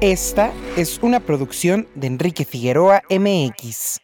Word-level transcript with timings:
Esta 0.00 0.52
es 0.76 1.00
una 1.02 1.18
producción 1.18 1.88
de 1.96 2.06
Enrique 2.06 2.44
Figueroa 2.44 3.02
MX. 3.10 3.98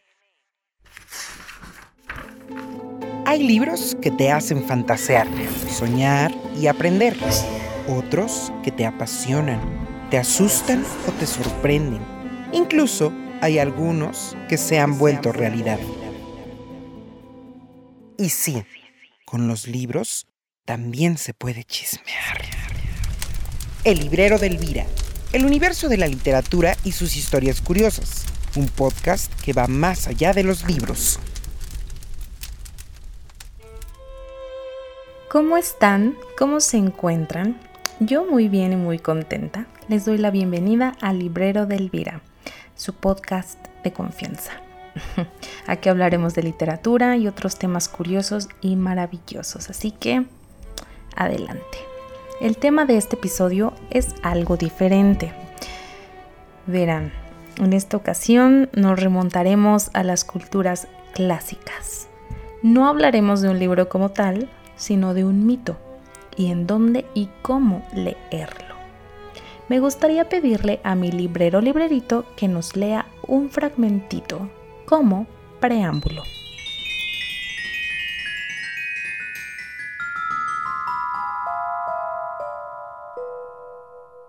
Hay 3.24 3.44
libros 3.44 3.96
que 4.02 4.10
te 4.10 4.33
hacen 4.33 4.65
fantasear, 4.67 5.28
soñar 5.70 6.34
y 6.60 6.67
aprender. 6.67 7.17
Otros 7.86 8.52
que 8.64 8.72
te 8.72 8.84
apasionan, 8.84 9.61
te 10.11 10.18
asustan 10.18 10.84
o 11.07 11.12
te 11.12 11.26
sorprenden. 11.26 12.02
Incluso 12.52 13.12
hay 13.40 13.61
algunos 13.61 14.36
que 14.48 14.56
se 14.56 14.80
han 14.80 14.98
vuelto 14.98 15.30
realidad. 15.30 15.79
Y 18.18 18.30
sí, 18.30 18.64
con 19.24 19.46
los 19.46 19.68
libros 19.68 20.26
también 20.64 21.18
se 21.18 21.34
puede 21.34 21.62
chismear. 21.62 22.42
El 23.84 24.00
librero 24.00 24.40
de 24.40 24.48
Elvira 24.48 24.86
el 25.34 25.44
universo 25.44 25.88
de 25.88 25.96
la 25.96 26.06
literatura 26.06 26.76
y 26.84 26.93
sus 26.93 27.16
historias 27.16 27.61
curiosas, 27.61 28.25
un 28.54 28.68
podcast 28.68 29.32
que 29.42 29.52
va 29.52 29.66
más 29.66 30.06
allá 30.06 30.32
de 30.32 30.44
los 30.44 30.64
libros. 30.64 31.18
¿Cómo 35.28 35.56
están? 35.56 36.15
¿Cómo 36.39 36.61
se 36.61 36.77
encuentran? 36.77 37.61
Yo 37.98 38.25
muy 38.25 38.48
bien 38.48 38.75
y 38.75 38.77
muy 38.77 39.01
contenta. 39.01 39.66
Les 39.89 40.05
doy 40.05 40.19
la 40.19 40.30
bienvenida 40.30 40.97
al 41.01 41.19
Librero 41.19 41.66
de 41.66 41.78
Elvira, 41.78 42.20
su 42.77 42.95
podcast 42.95 43.59
de 43.83 43.92
confianza. 43.92 44.53
Aquí 45.66 45.89
hablaremos 45.89 46.34
de 46.34 46.45
literatura 46.45 47.16
y 47.16 47.27
otros 47.27 47.59
temas 47.59 47.89
curiosos 47.89 48.48
y 48.61 48.77
maravillosos, 48.77 49.69
así 49.69 49.91
que 49.91 50.27
adelante. 51.16 51.94
El 52.41 52.56
tema 52.56 52.84
de 52.84 52.97
este 52.97 53.15
episodio 53.15 53.74
es 53.91 54.15
algo 54.24 54.56
diferente. 54.56 55.33
Verán, 56.66 57.12
en 57.59 57.73
esta 57.73 57.97
ocasión 57.97 58.69
nos 58.72 58.98
remontaremos 58.98 59.91
a 59.92 60.03
las 60.03 60.25
culturas 60.25 60.89
clásicas. 61.14 62.09
No 62.61 62.89
hablaremos 62.89 63.41
de 63.41 63.50
un 63.50 63.61
libro 63.61 63.89
como 63.89 64.09
tal, 64.09 64.50
sino 64.75 65.14
de 65.14 65.25
un 65.25 65.47
mito 65.47 65.77
y 66.36 66.50
en 66.50 66.67
dónde 66.67 67.06
y 67.14 67.28
cómo 67.42 67.86
leerlo. 67.94 68.75
Me 69.69 69.78
gustaría 69.78 70.28
pedirle 70.28 70.81
a 70.83 70.97
mi 70.97 71.12
librero 71.12 71.61
librerito 71.61 72.25
que 72.37 72.48
nos 72.48 72.75
lea 72.75 73.06
un 73.28 73.48
fragmentito 73.48 74.50
como 74.87 75.28
preámbulo. 75.61 76.25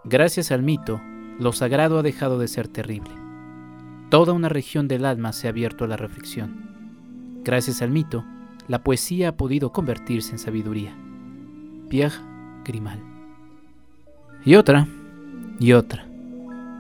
Gracias 0.07 0.51
al 0.51 0.61
mito, 0.61 1.01
lo 1.39 1.51
sagrado 1.51 1.97
ha 1.97 2.03
dejado 2.03 2.37
de 2.37 2.47
ser 2.47 2.67
terrible. 2.67 3.09
Toda 4.11 4.33
una 4.33 4.49
región 4.49 4.87
del 4.87 5.03
alma 5.03 5.33
se 5.33 5.47
ha 5.47 5.49
abierto 5.49 5.83
a 5.83 5.87
la 5.87 5.97
reflexión. 5.97 7.41
Gracias 7.43 7.81
al 7.81 7.89
mito, 7.89 8.23
la 8.67 8.83
poesía 8.83 9.29
ha 9.29 9.31
podido 9.35 9.71
convertirse 9.71 10.33
en 10.33 10.37
sabiduría. 10.37 10.95
Pierre 11.89 12.13
Grimal. 12.63 12.99
Y 14.45 14.53
otra, 14.53 14.87
y 15.59 15.71
otra. 15.73 16.05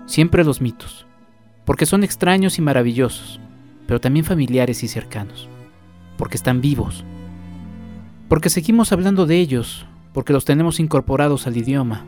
Siempre 0.05 0.43
los 0.43 0.61
mitos, 0.61 1.07
porque 1.65 1.87
son 1.87 2.03
extraños 2.03 2.59
y 2.59 2.61
maravillosos, 2.61 3.39
pero 3.87 3.99
también 3.99 4.23
familiares 4.23 4.83
y 4.83 4.87
cercanos, 4.87 5.49
porque 6.15 6.37
están 6.37 6.61
vivos, 6.61 7.03
porque 8.29 8.51
seguimos 8.51 8.91
hablando 8.91 9.25
de 9.25 9.39
ellos, 9.39 9.87
porque 10.13 10.31
los 10.31 10.45
tenemos 10.45 10.79
incorporados 10.79 11.47
al 11.47 11.57
idioma, 11.57 12.05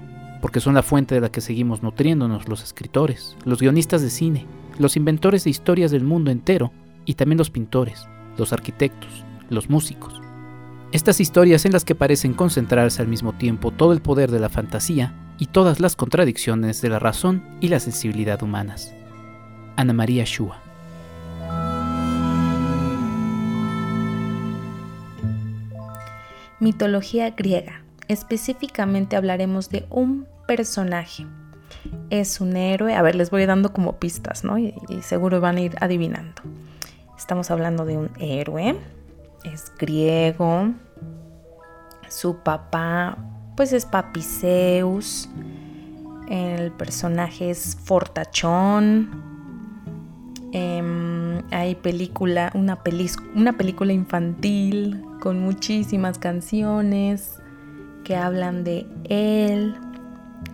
porque 0.48 0.62
son 0.62 0.76
la 0.76 0.82
fuente 0.82 1.14
de 1.14 1.20
la 1.20 1.30
que 1.30 1.42
seguimos 1.42 1.84
nutriéndonos 1.84 2.48
los 2.48 2.64
escritores, 2.64 3.36
los 3.44 3.60
guionistas 3.60 4.02
de 4.02 4.10
cine, 4.10 4.46
los 4.80 4.96
inventores 4.96 5.44
de 5.44 5.50
historias 5.50 5.92
del 5.92 6.06
mundo 6.06 6.32
entero 6.32 6.72
y 7.04 7.16
también 7.16 7.38
los 7.38 7.50
pintores, 7.50 8.08
los 8.38 8.54
arquitectos, 8.54 9.26
los 9.50 9.70
músicos. 9.70 10.22
Estas 10.94 11.20
historias 11.20 11.66
en 11.66 11.74
las 11.74 11.84
que 11.84 11.96
parecen 11.96 12.34
concentrarse 12.34 13.02
al 13.02 13.10
mismo 13.10 13.34
tiempo 13.34 13.72
todo 13.72 13.92
el 13.92 14.00
poder 14.00 14.32
de 14.32 14.40
la 14.40 14.48
fantasía 14.48 15.14
y 15.38 15.48
todas 15.48 15.82
las 15.82 15.98
contradicciones 15.98 16.82
de 16.82 16.88
la 16.92 17.00
razón 17.00 17.44
y 17.60 17.68
la 17.68 17.82
sensibilidad 17.82 18.42
humanas. 18.42 18.94
Ana 19.76 19.92
María 19.92 20.24
Shua. 20.24 20.62
Mitología 26.62 27.32
griega 27.32 27.82
específicamente 28.08 29.16
hablaremos 29.16 29.70
de 29.70 29.86
un 29.90 30.28
personaje. 30.48 31.28
Es 32.10 32.42
un 32.42 32.56
héroe, 32.56 32.96
a 32.96 33.02
ver, 33.02 33.16
les 33.16 33.30
voy 33.30 33.46
dando 33.46 33.72
como 33.72 34.00
pistas, 34.00 34.44
¿no? 34.44 34.58
Y, 34.58 34.74
seguro 35.02 35.40
van 35.42 35.58
a 35.58 35.62
ir 35.62 35.76
adivinando. 35.80 36.42
Estamos 37.18 37.52
hablando 37.52 37.86
de 37.86 37.98
un 37.98 38.10
héroe, 38.20 38.76
es 39.44 39.72
griego, 39.78 40.72
su 42.10 42.38
papá 42.38 43.18
pues 43.56 43.74
es 43.74 43.86
Papiseus, 43.86 45.28
el 46.30 46.72
personaje 46.74 47.50
es 47.50 47.76
Fortachón, 47.84 49.10
em, 50.54 51.42
hay 51.52 51.74
película, 51.74 52.52
una, 52.54 52.78
una 53.36 53.54
película 53.54 53.94
infantil 53.94 55.04
con 55.20 55.40
muchísimas 55.40 56.20
canciones, 56.20 57.40
que 58.08 58.16
hablan 58.16 58.64
de 58.64 58.88
él. 59.10 59.76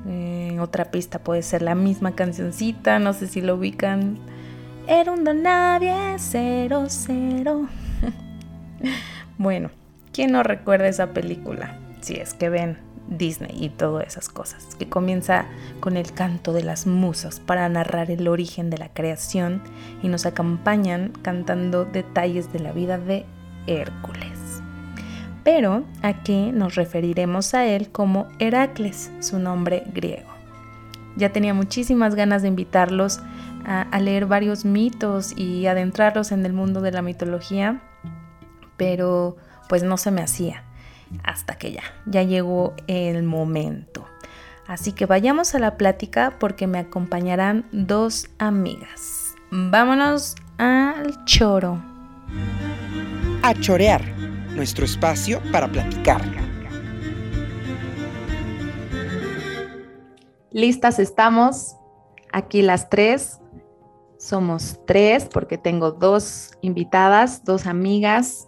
Eh, 0.07 0.57
otra 0.59 0.85
pista 0.85 1.19
puede 1.19 1.43
ser 1.43 1.61
la 1.61 1.75
misma 1.75 2.13
cancioncita, 2.13 2.99
no 2.99 3.13
sé 3.13 3.27
si 3.27 3.41
lo 3.41 3.55
ubican. 3.55 4.17
Era 4.87 5.11
un 5.11 5.23
cero, 6.17 6.85
cero. 6.87 7.67
bueno, 9.37 9.69
¿quién 10.11 10.31
no 10.31 10.43
recuerda 10.43 10.87
esa 10.87 11.13
película? 11.13 11.79
Si 12.01 12.15
es 12.15 12.33
que 12.33 12.49
ven 12.49 12.77
Disney 13.07 13.63
y 13.63 13.69
todas 13.69 14.07
esas 14.07 14.29
cosas, 14.29 14.75
que 14.75 14.89
comienza 14.89 15.45
con 15.79 15.97
el 15.97 16.11
canto 16.11 16.53
de 16.53 16.63
las 16.63 16.87
musas 16.87 17.39
para 17.39 17.67
narrar 17.69 18.11
el 18.11 18.27
origen 18.27 18.69
de 18.69 18.77
la 18.77 18.89
creación 18.89 19.61
y 20.01 20.07
nos 20.07 20.25
acompañan 20.25 21.13
cantando 21.21 21.85
detalles 21.85 22.51
de 22.51 22.59
la 22.59 22.71
vida 22.71 22.97
de 22.97 23.25
Hércules 23.67 24.32
pero 25.43 25.83
aquí 26.01 26.51
nos 26.51 26.75
referiremos 26.75 27.53
a 27.53 27.65
él 27.65 27.89
como 27.91 28.27
Heracles, 28.39 29.11
su 29.19 29.39
nombre 29.39 29.83
griego. 29.93 30.31
Ya 31.15 31.29
tenía 31.29 31.53
muchísimas 31.53 32.15
ganas 32.15 32.41
de 32.41 32.47
invitarlos 32.47 33.19
a, 33.65 33.99
leer 33.99 34.25
varios 34.25 34.65
mitos 34.65 35.37
y 35.37 35.67
adentrarlos 35.67 36.31
en 36.31 36.45
el 36.45 36.53
mundo 36.53 36.81
de 36.81 36.91
la 36.91 37.01
mitología, 37.01 37.81
pero 38.77 39.37
pues 39.69 39.83
no 39.83 39.97
se 39.97 40.11
me 40.11 40.21
hacía 40.21 40.63
hasta 41.23 41.55
que 41.55 41.71
ya, 41.71 41.83
ya 42.05 42.23
llegó 42.23 42.73
el 42.87 43.23
momento. 43.23 44.05
Así 44.67 44.93
que 44.93 45.05
vayamos 45.05 45.55
a 45.55 45.59
la 45.59 45.77
plática 45.77 46.33
porque 46.39 46.67
me 46.67 46.79
acompañarán 46.79 47.65
dos 47.71 48.29
amigas. 48.39 49.35
Vámonos 49.51 50.35
al 50.57 51.23
choro. 51.25 51.81
A 53.43 53.53
chorear 53.53 54.22
nuestro 54.55 54.85
espacio 54.85 55.41
para 55.51 55.71
platicar. 55.71 56.21
Listas 60.51 60.99
estamos, 60.99 61.75
aquí 62.31 62.61
las 62.61 62.89
tres. 62.89 63.39
Somos 64.19 64.79
tres 64.85 65.27
porque 65.31 65.57
tengo 65.57 65.91
dos 65.91 66.51
invitadas, 66.61 67.43
dos 67.43 67.65
amigas 67.65 68.47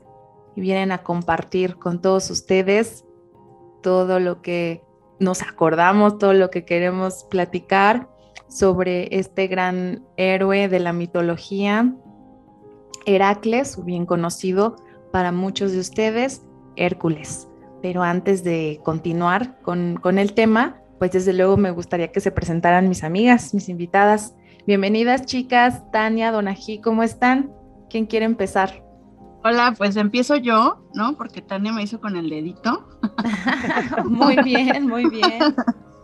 y 0.56 0.62
vienen 0.62 0.92
a 0.92 1.04
compartir 1.04 1.76
con 1.78 2.02
todos 2.02 2.30
ustedes 2.30 3.04
todo 3.82 4.20
lo 4.20 4.42
que 4.42 4.84
nos 5.20 5.42
acordamos, 5.42 6.18
todo 6.18 6.34
lo 6.34 6.50
que 6.50 6.66
queremos 6.66 7.26
platicar 7.30 8.10
sobre 8.48 9.16
este 9.18 9.48
gran 9.48 10.06
héroe 10.18 10.68
de 10.70 10.80
la 10.80 10.94
mitología, 10.94 11.94
Heracles, 13.06 13.84
bien 13.84 14.06
conocido 14.06 14.76
para 15.16 15.32
muchos 15.32 15.72
de 15.72 15.80
ustedes 15.80 16.42
Hércules. 16.76 17.48
Pero 17.82 18.04
antes 18.04 18.44
de 18.44 18.82
continuar 18.84 19.62
con, 19.62 19.98
el 20.18 20.34
tema, 20.34 20.82
pues 21.00 21.14
desde 21.14 21.32
luego 21.32 21.56
me 21.56 21.72
gustaría 21.72 22.12
que 22.12 22.20
se 22.20 22.32
presentaran 22.32 22.90
mis 22.90 23.02
amigas, 23.02 23.54
mis 23.54 23.70
invitadas. 23.70 24.36
Bienvenidas 24.68 25.26
chicas, 25.26 25.90
Tania, 25.94 26.34
Donají, 26.34 26.82
¿cómo 26.82 27.02
están? 27.02 27.50
¿Quién 27.90 28.08
quiere 28.08 28.26
empezar? 28.26 28.84
Hola, 29.46 29.74
pues 29.78 29.96
empiezo 29.96 30.36
yo, 30.36 30.86
¿no? 30.94 31.16
Porque 31.16 31.42
Tania 31.42 31.72
me 31.72 31.84
hizo 31.84 32.02
con 32.02 32.18
el 32.18 32.30
dedito. 32.30 32.86
muy 34.04 34.36
bien, 34.44 34.86
muy 34.86 35.10
bien. 35.10 35.56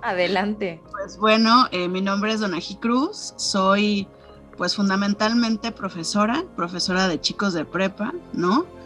Adelante. 0.03 0.81
Pues 0.89 1.17
bueno, 1.17 1.65
eh, 1.73 1.89
mi 1.89 1.99
nombre 1.99 2.31
es 2.31 2.39
Donají 2.39 2.77
Cruz, 2.77 3.33
soy 3.35 4.07
pues 4.55 4.73
fundamentalmente 4.73 5.73
profesora, 5.73 6.45
profesora 6.55 7.09
de 7.09 7.19
chicos 7.19 7.53
de 7.53 7.65
prepa, 7.65 8.13
¿no? 8.31 8.79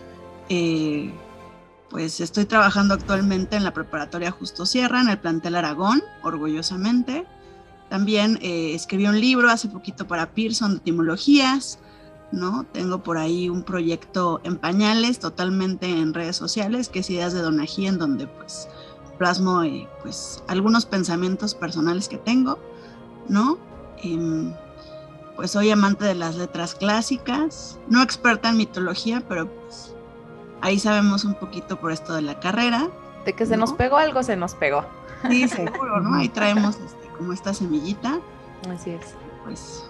Eh, 0.49 1.11
pues 1.89 2.19
estoy 2.19 2.45
trabajando 2.45 2.93
actualmente 2.93 3.55
en 3.55 3.63
la 3.63 3.73
preparatoria 3.73 4.31
Justo 4.31 4.65
Sierra, 4.65 5.01
en 5.01 5.09
el 5.09 5.19
plantel 5.19 5.55
Aragón, 5.55 6.03
orgullosamente. 6.23 7.25
También 7.89 8.39
eh, 8.41 8.73
escribí 8.73 9.07
un 9.07 9.19
libro 9.19 9.49
hace 9.49 9.69
poquito 9.69 10.07
para 10.07 10.31
Pearson 10.31 10.71
de 10.71 10.77
etimologías, 10.77 11.79
¿no? 12.31 12.65
Tengo 12.71 13.03
por 13.03 13.17
ahí 13.17 13.49
un 13.49 13.63
proyecto 13.63 14.41
en 14.43 14.57
pañales, 14.57 15.19
totalmente 15.19 15.87
en 15.87 16.13
redes 16.13 16.35
sociales, 16.35 16.89
que 16.89 16.99
es 16.99 17.09
Ideas 17.09 17.33
de 17.33 17.41
Donají, 17.41 17.87
en 17.87 17.97
donde 17.97 18.27
pues 18.27 18.67
plasmo 19.17 19.63
eh, 19.63 19.87
pues 20.01 20.43
algunos 20.47 20.85
pensamientos 20.85 21.55
personales 21.55 22.09
que 22.09 22.17
tengo, 22.17 22.59
¿no? 23.29 23.57
Em, 24.03 24.53
pues 25.35 25.51
soy 25.51 25.69
amante 25.69 26.05
de 26.05 26.15
las 26.15 26.35
letras 26.35 26.75
clásicas, 26.75 27.79
no 27.87 28.01
experta 28.01 28.49
en 28.49 28.57
mitología, 28.57 29.23
pero 29.27 29.49
pues 29.49 29.94
ahí 30.61 30.79
sabemos 30.79 31.25
un 31.25 31.35
poquito 31.35 31.77
por 31.77 31.91
esto 31.91 32.13
de 32.15 32.21
la 32.21 32.39
carrera. 32.39 32.87
De 33.25 33.33
que 33.33 33.45
se 33.45 33.57
nos 33.57 33.73
pegó 33.73 33.97
algo, 33.97 34.23
se 34.23 34.35
nos 34.35 34.55
pegó. 34.55 34.85
Sí, 35.29 35.47
seguro, 35.47 35.99
¿no? 35.99 36.15
Ahí 36.15 36.29
traemos 36.29 36.79
este, 36.79 37.07
como 37.17 37.33
esta 37.33 37.53
semillita. 37.53 38.19
Así 38.69 38.91
es. 38.91 39.15
Pues 39.43 39.89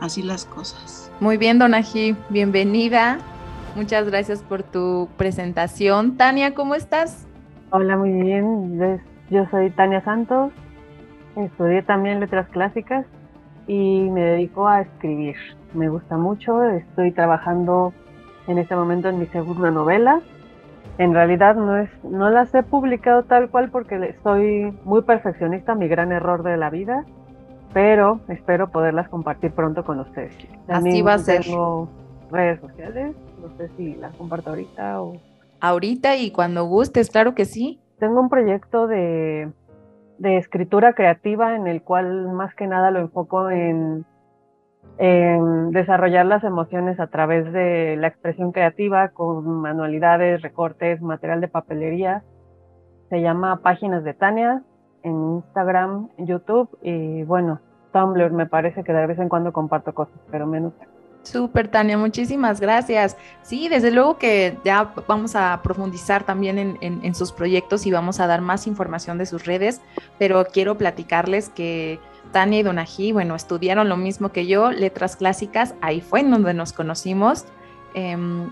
así 0.00 0.22
las 0.22 0.44
cosas. 0.44 1.10
Muy 1.20 1.36
bien, 1.36 1.58
Donají, 1.58 2.16
bienvenida. 2.28 3.18
Muchas 3.76 4.06
gracias 4.06 4.42
por 4.42 4.62
tu 4.62 5.08
presentación. 5.16 6.16
Tania, 6.16 6.54
¿cómo 6.54 6.74
estás? 6.74 7.26
Hola, 7.70 7.96
muy 7.96 8.12
bien. 8.12 9.00
Yo 9.30 9.46
soy 9.50 9.70
Tania 9.70 10.02
Santos. 10.02 10.52
Estudié 11.36 11.82
también 11.82 12.20
letras 12.20 12.48
clásicas 12.48 13.04
y 13.66 14.08
me 14.10 14.22
dedico 14.22 14.66
a 14.66 14.80
escribir. 14.80 15.36
Me 15.74 15.88
gusta 15.88 16.16
mucho. 16.16 16.62
Estoy 16.64 17.12
trabajando 17.12 17.92
en 18.46 18.58
este 18.58 18.76
momento 18.76 19.08
en 19.08 19.18
mi 19.18 19.26
segunda 19.26 19.70
novela. 19.70 20.20
En 20.98 21.12
realidad 21.12 21.56
no 21.56 21.76
es, 21.76 21.90
no 22.04 22.30
las 22.30 22.54
he 22.54 22.62
publicado 22.62 23.24
tal 23.24 23.50
cual 23.50 23.70
porque 23.70 24.14
soy 24.22 24.72
muy 24.84 25.02
perfeccionista, 25.02 25.74
mi 25.74 25.88
gran 25.88 26.10
error 26.12 26.42
de 26.42 26.56
la 26.56 26.70
vida 26.70 27.04
pero 27.76 28.20
espero 28.28 28.70
poderlas 28.70 29.06
compartir 29.10 29.52
pronto 29.52 29.84
con 29.84 30.00
ustedes. 30.00 30.34
Así 30.66 31.02
va 31.02 31.12
a 31.12 31.18
ser. 31.18 31.42
Tengo 31.42 31.90
redes 32.30 32.58
sociales, 32.58 33.14
no 33.38 33.54
sé 33.58 33.68
si 33.76 33.94
las 33.96 34.16
comparto 34.16 34.48
ahorita 34.48 35.02
o... 35.02 35.20
Ahorita 35.60 36.16
y 36.16 36.30
cuando 36.30 36.64
gustes, 36.64 37.10
claro 37.10 37.34
que 37.34 37.44
sí. 37.44 37.78
Tengo 37.98 38.18
un 38.18 38.30
proyecto 38.30 38.86
de, 38.86 39.52
de 40.16 40.38
escritura 40.38 40.94
creativa 40.94 41.54
en 41.54 41.66
el 41.66 41.82
cual 41.82 42.32
más 42.32 42.54
que 42.54 42.66
nada 42.66 42.90
lo 42.90 43.00
enfoco 43.00 43.50
en, 43.50 44.06
en 44.98 45.70
desarrollar 45.72 46.26
las 46.26 46.42
emociones 46.44 46.98
a 47.00 47.08
través 47.08 47.52
de 47.52 47.96
la 47.96 48.08
expresión 48.08 48.52
creativa 48.52 49.08
con 49.08 49.46
manualidades, 49.60 50.42
recortes, 50.42 51.02
material 51.02 51.40
de 51.40 51.48
papelería. 51.48 52.22
Se 53.10 53.20
llama 53.20 53.62
Páginas 53.62 54.04
de 54.04 54.14
Tania 54.14 54.62
en 55.02 55.34
Instagram, 55.36 56.08
YouTube 56.18 56.68
y 56.82 57.22
bueno, 57.24 57.60
Tumblr 57.92 58.32
me 58.32 58.46
parece 58.46 58.82
que 58.84 58.92
de 58.92 59.06
vez 59.06 59.18
en 59.18 59.28
cuando 59.28 59.52
comparto 59.52 59.94
cosas, 59.94 60.18
pero 60.30 60.46
menos. 60.46 60.72
Súper, 61.26 61.66
Tania, 61.66 61.98
muchísimas 61.98 62.60
gracias. 62.60 63.16
Sí, 63.42 63.68
desde 63.68 63.90
luego 63.90 64.16
que 64.16 64.56
ya 64.64 64.92
vamos 65.08 65.34
a 65.34 65.60
profundizar 65.62 66.22
también 66.22 66.78
en, 66.80 67.14
sus 67.16 67.32
proyectos 67.32 67.84
y 67.84 67.90
vamos 67.90 68.20
a 68.20 68.28
dar 68.28 68.42
más 68.42 68.68
información 68.68 69.18
de 69.18 69.26
sus 69.26 69.44
redes, 69.44 69.80
pero 70.20 70.44
quiero 70.44 70.78
platicarles 70.78 71.48
que 71.48 71.98
Tania 72.36 72.58
y 72.58 72.62
Donají, 72.62 73.12
bueno, 73.12 73.34
estudiaron 73.34 73.88
lo 73.88 73.96
mismo 73.96 74.30
que 74.30 74.46
yo, 74.46 74.70
letras 74.70 75.16
clásicas, 75.16 75.74
ahí 75.80 76.02
fue 76.02 76.20
en 76.20 76.30
donde 76.30 76.52
nos 76.52 76.74
conocimos. 76.74 77.46
Em, 77.94 78.50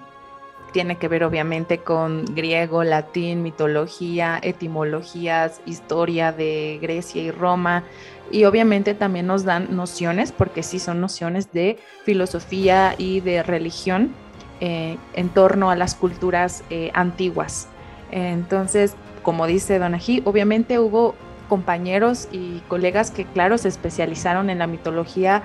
tiene 0.73 0.97
que 0.97 1.07
ver 1.07 1.23
obviamente 1.23 1.81
con 1.81 2.25
griego, 2.25 2.83
latín, 2.83 3.43
mitología, 3.43 4.39
etimologías, 4.43 5.61
historia 5.67 6.33
de 6.33 6.79
Grecia 6.81 7.23
y 7.23 7.31
Roma. 7.31 7.85
Y 8.31 8.45
obviamente 8.45 8.95
también 8.95 9.27
nos 9.27 9.45
dan 9.45 9.77
nociones, 9.77 10.33
porque 10.33 10.63
sí 10.63 10.79
son 10.79 11.03
nociones 11.03 11.53
de 11.53 11.79
filosofía 12.07 12.95
y 12.97 13.21
de 13.21 13.43
religión 13.43 14.15
eh, 14.63 14.97
en 15.13 15.29
torno 15.29 15.71
a 15.71 15.77
las 15.77 15.95
culturas 15.95 16.65
eh, 16.71 16.91
antiguas. 16.95 17.69
Entonces, 18.11 18.97
como 19.23 19.47
dice 19.47 19.79
Donají, 19.79 20.23
obviamente 20.25 20.79
hubo 20.79 21.15
compañeros 21.49 22.29
y 22.33 22.61
colegas 22.69 23.11
que, 23.11 23.25
claro, 23.25 23.59
se 23.59 23.69
especializaron 23.69 24.51
en 24.51 24.59
la 24.59 24.67
mitología. 24.67 25.43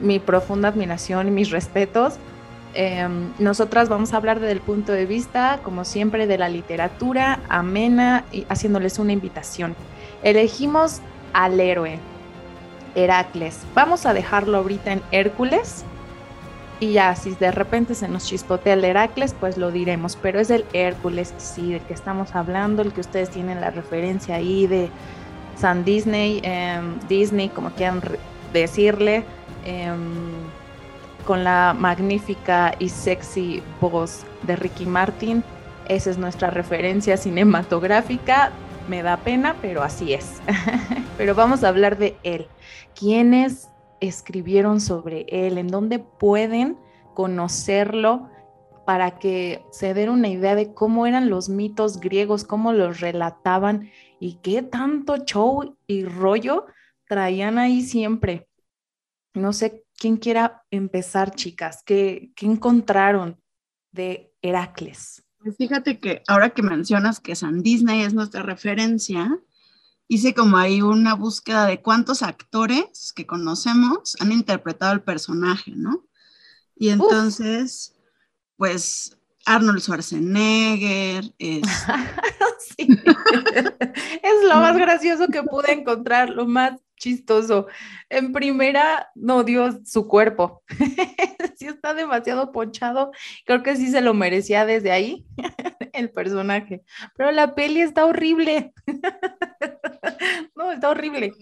Mi 0.00 0.18
profunda 0.18 0.68
admiración 0.68 1.28
y 1.28 1.30
mis 1.30 1.50
respetos 1.50 2.18
Em, 2.74 3.32
nosotras 3.38 3.88
vamos 3.88 4.12
a 4.12 4.16
hablar 4.16 4.40
desde 4.40 4.52
el 4.52 4.60
punto 4.60 4.90
de 4.90 5.06
vista, 5.06 5.60
como 5.62 5.84
siempre, 5.84 6.26
de 6.26 6.38
la 6.38 6.48
literatura 6.48 7.38
amena 7.48 8.24
y 8.32 8.46
haciéndoles 8.48 8.98
una 8.98 9.12
invitación. 9.12 9.76
Elegimos 10.24 11.00
al 11.32 11.60
héroe, 11.60 12.00
Heracles. 12.96 13.60
Vamos 13.74 14.06
a 14.06 14.12
dejarlo 14.12 14.58
ahorita 14.58 14.92
en 14.92 15.02
Hércules. 15.12 15.84
Y 16.80 16.92
ya, 16.92 17.14
si 17.14 17.30
de 17.36 17.52
repente 17.52 17.94
se 17.94 18.08
nos 18.08 18.26
chispotea 18.26 18.74
el 18.74 18.84
Heracles, 18.84 19.36
pues 19.38 19.56
lo 19.56 19.70
diremos. 19.70 20.18
Pero 20.20 20.40
es 20.40 20.50
el 20.50 20.64
Hércules, 20.72 21.32
sí, 21.38 21.72
del 21.72 21.82
que 21.82 21.94
estamos 21.94 22.34
hablando, 22.34 22.82
el 22.82 22.92
que 22.92 23.02
ustedes 23.02 23.30
tienen 23.30 23.60
la 23.60 23.70
referencia 23.70 24.34
ahí 24.34 24.66
de 24.66 24.90
San 25.56 25.84
Disney, 25.84 26.40
em, 26.42 26.98
Disney, 27.08 27.48
como 27.48 27.70
quieran 27.70 28.02
decirle. 28.52 29.24
Em, 29.64 29.98
con 31.24 31.42
la 31.42 31.74
magnífica 31.76 32.74
y 32.78 32.88
sexy 32.90 33.62
voz 33.80 34.24
de 34.42 34.56
Ricky 34.56 34.86
Martin. 34.86 35.42
Esa 35.88 36.10
es 36.10 36.18
nuestra 36.18 36.50
referencia 36.50 37.16
cinematográfica. 37.16 38.52
Me 38.88 39.02
da 39.02 39.16
pena, 39.16 39.56
pero 39.62 39.82
así 39.82 40.12
es. 40.12 40.40
pero 41.16 41.34
vamos 41.34 41.64
a 41.64 41.68
hablar 41.68 41.96
de 41.96 42.16
él. 42.22 42.46
¿Quiénes 42.94 43.70
escribieron 44.00 44.80
sobre 44.80 45.24
él? 45.28 45.56
¿En 45.58 45.68
dónde 45.68 45.98
pueden 45.98 46.76
conocerlo? 47.14 48.28
para 48.84 49.18
que 49.18 49.64
se 49.70 49.94
den 49.94 50.10
una 50.10 50.28
idea 50.28 50.54
de 50.54 50.74
cómo 50.74 51.06
eran 51.06 51.30
los 51.30 51.48
mitos 51.48 52.00
griegos, 52.00 52.44
cómo 52.44 52.72
los 52.72 53.00
relataban 53.00 53.90
y 54.20 54.34
qué 54.42 54.62
tanto 54.62 55.18
show 55.18 55.76
y 55.86 56.04
rollo 56.04 56.66
traían 57.06 57.58
ahí 57.58 57.82
siempre. 57.82 58.48
No 59.34 59.52
sé 59.52 59.84
¿Quién 59.96 60.16
quiera 60.16 60.64
empezar, 60.70 61.34
chicas? 61.34 61.82
¿Qué, 61.84 62.32
encontraron 62.40 63.40
de 63.92 64.34
Heracles? 64.42 65.24
Pues 65.38 65.56
fíjate 65.56 66.00
que 66.00 66.22
ahora 66.26 66.50
que 66.50 66.62
mencionas 66.62 67.20
que 67.20 67.36
San 67.36 67.62
Disney 67.62 68.02
es 68.02 68.14
nuestra 68.14 68.42
referencia, 68.42 69.38
hice 70.08 70.34
como 70.34 70.56
ahí 70.56 70.82
una 70.82 71.14
búsqueda 71.14 71.66
de 71.66 71.80
cuántos 71.80 72.22
actores 72.22 73.12
que 73.14 73.26
conocemos 73.26 74.16
han 74.20 74.32
interpretado 74.32 74.92
el 74.92 75.02
personaje, 75.02 75.72
¿no? 75.76 76.06
Y 76.76 76.88
entonces, 76.88 77.94
pues 78.56 79.16
Arnold 79.46 79.80
Schwarzenegger, 79.80 81.24
es... 81.38 81.62
sí. 82.76 82.86
es 84.22 84.48
lo 84.48 84.54
más 84.56 84.76
gracioso 84.76 85.28
que 85.28 85.42
pude 85.42 85.72
encontrar, 85.72 86.30
lo 86.30 86.46
más 86.46 86.80
chistoso. 87.04 87.66
En 88.08 88.32
primera, 88.32 89.10
no 89.14 89.44
dio 89.44 89.80
su 89.84 90.08
cuerpo. 90.08 90.62
sí 91.56 91.66
está 91.66 91.94
demasiado 91.94 92.52
ponchado. 92.52 93.12
Creo 93.44 93.62
que 93.62 93.76
sí 93.76 93.90
se 93.90 94.00
lo 94.00 94.14
merecía 94.14 94.64
desde 94.64 94.90
ahí 94.90 95.26
el 95.92 96.10
personaje. 96.10 96.82
Pero 97.16 97.30
la 97.30 97.54
peli 97.54 97.80
está 97.80 98.06
horrible. 98.06 98.72
no, 100.56 100.72
está 100.72 100.90
horrible. 100.90 101.34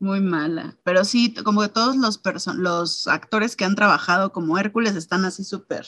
Muy 0.00 0.20
mala. 0.20 0.78
Pero 0.82 1.04
sí, 1.04 1.34
como 1.34 1.60
que 1.60 1.68
todos 1.68 1.94
los, 1.94 2.20
los 2.56 3.06
actores 3.06 3.54
que 3.54 3.66
han 3.66 3.74
trabajado 3.74 4.32
como 4.32 4.58
Hércules 4.58 4.96
están 4.96 5.26
así 5.26 5.44
súper, 5.44 5.86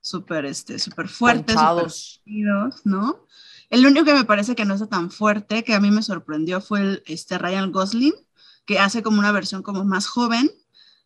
súper, 0.00 0.46
este, 0.46 0.78
súper 0.78 1.06
fuertes, 1.06 1.54
¿no? 2.84 3.26
El 3.68 3.86
único 3.86 4.06
que 4.06 4.14
me 4.14 4.24
parece 4.24 4.54
que 4.54 4.64
no 4.64 4.74
está 4.74 4.86
tan 4.86 5.10
fuerte, 5.10 5.64
que 5.64 5.74
a 5.74 5.80
mí 5.80 5.90
me 5.90 6.02
sorprendió, 6.02 6.62
fue 6.62 6.80
el, 6.80 7.02
este 7.04 7.36
Ryan 7.36 7.72
Gosling, 7.72 8.14
que 8.64 8.78
hace 8.78 9.02
como 9.02 9.18
una 9.18 9.32
versión 9.32 9.62
como 9.62 9.84
más 9.84 10.06
joven, 10.06 10.50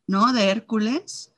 ¿no? 0.06 0.32
De 0.32 0.50
Hércules. 0.50 1.32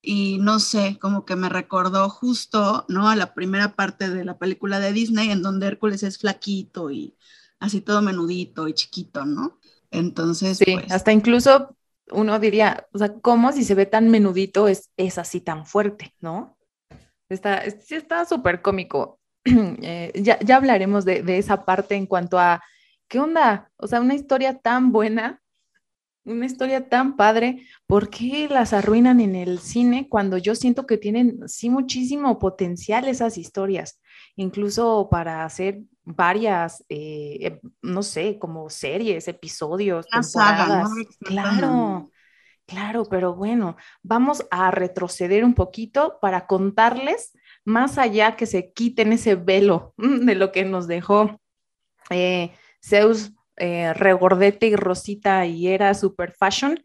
Y 0.00 0.38
no 0.38 0.58
sé, 0.58 0.98
como 1.00 1.24
que 1.24 1.36
me 1.36 1.50
recordó 1.50 2.08
justo, 2.08 2.84
¿no? 2.88 3.08
A 3.08 3.14
la 3.14 3.32
primera 3.34 3.76
parte 3.76 4.10
de 4.10 4.24
la 4.24 4.38
película 4.38 4.80
de 4.80 4.92
Disney, 4.92 5.30
en 5.30 5.42
donde 5.42 5.68
Hércules 5.68 6.02
es 6.02 6.18
flaquito 6.18 6.90
y 6.90 7.14
así 7.60 7.80
todo 7.80 8.02
menudito 8.02 8.66
y 8.66 8.74
chiquito, 8.74 9.24
¿no? 9.24 9.60
Entonces, 9.92 10.58
sí, 10.58 10.74
pues 10.74 10.90
hasta 10.90 11.12
incluso 11.12 11.76
uno 12.10 12.38
diría, 12.38 12.86
o 12.92 12.98
sea, 12.98 13.14
¿cómo 13.14 13.52
si 13.52 13.62
se 13.62 13.74
ve 13.74 13.86
tan 13.86 14.08
menudito 14.08 14.68
es, 14.68 14.90
es 14.96 15.18
así 15.18 15.40
tan 15.40 15.66
fuerte, 15.66 16.14
¿no? 16.20 16.58
Está, 17.28 17.62
súper 18.26 18.62
cómico. 18.62 19.18
Eh, 19.44 20.12
ya, 20.22 20.38
ya, 20.38 20.56
hablaremos 20.56 21.04
de, 21.04 21.22
de, 21.22 21.38
esa 21.38 21.64
parte 21.64 21.96
en 21.96 22.06
cuanto 22.06 22.38
a, 22.38 22.62
¿qué 23.08 23.18
onda? 23.18 23.70
O 23.76 23.88
sea, 23.88 24.00
una 24.00 24.14
historia 24.14 24.58
tan 24.58 24.92
buena, 24.92 25.42
una 26.24 26.46
historia 26.46 26.88
tan 26.88 27.16
padre, 27.16 27.66
¿por 27.86 28.08
qué 28.08 28.48
las 28.48 28.72
arruinan 28.72 29.20
en 29.20 29.34
el 29.34 29.58
cine 29.58 30.08
cuando 30.08 30.38
yo 30.38 30.54
siento 30.54 30.86
que 30.86 30.96
tienen 30.96 31.48
sí 31.48 31.70
muchísimo 31.70 32.38
potencial 32.38 33.08
esas 33.08 33.36
historias? 33.36 34.00
Incluso 34.36 35.08
para 35.10 35.44
hacer 35.44 35.80
varias, 36.04 36.84
eh, 36.88 37.60
no 37.80 38.02
sé, 38.02 38.38
como 38.38 38.68
series, 38.70 39.28
episodios, 39.28 40.06
temporadas. 40.08 40.90
Claro, 41.20 42.10
claro, 42.66 43.04
pero 43.04 43.34
bueno, 43.34 43.76
vamos 44.02 44.46
a 44.50 44.70
retroceder 44.70 45.44
un 45.44 45.54
poquito 45.54 46.18
para 46.20 46.46
contarles 46.46 47.32
más 47.64 47.98
allá 47.98 48.36
que 48.36 48.46
se 48.46 48.72
quiten 48.72 49.12
ese 49.12 49.36
velo 49.36 49.94
de 49.96 50.34
lo 50.34 50.52
que 50.52 50.64
nos 50.64 50.86
dejó 50.88 51.40
eh, 52.10 52.52
Zeus 52.84 53.32
eh, 53.56 53.92
regordete 53.94 54.66
y 54.66 54.76
rosita 54.76 55.46
y 55.46 55.68
era 55.68 55.94
super 55.94 56.32
fashion, 56.32 56.82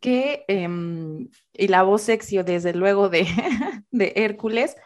que, 0.00 0.44
em, 0.48 1.28
y 1.52 1.68
la 1.68 1.82
voz 1.82 2.02
sexy, 2.02 2.42
desde 2.42 2.74
luego, 2.74 3.08
de, 3.08 3.26
de 3.90 4.12
Hércules, 4.16 4.76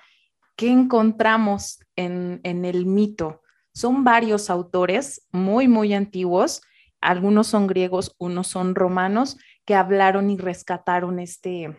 que 0.56 0.70
encontramos 0.70 1.80
en, 1.96 2.40
en 2.42 2.64
el 2.64 2.86
mito. 2.86 3.42
Son 3.74 4.04
varios 4.04 4.50
autores 4.50 5.26
muy, 5.32 5.68
muy 5.68 5.94
antiguos, 5.94 6.62
algunos 7.00 7.48
son 7.48 7.66
griegos, 7.66 8.14
unos 8.18 8.46
son 8.46 8.74
romanos, 8.74 9.36
que 9.64 9.74
hablaron 9.74 10.30
y 10.30 10.36
rescataron 10.36 11.18
este, 11.18 11.76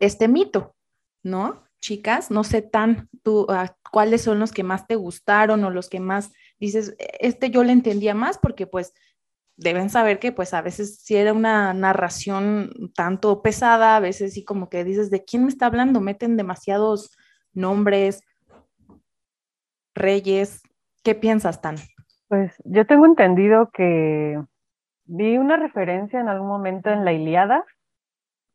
este 0.00 0.28
mito, 0.28 0.74
¿no? 1.22 1.64
Chicas, 1.80 2.30
no 2.30 2.44
sé 2.44 2.62
tan 2.62 3.08
tú, 3.22 3.46
ah, 3.50 3.76
cuáles 3.90 4.22
son 4.22 4.38
los 4.38 4.52
que 4.52 4.62
más 4.62 4.86
te 4.86 4.94
gustaron 4.94 5.64
o 5.64 5.70
los 5.70 5.90
que 5.90 6.00
más 6.00 6.32
dices, 6.58 6.94
e, 6.98 7.18
este 7.20 7.50
yo 7.50 7.64
le 7.64 7.72
entendía 7.72 8.14
más 8.14 8.38
porque 8.38 8.66
pues 8.66 8.94
deben 9.56 9.90
saber 9.90 10.18
que 10.18 10.32
pues 10.32 10.54
a 10.54 10.62
veces 10.62 10.98
si 11.02 11.16
era 11.16 11.32
una 11.32 11.74
narración 11.74 12.92
tanto 12.94 13.42
pesada, 13.42 13.96
a 13.96 14.00
veces 14.00 14.34
sí 14.34 14.44
como 14.44 14.68
que 14.68 14.84
dices, 14.84 15.10
¿de 15.10 15.24
quién 15.24 15.44
me 15.44 15.50
está 15.50 15.66
hablando? 15.66 16.00
Meten 16.00 16.36
demasiados 16.36 17.16
nombres, 17.52 18.20
reyes. 19.94 20.62
¿Qué 21.04 21.14
piensas, 21.14 21.60
Tan? 21.60 21.76
Pues 22.28 22.54
yo 22.64 22.86
tengo 22.86 23.04
entendido 23.04 23.70
que 23.70 24.42
vi 25.04 25.36
una 25.36 25.58
referencia 25.58 26.18
en 26.18 26.28
algún 26.28 26.48
momento 26.48 26.88
en 26.88 27.04
la 27.04 27.12
Iliada, 27.12 27.62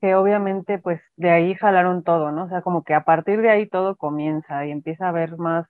que 0.01 0.15
obviamente 0.15 0.79
pues 0.79 0.99
de 1.15 1.29
ahí 1.29 1.53
jalaron 1.53 2.03
todo, 2.03 2.31
¿no? 2.31 2.45
O 2.45 2.49
sea, 2.49 2.63
como 2.63 2.83
que 2.83 2.95
a 2.95 3.03
partir 3.05 3.41
de 3.41 3.51
ahí 3.51 3.67
todo 3.67 3.95
comienza 3.95 4.65
y 4.65 4.71
empieza 4.71 5.05
a 5.05 5.09
haber 5.09 5.37
más 5.37 5.67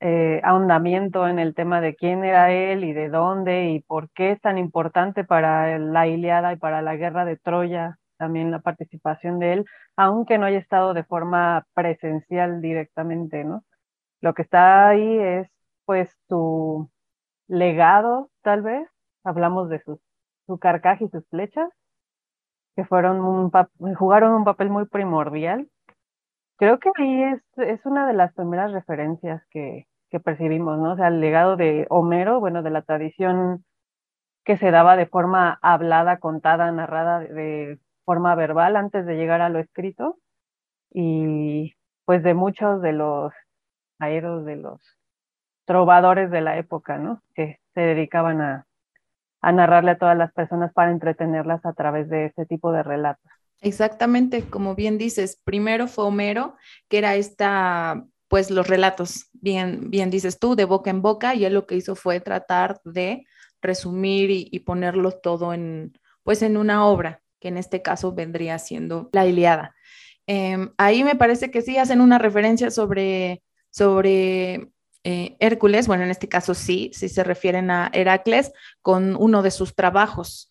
eh, 0.00 0.42
ahondamiento 0.44 1.26
en 1.28 1.38
el 1.38 1.54
tema 1.54 1.80
de 1.80 1.94
quién 1.96 2.24
era 2.24 2.52
él 2.52 2.84
y 2.84 2.92
de 2.92 3.08
dónde 3.08 3.70
y 3.70 3.80
por 3.80 4.10
qué 4.10 4.32
es 4.32 4.40
tan 4.42 4.58
importante 4.58 5.24
para 5.24 5.78
la 5.78 6.06
Iliada 6.06 6.52
y 6.52 6.56
para 6.56 6.82
la 6.82 6.96
guerra 6.96 7.24
de 7.24 7.38
Troya 7.38 7.98
también 8.18 8.50
la 8.50 8.60
participación 8.60 9.38
de 9.38 9.54
él, 9.54 9.64
aunque 9.96 10.36
no 10.36 10.44
haya 10.46 10.58
estado 10.58 10.92
de 10.92 11.04
forma 11.04 11.66
presencial 11.74 12.60
directamente, 12.60 13.44
¿no? 13.44 13.64
Lo 14.20 14.34
que 14.34 14.42
está 14.42 14.88
ahí 14.88 15.18
es 15.18 15.48
pues 15.84 16.16
su 16.28 16.90
legado, 17.48 18.30
tal 18.42 18.62
vez, 18.62 18.88
hablamos 19.24 19.68
de 19.68 19.80
sus, 19.82 19.98
su 20.46 20.58
carcaje 20.58 21.04
y 21.04 21.08
sus 21.08 21.26
flechas, 21.28 21.70
que 22.76 22.84
fueron 22.84 23.20
un 23.20 23.50
jugaron 23.94 24.32
un 24.34 24.44
papel 24.44 24.70
muy 24.70 24.86
primordial. 24.86 25.68
Creo 26.56 26.78
que 26.78 26.90
ahí 26.96 27.22
es, 27.24 27.42
es 27.58 27.84
una 27.86 28.06
de 28.06 28.14
las 28.14 28.32
primeras 28.34 28.72
referencias 28.72 29.42
que, 29.50 29.86
que 30.10 30.20
percibimos, 30.20 30.78
¿no? 30.78 30.92
O 30.92 30.96
sea, 30.96 31.08
el 31.08 31.20
legado 31.20 31.56
de 31.56 31.86
Homero, 31.90 32.40
bueno, 32.40 32.62
de 32.62 32.70
la 32.70 32.82
tradición 32.82 33.64
que 34.44 34.56
se 34.58 34.70
daba 34.70 34.96
de 34.96 35.06
forma 35.06 35.58
hablada, 35.62 36.18
contada, 36.18 36.70
narrada, 36.70 37.20
de 37.20 37.78
forma 38.04 38.34
verbal 38.34 38.76
antes 38.76 39.06
de 39.06 39.16
llegar 39.16 39.40
a 39.40 39.48
lo 39.48 39.58
escrito, 39.58 40.18
y 40.92 41.74
pues 42.04 42.22
de 42.22 42.34
muchos 42.34 42.82
de 42.82 42.92
los 42.92 43.32
aeros, 43.98 44.44
de 44.44 44.56
los 44.56 44.80
trovadores 45.64 46.30
de 46.30 46.40
la 46.40 46.58
época, 46.58 46.98
¿no? 46.98 47.22
Que 47.34 47.60
se 47.74 47.80
dedicaban 47.80 48.40
a, 48.40 48.66
narrarle 49.42 49.92
a 49.92 49.98
todas 49.98 50.16
las 50.16 50.32
personas 50.32 50.72
para 50.72 50.90
entretenerlas 50.90 51.66
a 51.66 51.74
través 51.74 52.08
de 52.08 52.26
este 52.26 52.46
tipo 52.46 52.72
de 52.72 52.82
relatos. 52.82 53.30
Exactamente, 53.60 54.42
como 54.48 54.74
bien 54.74 54.96
dices, 54.96 55.40
primero 55.44 55.86
fue 55.86 56.04
Homero, 56.04 56.56
que 56.88 56.98
era 56.98 57.14
esta 57.14 58.04
pues 58.28 58.50
los 58.50 58.66
relatos, 58.66 59.28
bien, 59.32 59.90
bien 59.90 60.10
dices 60.10 60.38
tú, 60.38 60.56
de 60.56 60.64
boca 60.64 60.90
en 60.90 61.02
boca, 61.02 61.34
y 61.34 61.44
él 61.44 61.54
lo 61.54 61.66
que 61.66 61.76
hizo 61.76 61.94
fue 61.94 62.20
tratar 62.20 62.80
de 62.84 63.26
resumir 63.62 64.30
y, 64.30 64.58
ponerlo 64.60 65.12
todo 65.12 65.54
en, 65.54 65.98
pues 66.22 66.42
en 66.42 66.56
una 66.56 66.86
obra, 66.86 67.22
que 67.38 67.48
en 67.48 67.58
este 67.58 67.80
caso 67.82 68.12
vendría 68.12 68.58
siendo 68.58 69.08
la 69.12 69.26
Iliada. 69.26 69.74
Em, 70.26 70.72
ahí 70.78 71.04
me 71.04 71.16
parece 71.16 71.50
que 71.50 71.62
sí 71.62 71.78
hacen 71.78 72.00
una 72.00 72.18
referencia 72.18 72.70
sobre, 72.70 73.42
sobre 73.70 74.70
eh, 75.04 75.36
Hércules, 75.38 75.86
bueno, 75.86 76.04
en 76.04 76.10
este 76.10 76.28
caso 76.28 76.54
sí, 76.54 76.90
sí 76.94 77.10
se 77.10 77.24
refieren 77.24 77.70
a 77.70 77.90
Heracles 77.92 78.52
con 78.80 79.16
uno 79.16 79.42
de 79.42 79.50
sus 79.50 79.74
trabajos, 79.74 80.50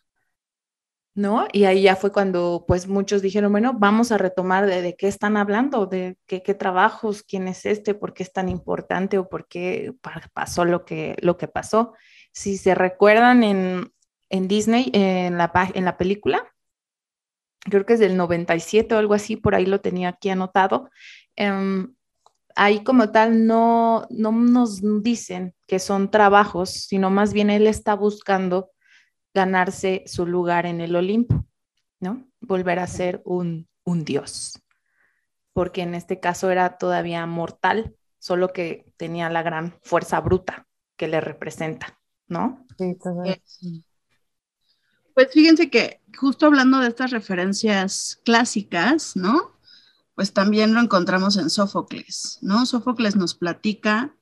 ¿no? 1.15 1.47
Y 1.51 1.65
ahí 1.65 1.81
ya 1.83 1.95
fue 1.95 2.11
cuando 2.11 2.63
pues 2.67 2.87
muchos 2.87 3.23
dijeron, 3.23 3.51
bueno, 3.51 3.73
vamos 3.73 4.11
a 4.11 4.19
retomar 4.19 4.67
de, 4.67 4.95
qué 4.95 5.07
están 5.07 5.37
hablando, 5.37 5.87
de 5.87 6.17
qué, 6.27 6.41
trabajos, 6.53 7.23
quién 7.23 7.47
es 7.47 7.65
este, 7.65 7.95
por 7.95 8.13
qué 8.13 8.21
es 8.21 8.31
tan 8.31 8.47
importante 8.47 9.17
o 9.17 9.27
por 9.27 9.47
qué 9.47 9.93
pasó 10.33 10.65
lo 10.65 10.85
que, 10.85 11.15
lo 11.21 11.37
que 11.37 11.47
pasó. 11.47 11.93
Si 12.31 12.57
se 12.57 12.75
recuerdan 12.75 13.43
en, 13.43 13.91
Disney, 14.29 14.91
en 14.93 15.37
la, 15.37 15.51
en 15.73 15.85
la 15.85 15.97
película, 15.97 16.47
creo 17.61 17.85
que 17.85 17.93
es 17.93 17.99
del 17.99 18.17
97 18.17 18.93
o 18.93 18.97
algo 18.99 19.13
así, 19.15 19.35
por 19.35 19.55
ahí 19.55 19.65
lo 19.65 19.81
tenía 19.81 20.09
aquí 20.09 20.29
anotado. 20.29 20.89
Em, 21.35 21.95
ahí 22.55 22.83
como 22.83 23.11
tal 23.11 23.45
no, 23.45 24.07
no 24.09 24.31
nos 24.31 24.81
dicen 25.03 25.53
que 25.67 25.79
son 25.79 26.11
trabajos, 26.11 26.69
sino 26.69 27.09
más 27.09 27.33
bien 27.33 27.49
él 27.49 27.67
está 27.67 27.95
buscando 27.95 28.71
ganarse 29.33 30.03
su 30.05 30.25
lugar 30.25 30.65
en 30.65 30.81
el 30.81 30.95
Olimpo, 30.95 31.45
¿no? 31.99 32.27
Volver 32.41 32.79
a 32.79 32.87
ser 32.87 33.21
un, 33.25 33.67
un 33.83 34.05
dios, 34.05 34.61
porque 35.53 35.81
en 35.81 35.95
este 35.95 36.19
caso 36.19 36.51
era 36.51 36.77
todavía 36.77 37.25
mortal, 37.25 37.95
solo 38.19 38.49
que 38.49 38.91
tenía 38.97 39.29
la 39.29 39.41
gran 39.41 39.77
fuerza 39.81 40.19
bruta 40.19 40.67
que 40.95 41.07
le 41.07 41.19
representa, 41.19 41.99
¿no? 42.27 42.65
Sí, 42.77 42.95
todavía. 42.95 43.39
Pues 45.13 45.31
fíjense 45.31 45.69
que 45.69 46.01
justo 46.17 46.45
hablando 46.45 46.79
de 46.79 46.87
estas 46.87 47.11
referencias 47.11 48.19
clásicas, 48.23 49.15
¿no? 49.15 49.52
Pues 50.15 50.33
también 50.33 50.73
lo 50.73 50.79
encontramos 50.79 51.37
en 51.37 51.49
Sófocles, 51.49 52.37
¿no? 52.41 52.65
Sófocles 52.65 53.15
nos 53.15 53.33
platica 53.33 54.15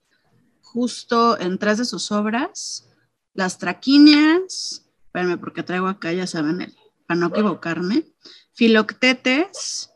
justo 0.62 1.40
en 1.40 1.58
tres 1.58 1.78
de 1.78 1.86
sus 1.86 2.12
obras, 2.12 2.88
las 3.34 3.58
traquíneas, 3.58 4.86
espérenme 5.06 5.38
porque 5.38 5.64
traigo 5.64 5.88
acá, 5.88 6.14
ya 6.14 6.28
saben, 6.28 6.74
para 7.06 7.20
no 7.20 7.28
equivocarme, 7.28 8.08
Filoctetes 8.54 9.92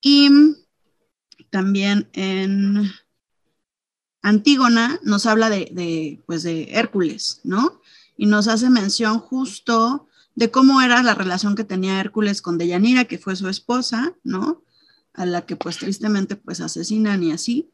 y 0.00 0.30
también 1.50 2.08
en 2.12 2.90
Antígona 4.22 4.98
nos 5.02 5.26
habla 5.26 5.50
de, 5.50 6.22
pues 6.26 6.42
de 6.42 6.68
Hércules, 6.72 7.40
¿no? 7.44 7.80
Y 8.16 8.26
nos 8.26 8.48
hace 8.48 8.68
mención 8.70 9.18
justo 9.18 10.08
de 10.34 10.50
cómo 10.50 10.80
era 10.80 11.02
la 11.02 11.14
relación 11.14 11.54
que 11.54 11.64
tenía 11.64 12.00
Hércules 12.00 12.42
con 12.42 12.58
Deyanira, 12.58 13.04
que 13.04 13.18
fue 13.18 13.36
su 13.36 13.48
esposa, 13.48 14.14
¿no? 14.24 14.62
A 15.14 15.26
la 15.26 15.46
que 15.46 15.56
pues 15.56 15.78
tristemente 15.78 16.36
pues 16.36 16.60
asesinan 16.60 17.22
y 17.22 17.32
así. 17.32 17.72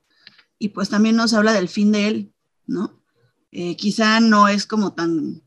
Y 0.58 0.68
pues 0.70 0.88
también 0.88 1.16
nos 1.16 1.34
habla 1.34 1.52
del 1.52 1.68
fin 1.68 1.92
de 1.92 2.08
él, 2.08 2.32
¿no? 2.66 3.00
Eh, 3.50 3.76
quizá 3.76 4.20
no 4.20 4.48
es 4.48 4.66
como 4.66 4.94
tan 4.94 5.44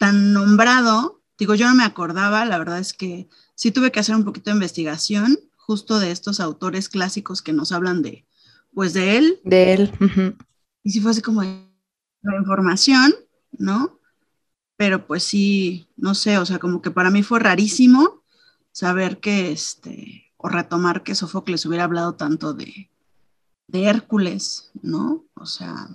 tan 0.00 0.32
nombrado, 0.32 1.22
digo, 1.38 1.54
yo 1.54 1.68
no 1.68 1.74
me 1.74 1.84
acordaba, 1.84 2.46
la 2.46 2.56
verdad 2.56 2.78
es 2.78 2.94
que 2.94 3.28
sí 3.54 3.70
tuve 3.70 3.92
que 3.92 4.00
hacer 4.00 4.14
un 4.14 4.24
poquito 4.24 4.50
de 4.50 4.56
investigación 4.56 5.38
justo 5.56 5.98
de 5.98 6.10
estos 6.10 6.40
autores 6.40 6.88
clásicos 6.88 7.42
que 7.42 7.52
nos 7.52 7.70
hablan 7.70 8.00
de, 8.00 8.26
pues 8.72 8.94
de 8.94 9.18
él. 9.18 9.40
De 9.44 9.74
él. 9.74 10.36
Y 10.82 10.90
si 10.90 11.00
fuese 11.00 11.20
como 11.20 11.42
la 11.42 12.36
información, 12.38 13.14
¿no? 13.52 14.00
Pero 14.78 15.06
pues 15.06 15.22
sí, 15.22 15.86
no 15.98 16.14
sé, 16.14 16.38
o 16.38 16.46
sea, 16.46 16.58
como 16.58 16.80
que 16.80 16.90
para 16.90 17.10
mí 17.10 17.22
fue 17.22 17.38
rarísimo 17.38 18.24
saber 18.72 19.20
que, 19.20 19.52
este, 19.52 20.29
o 20.42 20.48
retomar 20.48 21.02
que 21.02 21.14
Sófocles 21.14 21.66
hubiera 21.66 21.84
hablado 21.84 22.14
tanto 22.14 22.54
de, 22.54 22.90
de 23.66 23.84
Hércules, 23.84 24.70
¿no? 24.82 25.24
O 25.34 25.46
sea, 25.46 25.88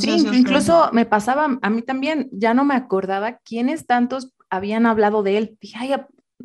sí, 0.00 0.24
incluso 0.32 0.90
me 0.92 1.04
pasaba 1.04 1.58
a 1.60 1.70
mí 1.70 1.82
también, 1.82 2.28
ya 2.32 2.54
no 2.54 2.64
me 2.64 2.74
acordaba 2.74 3.38
quiénes 3.38 3.86
tantos 3.86 4.32
habían 4.50 4.86
hablado 4.86 5.22
de 5.22 5.38
él. 5.38 5.58
Dije, 5.60 5.76
ay, 5.78 5.94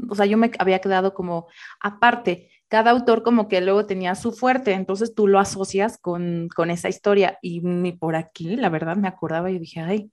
o 0.09 0.15
sea, 0.15 0.25
yo 0.25 0.37
me 0.37 0.51
había 0.57 0.79
quedado 0.79 1.13
como 1.13 1.47
aparte, 1.79 2.49
cada 2.67 2.89
autor 2.89 3.21
como 3.21 3.47
que 3.47 3.61
luego 3.61 3.85
tenía 3.85 4.15
su 4.15 4.31
fuerte, 4.31 4.73
entonces 4.73 5.13
tú 5.13 5.27
lo 5.27 5.39
asocias 5.39 5.99
con, 5.99 6.49
con 6.55 6.71
esa 6.71 6.89
historia 6.89 7.37
y 7.41 7.61
por 7.93 8.15
aquí, 8.15 8.55
la 8.55 8.69
verdad, 8.69 8.95
me 8.95 9.07
acordaba 9.07 9.51
y 9.51 9.59
dije, 9.59 9.79
ay, 9.79 10.11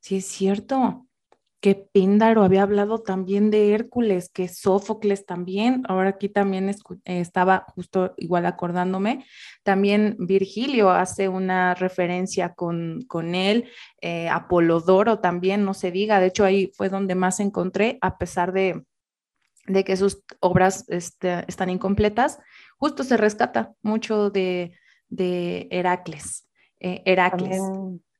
sí 0.00 0.16
es 0.16 0.26
cierto, 0.26 1.06
que 1.64 1.76
Píndaro 1.76 2.42
había 2.42 2.64
hablado 2.64 2.98
también 2.98 3.50
de 3.50 3.72
Hércules, 3.72 4.28
que 4.28 4.48
Sófocles 4.48 5.24
también, 5.24 5.82
ahora 5.88 6.10
aquí 6.10 6.28
también 6.28 6.70
estaba 7.06 7.64
justo 7.74 8.12
igual 8.18 8.44
acordándome, 8.44 9.24
también 9.62 10.14
Virgilio 10.18 10.90
hace 10.90 11.30
una 11.30 11.74
referencia 11.74 12.52
con, 12.52 13.00
con 13.08 13.34
él, 13.34 13.64
eh, 14.02 14.28
Apolodoro 14.28 15.20
también, 15.20 15.64
no 15.64 15.72
se 15.72 15.90
diga, 15.90 16.20
de 16.20 16.26
hecho 16.26 16.44
ahí 16.44 16.70
fue 16.76 16.90
donde 16.90 17.14
más 17.14 17.40
encontré, 17.40 17.96
a 18.02 18.18
pesar 18.18 18.52
de, 18.52 18.84
de 19.66 19.84
que 19.84 19.96
sus 19.96 20.22
obras 20.40 20.84
este, 20.88 21.46
están 21.48 21.70
incompletas, 21.70 22.40
justo 22.76 23.04
se 23.04 23.16
rescata 23.16 23.72
mucho 23.80 24.28
de, 24.28 24.74
de 25.08 25.66
Heracles. 25.70 26.46
Eh, 26.78 27.00
Heracles. 27.06 27.62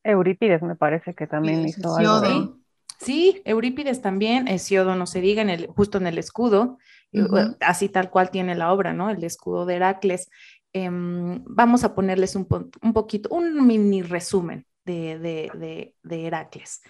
Eurípides 0.02 0.62
me 0.62 0.76
parece 0.76 1.14
que 1.14 1.26
también 1.26 1.68
hizo 1.68 1.94
algo. 1.94 2.63
Sí, 2.98 3.42
Eurípides 3.44 4.00
también, 4.00 4.48
Hesiodo 4.48 4.94
no 4.94 5.06
se 5.06 5.20
diga, 5.20 5.42
en 5.42 5.50
el, 5.50 5.66
justo 5.66 5.98
en 5.98 6.06
el 6.06 6.18
escudo, 6.18 6.78
eh, 7.12 7.22
así 7.60 7.88
tal 7.88 8.10
cual 8.10 8.30
tiene 8.30 8.54
la 8.54 8.72
obra, 8.72 8.92
¿no? 8.92 9.10
El 9.10 9.22
escudo 9.24 9.66
de 9.66 9.76
Heracles. 9.76 10.28
Em, 10.72 11.42
vamos 11.46 11.84
a 11.84 11.94
ponerles 11.94 12.34
un, 12.34 12.46
poquito, 12.46 13.28
un 13.30 13.64
mini 13.66 14.02
resumen 14.02 14.66
de, 14.84 15.18
de, 15.18 15.94
de, 16.02 16.26
Heracles. 16.26 16.82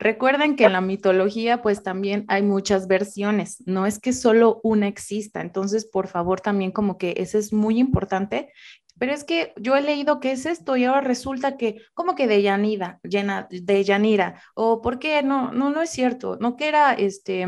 Recuerden 0.00 0.56
que 0.56 0.64
en 0.64 0.72
la 0.72 0.80
mitología 0.80 1.62
pues 1.62 1.82
también 1.82 2.24
hay 2.28 2.42
muchas 2.42 2.86
versiones, 2.86 3.62
no 3.66 3.86
es 3.86 3.98
que 3.98 4.12
solo 4.12 4.60
una 4.62 4.86
exista, 4.86 5.40
entonces 5.40 5.84
por 5.86 6.06
favor 6.06 6.40
también 6.40 6.70
como 6.70 6.98
que 6.98 7.14
eso 7.16 7.36
es 7.36 7.52
muy 7.52 7.80
importante 7.80 8.52
pero 8.98 9.12
es 9.12 9.24
que 9.24 9.52
yo 9.56 9.76
he 9.76 9.82
leído 9.82 10.20
que 10.20 10.32
es 10.32 10.46
esto 10.46 10.76
y 10.76 10.84
ahora 10.84 11.00
resulta 11.00 11.56
que, 11.56 11.82
como 11.94 12.14
que 12.14 12.26
de 12.26 12.42
Yanida, 12.42 13.00
de 13.02 13.84
Yanira, 13.84 14.42
o 14.54 14.80
por 14.82 14.98
qué 14.98 15.22
no, 15.22 15.52
no, 15.52 15.70
no 15.70 15.82
es 15.82 15.90
cierto, 15.90 16.36
no 16.40 16.56
que 16.56 16.68
era 16.68 16.92
este 16.94 17.46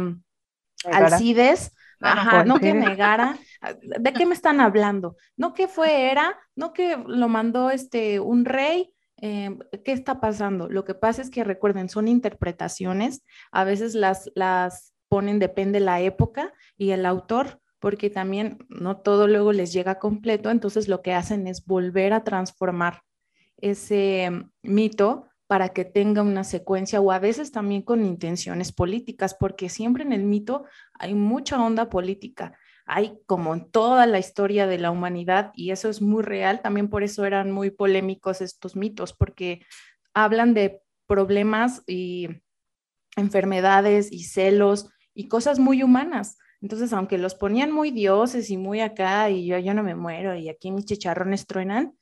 Alcides, 0.84 1.74
ajá, 2.00 2.44
no 2.44 2.58
que 2.58 2.72
negara, 2.72 3.38
¿de 3.82 4.12
qué 4.12 4.26
me 4.26 4.34
están 4.34 4.60
hablando? 4.60 5.16
No 5.36 5.52
que 5.52 5.68
fue 5.68 6.10
era, 6.10 6.38
no 6.54 6.72
que 6.72 6.96
lo 7.06 7.28
mandó 7.28 7.70
este 7.70 8.20
un 8.20 8.44
rey, 8.44 8.94
em, 9.16 9.58
¿qué 9.84 9.92
está 9.92 10.20
pasando? 10.20 10.68
Lo 10.68 10.84
que 10.84 10.94
pasa 10.94 11.20
es 11.20 11.30
que 11.30 11.44
recuerden, 11.44 11.88
son 11.88 12.08
interpretaciones, 12.08 13.22
a 13.52 13.64
veces 13.64 13.94
las, 13.94 14.30
las 14.34 14.94
ponen, 15.08 15.38
depende 15.38 15.80
la 15.80 16.00
época 16.00 16.54
y 16.78 16.92
el 16.92 17.04
autor 17.04 17.60
porque 17.80 18.10
también 18.10 18.58
no 18.68 18.98
todo 18.98 19.26
luego 19.26 19.52
les 19.52 19.72
llega 19.72 19.98
completo, 19.98 20.50
entonces 20.50 20.86
lo 20.86 21.02
que 21.02 21.14
hacen 21.14 21.46
es 21.46 21.64
volver 21.64 22.12
a 22.12 22.22
transformar 22.22 23.02
ese 23.56 24.30
mm, 24.30 24.50
mito 24.62 25.26
para 25.46 25.70
que 25.70 25.84
tenga 25.84 26.22
una 26.22 26.44
secuencia 26.44 27.00
o 27.00 27.10
a 27.10 27.18
veces 27.18 27.50
también 27.50 27.82
con 27.82 28.04
intenciones 28.04 28.70
políticas, 28.70 29.34
porque 29.34 29.68
siempre 29.68 30.04
en 30.04 30.12
el 30.12 30.22
mito 30.22 30.64
hay 30.92 31.14
mucha 31.14 31.60
onda 31.60 31.90
política. 31.90 32.56
Hay 32.86 33.18
como 33.26 33.54
en 33.54 33.68
toda 33.68 34.06
la 34.06 34.20
historia 34.20 34.68
de 34.68 34.78
la 34.78 34.92
humanidad 34.92 35.50
y 35.54 35.72
eso 35.72 35.88
es 35.88 36.02
muy 36.02 36.22
real, 36.22 36.60
también 36.60 36.88
por 36.88 37.02
eso 37.02 37.24
eran 37.24 37.50
muy 37.50 37.70
polémicos 37.70 38.40
estos 38.40 38.76
mitos, 38.76 39.12
porque 39.12 39.62
hablan 40.14 40.54
de 40.54 40.80
problemas 41.06 41.82
y 41.86 42.28
enfermedades 43.16 44.12
y 44.12 44.24
celos 44.24 44.88
y 45.14 45.26
cosas 45.26 45.58
muy 45.58 45.82
humanas. 45.82 46.38
Entonces, 46.60 46.92
aunque 46.92 47.18
los 47.18 47.34
ponían 47.34 47.72
muy 47.72 47.90
dioses 47.90 48.50
y 48.50 48.56
muy 48.56 48.80
acá, 48.80 49.30
y 49.30 49.46
yo, 49.46 49.58
yo 49.58 49.74
no 49.74 49.82
me 49.82 49.94
muero, 49.94 50.34
y 50.34 50.48
aquí 50.48 50.70
mis 50.70 50.84
chicharrones 50.84 51.46
truenan, 51.46 51.94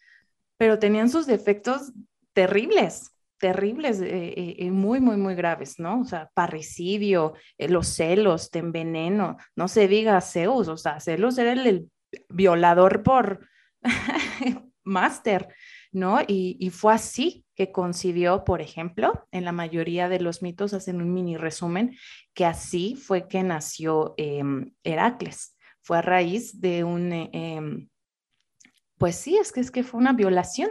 pero 0.57 0.79
tenían 0.79 1.09
sus 1.09 1.27
defectos 1.27 1.93
terribles, 2.33 3.13
terribles, 3.39 4.01
eh, 4.01 4.35
eh, 4.37 4.57
eh, 4.59 4.71
muy, 4.71 5.01
muy, 5.01 5.17
muy 5.17 5.35
graves, 5.35 5.79
¿no? 5.79 6.01
O 6.01 6.05
sea, 6.05 6.31
parricidio, 6.35 7.35
los 7.57 7.87
celos, 7.89 8.51
te 8.51 8.59
enveneno, 8.59 9.37
no 9.55 9.69
se 9.69 9.87
diga 9.87 10.21
Zeus, 10.21 10.69
o 10.69 10.77
sea, 10.77 11.01
Zeus 11.01 11.39
era 11.39 11.53
el 11.53 11.91
violador 12.29 13.03
por 13.03 13.47
máster, 14.85 15.49
¿no? 15.93 16.21
Y, 16.27 16.71
fue 16.71 16.95
así 16.95 17.45
que 17.55 17.73
concibió, 17.73 18.45
por 18.45 18.61
ejemplo, 18.61 19.27
en 19.33 19.45
la 19.45 19.53
mayoría 19.53 20.09
de 20.09 20.21
los 20.21 20.43
mitos, 20.43 20.75
hacen 20.75 21.01
un 21.01 21.13
mini 21.13 21.37
resumen, 21.37 21.97
que 22.35 22.45
así 22.45 22.95
fue 22.97 23.29
que 23.29 23.43
nació 23.43 24.15
em, 24.17 24.73
Heracles. 24.85 25.57
Fue 25.83 25.99
a 25.99 26.03
raíz 26.03 26.61
de 26.61 26.85
un, 26.85 27.13
em, 27.13 27.89
pues 28.99 29.17
sí, 29.17 29.37
es 29.37 29.53
que, 29.53 29.61
es 29.61 29.71
que 29.71 29.83
fue 29.83 30.01
una 30.01 30.13
violación 30.13 30.71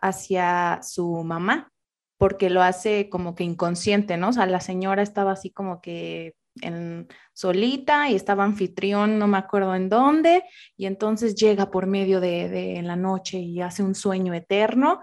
hacia 0.00 0.80
su 0.82 1.22
mamá, 1.24 1.72
porque 2.18 2.50
lo 2.50 2.62
hace 2.62 3.08
como 3.10 3.34
que 3.34 3.44
inconsciente, 3.44 4.16
¿no? 4.16 4.30
O 4.30 4.32
sea, 4.32 4.46
la 4.46 4.60
señora 4.60 5.02
estaba 5.02 5.32
así 5.32 5.50
como 5.50 5.80
que 5.80 6.34
en, 6.60 7.08
solita 7.32 8.08
y 8.08 8.14
estaba 8.14 8.44
anfitrión, 8.44 9.18
no 9.18 9.26
me 9.26 9.38
acuerdo 9.38 9.74
en 9.74 9.88
dónde, 9.88 10.44
y 10.76 10.86
entonces 10.86 11.34
llega 11.34 11.70
por 11.70 11.86
medio 11.86 12.20
de, 12.20 12.80
la 12.82 12.96
noche 12.96 13.38
y 13.38 13.60
hace 13.60 13.82
un 13.82 13.94
sueño 13.94 14.34
eterno 14.34 15.00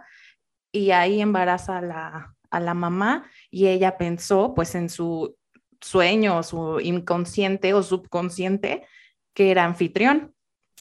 y 0.72 0.92
ahí 0.92 1.22
embaraza 1.22 1.80
a 1.80 1.82
la, 1.82 2.36
a 2.50 2.60
la 2.60 2.74
mamá 2.74 3.30
y 3.50 3.68
ella 3.68 3.98
pensó 3.98 4.54
pues 4.54 4.76
en 4.76 4.90
su 4.90 5.36
sueño, 5.82 6.42
su 6.44 6.80
inconsciente 6.80 7.74
o 7.74 7.84
subconsciente, 7.84 8.86
que 9.34 9.52
era 9.52 9.66
anfitrión. 9.66 10.34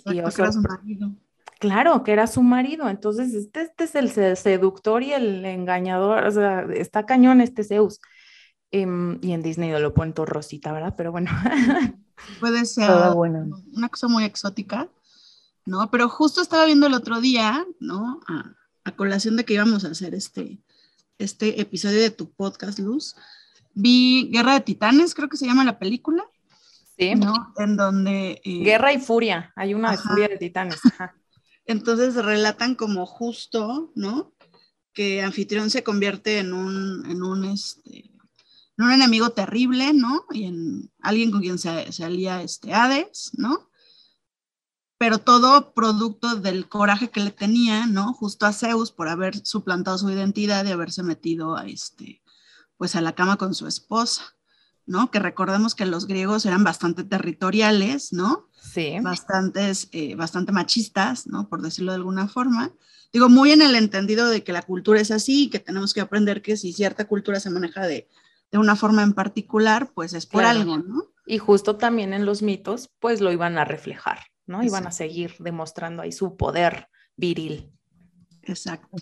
y 0.05 0.13
que 0.13 0.19
era 0.19 0.53
su 0.53 0.61
marido. 0.61 1.11
Claro, 1.59 2.03
que 2.05 2.13
era 2.13 2.27
su 2.27 2.43
marido. 2.43 2.89
Entonces, 2.89 3.35
este, 3.35 3.63
este 3.63 3.85
es 3.85 3.95
el 3.95 4.37
seductor 4.37 5.03
y 5.03 5.13
el 5.13 5.45
engañador. 5.45 6.27
O 6.27 6.31
sea, 6.31 6.67
está 6.75 7.05
cañón 7.05 7.41
este 7.41 7.65
Zeus. 7.65 8.01
Em, 8.73 9.19
y 9.23 9.33
en 9.33 9.43
Disney 9.43 9.71
lo 9.71 9.95
ponen 9.95 10.15
todo 10.15 10.27
rosita, 10.27 10.73
¿verdad? 10.73 10.95
Pero 10.97 11.13
bueno. 11.13 11.31
Puede 12.39 12.65
ser 12.67 12.91
una 13.15 13.89
cosa 13.89 14.09
muy 14.09 14.25
exótica, 14.25 14.89
¿no? 15.65 15.91
Pero 15.91 16.09
justo 16.09 16.43
estaba 16.43 16.67
viendo 16.67 16.87
el 16.87 16.95
otro 16.95 17.21
día, 17.21 17.65
¿no? 17.81 18.21
A, 18.29 18.55
colación 18.97 19.37
de 19.37 19.45
que 19.45 19.55
íbamos 19.55 19.85
a 19.85 19.93
hacer 19.93 20.17
este, 20.17 20.59
este 21.19 21.61
episodio 21.61 22.01
de 22.01 22.11
tu 22.11 22.33
podcast, 22.33 22.81
Luz. 22.81 23.15
Vi 23.73 24.29
Guerra 24.33 24.55
de 24.55 24.63
Titanes, 24.63 25.15
creo 25.15 25.29
que 25.29 25.37
se 25.37 25.47
llama 25.47 25.65
la 25.65 25.79
película. 25.79 26.25
Sí. 26.99 27.15
¿no? 27.15 27.55
En 27.57 27.77
donde... 27.77 28.43
Eh, 28.45 28.65
Guerra 28.65 28.93
y 28.93 28.99
Furia, 28.99 29.53
hay 29.55 29.75
una 29.75 29.93
de 29.93 29.99
Furia 29.99 30.27
de 30.27 30.39
Titanes. 30.39 30.81
Entonces 31.67 32.17
relatan 32.17 32.75
como 32.75 33.07
justo, 33.07 33.93
¿no? 33.95 34.35
Que 34.93 35.23
Anfitrión 35.23 35.71
se 35.71 35.85
convierte 35.85 36.41
en 36.41 36.53
un, 36.53 37.09
en 37.09 37.23
un, 37.23 37.45
este, 37.45 38.11
un 38.83 38.93
enemigo 38.93 39.31
terrible, 39.31 39.93
¿no? 39.93 40.25
Y 40.31 40.45
en 40.45 40.91
alguien 41.01 41.31
con 41.31 41.41
quien 41.41 41.59
se, 41.59 41.93
se 41.93 42.05
alía 42.05 42.43
este 42.43 42.73
Hades, 42.73 43.31
¿no? 43.35 43.71
Pero 44.99 45.19
todo 45.19 45.73
producto 45.73 46.37
del 46.37 46.69
coraje 46.69 47.11
que 47.11 47.21
le 47.21 47.31
tenía, 47.31 47.87
¿no? 47.87 48.13
Justo 48.13 48.47
a 48.47 48.53
Zeus 48.53 48.93
por 48.93 49.09
haber 49.09 49.47
suplantado 49.47 49.97
su 49.99 50.11
identidad 50.11 50.65
y 50.65 50.71
haberse 50.71 51.03
metido 51.03 51.57
a 51.57 51.67
este, 51.67 52.23
pues 52.77 52.97
a 52.97 53.01
la 53.01 53.15
cama 53.15 53.37
con 53.37 53.55
su 53.55 53.67
esposa, 53.67 54.23
¿no? 54.87 55.11
Que 55.11 55.19
recordemos 55.19 55.75
que 55.75 55.87
los 55.87 56.07
griegos 56.07 56.45
eran 56.47 56.65
bastante 56.65 57.05
territoriales, 57.05 58.13
¿no? 58.13 58.51
Sí. 58.61 58.99
Bastantes, 59.01 59.89
eh, 59.93 60.15
bastante 60.17 60.53
machistas, 60.53 61.27
¿no? 61.27 61.49
Por 61.49 61.63
decirlo 61.63 61.93
de 61.93 61.97
alguna 61.97 62.29
forma. 62.29 62.73
Digo, 63.13 63.29
muy 63.29 63.53
en 63.53 63.63
el 63.63 63.75
entendido 63.75 64.29
de 64.29 64.45
que 64.45 64.53
la 64.53 64.63
cultura 64.63 65.01
es 65.01 65.11
así 65.11 65.45
y 65.45 65.51
que 65.51 65.59
tenemos 65.59 65.95
que 65.95 66.01
aprender 66.01 66.43
que 66.43 66.57
si 66.57 66.73
cierta 66.73 67.07
cultura 67.07 67.41
se 67.41 67.51
maneja 67.51 67.87
de 67.87 68.09
de 68.51 68.59
una 68.59 68.77
forma 68.77 69.03
en 69.03 69.13
particular, 69.13 69.91
pues 69.95 70.13
es 70.13 70.27
por 70.27 70.45
algo, 70.45 70.79
¿no? 70.79 71.05
Y 71.27 71.39
justo 71.39 71.77
también 71.77 72.13
en 72.13 72.27
los 72.27 72.43
mitos, 72.43 72.91
pues 72.99 73.21
lo 73.21 73.31
iban 73.31 73.59
a 73.59 73.65
reflejar, 73.65 74.21
¿no? 74.47 74.63
Iban 74.63 74.87
a 74.87 74.91
seguir 74.91 75.35
demostrando 75.39 76.03
ahí 76.03 76.13
su 76.13 76.37
poder 76.37 76.89
viril. 77.17 77.73
Exacto. 78.43 78.97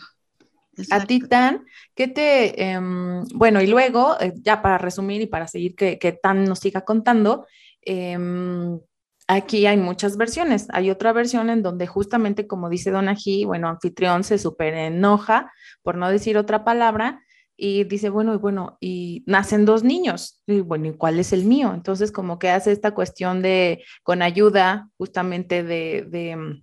A 0.91 1.07
ti, 1.07 1.21
Tan, 1.21 1.65
¿qué 1.95 2.07
te, 2.07 2.71
em, 2.71 3.25
bueno, 3.35 3.61
y 3.61 3.67
luego, 3.67 4.17
eh, 4.21 4.33
ya 4.37 4.63
para 4.63 4.79
resumir 4.79 5.21
y 5.23 5.27
para 5.27 5.49
seguir 5.49 5.75
que, 5.75 5.99
que 5.99 6.13
Tan 6.13 6.45
nos 6.45 6.61
siga 6.61 6.83
contando, 6.83 7.47
em, 7.83 8.79
aquí 9.27 9.67
hay 9.67 9.77
muchas 9.77 10.17
versiones. 10.17 10.69
Hay 10.71 10.91
otra 10.91 11.13
versión 11.13 11.51
en 11.51 11.63
donde 11.63 11.87
justamente, 11.87 12.47
como 12.47 12.69
dice 12.69 12.91
Don 12.91 13.09
Ají, 13.09 13.45
bueno, 13.45 13.69
anfitrión 13.69 14.23
se 14.23 14.39
super 14.39 14.75
enoja, 14.75 15.53
por 15.83 15.97
no 15.97 16.09
decir 16.09 16.39
otra 16.39 16.65
palabra, 16.65 17.23
y 17.61 17.83
dice, 17.85 18.09
bueno, 18.09 18.35
y 18.35 18.37
bueno, 18.37 18.79
y 18.81 19.25
nacen 19.27 19.65
dos 19.65 19.83
niños, 19.83 20.41
y 20.47 20.61
bueno, 20.61 20.87
¿y 20.87 20.93
cuál 20.93 21.19
es 21.19 21.33
el 21.33 21.45
mío? 21.45 21.73
Entonces, 21.75 22.13
como 22.13 22.39
que 22.39 22.51
hace 22.51 22.71
esta 22.71 22.93
cuestión 22.93 23.43
de, 23.43 23.85
con 24.05 24.23
ayuda 24.23 24.89
justamente 24.97 25.65
de, 25.65 26.07
de, 26.09 26.37
mm, 26.37 26.63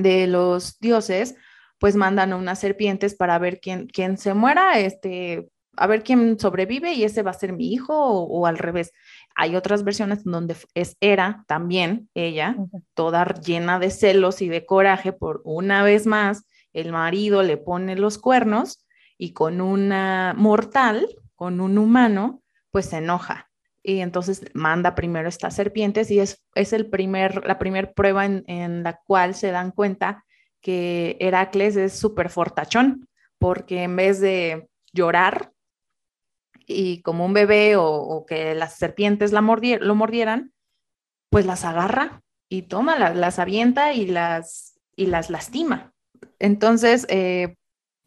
de 0.00 0.26
los 0.26 0.80
dioses, 0.80 1.36
pues 1.78 1.94
mandan 1.94 2.32
a 2.32 2.36
unas 2.36 2.58
serpientes 2.58 3.14
para 3.14 3.38
ver 3.38 3.60
quién, 3.60 3.86
quién 3.86 4.16
se 4.16 4.32
muera, 4.32 4.78
este, 4.78 5.50
a 5.76 5.86
ver 5.86 6.02
quién 6.02 6.40
sobrevive 6.40 6.94
y 6.94 7.04
ese 7.04 7.22
va 7.22 7.32
a 7.32 7.34
ser 7.34 7.52
mi 7.52 7.70
hijo 7.70 7.94
o, 7.94 8.46
al 8.46 8.56
revés. 8.56 8.92
Hay 9.36 9.56
otras 9.56 9.84
versiones 9.84 10.24
donde 10.24 10.56
es 10.72 10.96
Era 11.00 11.44
también, 11.46 12.08
ella, 12.14 12.56
toda 12.94 13.26
llena 13.44 13.78
de 13.78 13.90
celos 13.90 14.40
y 14.40 14.48
de 14.48 14.64
coraje 14.64 15.12
por 15.12 15.42
una 15.44 15.82
vez 15.82 16.06
más, 16.06 16.46
el 16.72 16.92
marido 16.92 17.42
le 17.42 17.58
pone 17.58 17.94
los 17.94 18.16
cuernos 18.18 18.86
y 19.18 19.32
con 19.32 19.60
una 19.60 20.34
mortal, 20.36 21.06
con 21.34 21.60
un 21.60 21.76
humano, 21.76 22.42
pues 22.70 22.86
se 22.86 22.98
enoja 22.98 23.48
y 23.88 24.00
entonces 24.00 24.42
manda 24.52 24.94
primero 24.94 25.30
estas 25.30 25.54
serpientes 25.54 26.10
y 26.10 26.20
es, 26.20 26.44
es 26.54 26.74
el 26.74 26.90
primer, 26.90 27.46
la 27.46 27.58
primera 27.58 27.90
prueba 27.90 28.26
en, 28.26 28.82
la 28.82 29.00
cual 29.06 29.34
se 29.34 29.50
dan 29.50 29.70
cuenta 29.70 30.26
que 30.60 31.16
Heracles 31.20 31.76
es 31.76 31.98
súper 31.98 32.28
fortachón, 32.28 33.08
porque 33.38 33.84
en 33.84 33.96
vez 33.96 34.20
de 34.20 34.68
llorar 34.92 35.52
y 36.66 37.00
como 37.00 37.24
un 37.24 37.32
bebé 37.32 37.76
o, 37.76 38.26
que 38.28 38.54
las 38.54 38.76
serpientes 38.76 39.32
la 39.32 39.40
lo 39.40 39.94
mordieran, 39.94 40.52
pues 41.30 41.46
las 41.46 41.64
agarra 41.64 42.22
y 42.50 42.62
toma, 42.62 42.98
las, 42.98 43.38
avienta 43.38 43.94
y 43.94 44.06
las, 44.06 44.78
y 44.96 45.06
las 45.06 45.30
lastima. 45.30 45.94
Entonces, 46.38 47.06
eh, 47.08 47.56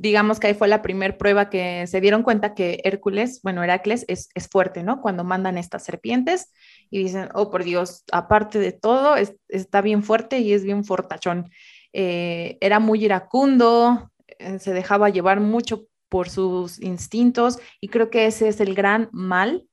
digamos 0.01 0.39
que 0.39 0.47
ahí 0.47 0.53
fue 0.55 0.67
la 0.67 0.81
primera 0.81 1.15
prueba 1.15 1.51
que 1.51 1.85
se 1.85 2.01
dieron 2.01 2.23
cuenta 2.23 2.55
que 2.55 2.81
Hércules, 2.85 3.39
bueno, 3.43 3.63
Heracles 3.63 4.03
es, 4.07 4.29
es, 4.33 4.47
fuerte, 4.47 4.81
¿no? 4.81 4.99
Cuando 4.99 5.23
mandan 5.23 5.59
estas 5.59 5.83
serpientes 5.83 6.51
y 6.89 7.03
dicen, 7.03 7.29
oh, 7.35 7.51
por 7.51 7.63
Dios, 7.63 8.03
aparte 8.11 8.57
de 8.57 8.71
todo, 8.71 9.15
está 9.47 9.81
bien 9.81 10.01
fuerte 10.01 10.39
y 10.39 10.53
es 10.53 10.63
bien 10.63 10.85
fortachón. 10.85 11.51
Eh, 11.93 12.57
era 12.61 12.79
muy 12.79 13.05
iracundo, 13.05 14.11
eh, 14.39 14.57
se 14.57 14.73
dejaba 14.73 15.09
llevar 15.09 15.39
mucho 15.39 15.85
por 16.09 16.29
sus 16.29 16.81
instintos 16.81 17.59
y 17.79 17.89
creo 17.89 18.09
que 18.09 18.25
ese 18.25 18.47
es 18.47 18.59
el 18.59 18.73
gran 18.73 19.07
mal 19.11 19.67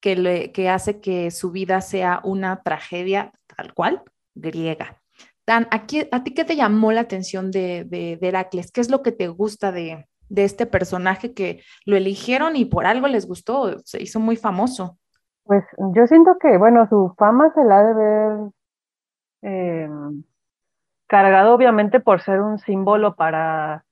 que, 0.00 0.16
le, 0.16 0.50
que 0.50 0.70
hace 0.70 1.02
que 1.02 1.30
su 1.30 1.50
vida 1.50 1.82
sea 1.82 2.20
una 2.24 2.62
tragedia 2.62 3.32
tal 3.54 3.74
cual 3.74 4.02
griega. 4.34 4.99
Dan, 5.50 5.66
aquí, 5.72 6.08
¿a 6.12 6.22
ti 6.22 6.32
qué 6.32 6.44
te 6.44 6.54
llamó 6.54 6.92
la 6.92 7.00
atención 7.00 7.50
de, 7.50 7.84
de, 7.84 8.16
Heracles? 8.22 8.70
¿Qué 8.70 8.80
es 8.80 8.88
lo 8.88 9.02
que 9.02 9.10
te 9.10 9.26
gusta 9.26 9.72
de, 9.72 10.06
de, 10.28 10.44
este 10.44 10.64
personaje 10.64 11.34
que 11.34 11.64
lo 11.84 11.96
eligieron 11.96 12.54
y 12.54 12.66
por 12.66 12.86
algo 12.86 13.08
les 13.08 13.26
gustó? 13.26 13.76
Se 13.80 14.00
hizo 14.00 14.20
muy 14.20 14.36
famoso. 14.36 14.96
Pues 15.42 15.64
yo 15.96 16.06
siento 16.06 16.36
que, 16.40 16.56
bueno, 16.56 16.86
su 16.88 17.16
fama 17.18 17.52
se 17.52 17.64
la 17.64 17.80
ha 17.80 17.82
de 17.82 17.94
ver 17.94 18.38
em, 19.42 20.22
cargado 21.08 21.52
obviamente 21.52 21.98
por 21.98 22.20
ser 22.20 22.40
un 22.42 22.60
símbolo 22.60 23.16
para 23.16 23.84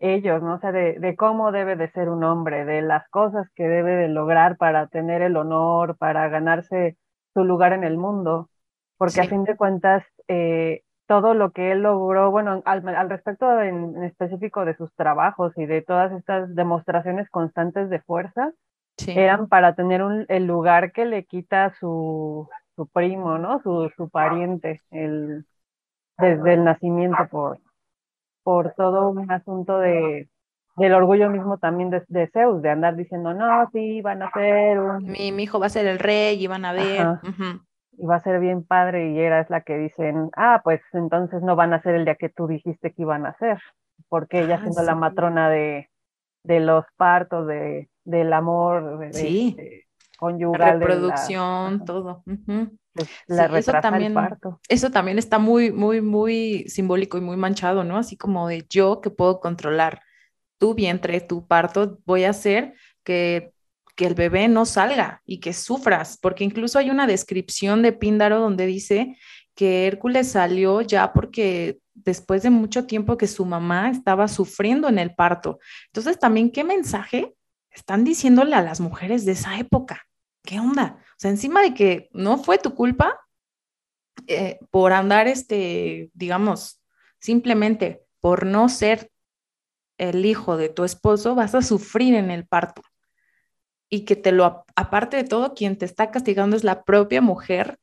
ellos, 0.00 0.42
¿no? 0.42 0.56
O 0.56 0.58
sea, 0.58 0.72
de, 0.72 0.98
de, 0.98 1.16
cómo 1.16 1.52
debe 1.52 1.76
de 1.76 1.90
ser 1.90 2.10
un 2.10 2.22
hombre, 2.22 2.66
de 2.66 2.82
las 2.82 3.08
cosas 3.08 3.48
que 3.54 3.66
debe 3.66 3.92
de 3.92 4.08
lograr 4.08 4.58
para 4.58 4.88
tener 4.88 5.22
el 5.22 5.38
honor, 5.38 5.96
para 5.96 6.28
ganarse 6.28 6.98
su 7.32 7.44
lugar 7.44 7.72
en 7.72 7.84
el 7.84 7.96
mundo, 7.96 8.50
porque 8.98 9.22
a 9.22 9.24
fin 9.24 9.44
de 9.44 9.56
cuentas, 9.56 10.04
eh, 10.26 10.82
todo 11.08 11.32
lo 11.32 11.52
que 11.52 11.72
él 11.72 11.80
logró, 11.80 12.30
bueno, 12.30 12.62
al, 12.66 13.08
respecto 13.08 13.60
en, 13.62 14.04
específico 14.04 14.66
de 14.66 14.76
sus 14.76 14.94
trabajos 14.94 15.54
y 15.56 15.64
de 15.64 15.80
todas 15.80 16.12
estas 16.12 16.54
demostraciones 16.54 17.30
constantes 17.30 17.88
de 17.88 18.00
fuerza, 18.00 18.52
eran 19.06 19.48
para 19.48 19.74
tener 19.74 20.02
un, 20.02 20.26
el 20.28 20.46
lugar 20.46 20.92
que 20.92 21.06
le 21.06 21.24
quita 21.24 21.72
su, 21.80 22.46
su 22.76 22.86
primo, 22.88 23.38
¿no? 23.38 23.62
Su, 23.62 23.90
su 23.96 24.10
pariente, 24.10 24.82
el, 24.90 25.46
desde 26.18 26.54
el 26.54 26.64
nacimiento 26.64 27.26
por, 27.30 27.58
por 28.42 28.74
todo 28.74 29.08
un 29.08 29.30
asunto 29.30 29.78
de, 29.78 30.28
del 30.76 30.92
orgullo 30.92 31.30
mismo 31.30 31.56
también 31.56 31.88
de, 31.90 32.30
Zeus, 32.34 32.60
de 32.60 32.68
andar 32.68 32.96
diciendo, 32.96 33.32
no, 33.32 33.70
sí, 33.72 34.02
van 34.02 34.22
a 34.22 34.30
ser 34.32 34.78
un... 34.78 35.04
Mi, 35.04 35.32
mi 35.32 35.44
hijo 35.44 35.58
va 35.58 35.66
a 35.66 35.70
ser 35.70 35.86
el 35.86 35.98
rey 35.98 36.42
y 36.42 36.46
van 36.48 36.66
a 36.66 36.72
ver. 36.74 37.06
Y 37.98 38.06
va 38.06 38.16
a 38.16 38.20
ser 38.20 38.40
bien 38.40 38.64
padre 38.64 39.10
y 39.10 39.18
era 39.18 39.40
es 39.40 39.50
la 39.50 39.62
que 39.62 39.76
dicen, 39.76 40.30
ah, 40.36 40.60
pues 40.62 40.80
entonces 40.92 41.42
no 41.42 41.56
van 41.56 41.72
a 41.72 41.82
ser 41.82 41.96
el 41.96 42.04
día 42.04 42.14
que 42.14 42.28
tú 42.28 42.46
dijiste 42.46 42.92
que 42.92 43.02
iban 43.02 43.26
a 43.26 43.36
ser, 43.38 43.58
porque 44.08 44.40
ella 44.40 44.56
ah, 44.56 44.60
siendo 44.62 44.82
la 44.82 44.94
matrona 44.94 45.50
de, 45.50 45.90
de 46.44 46.60
los 46.60 46.84
partos, 46.96 47.46
de, 47.46 47.90
del 48.04 48.32
amor, 48.32 48.98
de, 48.98 49.12
sí. 49.12 49.56
conyugal. 50.16 50.60
La 50.60 50.72
reproducción, 50.86 51.84
todo. 51.84 52.22
La 53.26 53.46
eso 53.58 53.72
también, 53.72 54.14
Eso 54.68 54.90
también 54.90 55.18
está 55.18 55.38
muy, 55.38 55.70
muy, 55.72 56.00
muy 56.00 56.64
simbólico 56.68 57.18
y 57.18 57.20
muy 57.20 57.36
manchado, 57.36 57.84
¿no? 57.84 57.96
Así 57.96 58.16
como 58.16 58.48
de 58.48 58.66
yo 58.68 59.00
que 59.00 59.10
puedo 59.10 59.40
controlar 59.40 60.02
tu 60.58 60.74
vientre, 60.74 61.20
tu 61.20 61.46
parto, 61.46 61.98
voy 62.04 62.24
a 62.24 62.30
hacer 62.30 62.74
que, 63.04 63.52
que 63.98 64.06
el 64.06 64.14
bebé 64.14 64.46
no 64.46 64.64
salga 64.64 65.22
y 65.26 65.40
que 65.40 65.52
sufras, 65.52 66.18
porque 66.22 66.44
incluso 66.44 66.78
hay 66.78 66.88
una 66.88 67.08
descripción 67.08 67.82
de 67.82 67.92
Píndaro 67.92 68.38
donde 68.38 68.64
dice 68.64 69.18
que 69.56 69.88
Hércules 69.88 70.30
salió 70.30 70.82
ya 70.82 71.12
porque 71.12 71.80
después 71.94 72.44
de 72.44 72.50
mucho 72.50 72.86
tiempo 72.86 73.18
que 73.18 73.26
su 73.26 73.44
mamá 73.44 73.90
estaba 73.90 74.28
sufriendo 74.28 74.88
en 74.88 75.00
el 75.00 75.16
parto. 75.16 75.58
Entonces, 75.86 76.16
también, 76.16 76.52
¿qué 76.52 76.62
mensaje 76.62 77.34
están 77.72 78.04
diciéndole 78.04 78.54
a 78.54 78.62
las 78.62 78.78
mujeres 78.78 79.24
de 79.24 79.32
esa 79.32 79.58
época? 79.58 80.06
¿Qué 80.44 80.60
onda? 80.60 80.98
O 81.00 81.16
sea, 81.16 81.32
encima 81.32 81.60
de 81.60 81.74
que 81.74 82.08
no 82.12 82.38
fue 82.38 82.58
tu 82.58 82.76
culpa 82.76 83.18
eh, 84.28 84.60
por 84.70 84.92
andar, 84.92 85.26
este, 85.26 86.12
digamos, 86.14 86.80
simplemente 87.18 88.04
por 88.20 88.46
no 88.46 88.68
ser 88.68 89.10
el 89.98 90.24
hijo 90.24 90.56
de 90.56 90.68
tu 90.68 90.84
esposo, 90.84 91.34
vas 91.34 91.56
a 91.56 91.62
sufrir 91.62 92.14
en 92.14 92.30
el 92.30 92.46
parto. 92.46 92.82
Y 93.90 94.00
que 94.00 94.16
te 94.16 94.32
lo, 94.32 94.64
aparte 94.76 95.16
de 95.16 95.24
todo, 95.24 95.54
quien 95.54 95.76
te 95.78 95.84
está 95.84 96.10
castigando 96.10 96.56
es 96.56 96.64
la 96.64 96.84
propia 96.84 97.20
mujer, 97.20 97.78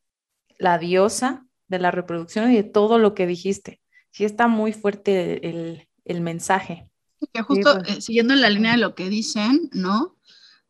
la 0.58 0.78
diosa 0.78 1.46
de 1.68 1.80
la 1.80 1.92
reproducción 1.92 2.52
y 2.52 2.56
de 2.56 2.64
todo 2.64 3.00
lo 3.00 3.16
que 3.16 3.28
dijiste. 3.28 3.82
Sí 4.12 4.24
está 4.24 4.48
muy 4.48 4.72
fuerte 4.72 5.50
el, 5.50 5.88
el 6.06 6.22
mensaje. 6.22 6.90
Que 7.34 7.42
justo 7.42 7.80
pues. 7.80 7.98
eh, 7.98 8.02
siguiendo 8.02 8.34
en 8.34 8.42
la 8.42 8.50
línea 8.50 8.74
de 8.74 8.78
lo 8.78 8.94
que 8.94 9.10
dicen, 9.10 9.70
¿no? 9.74 10.16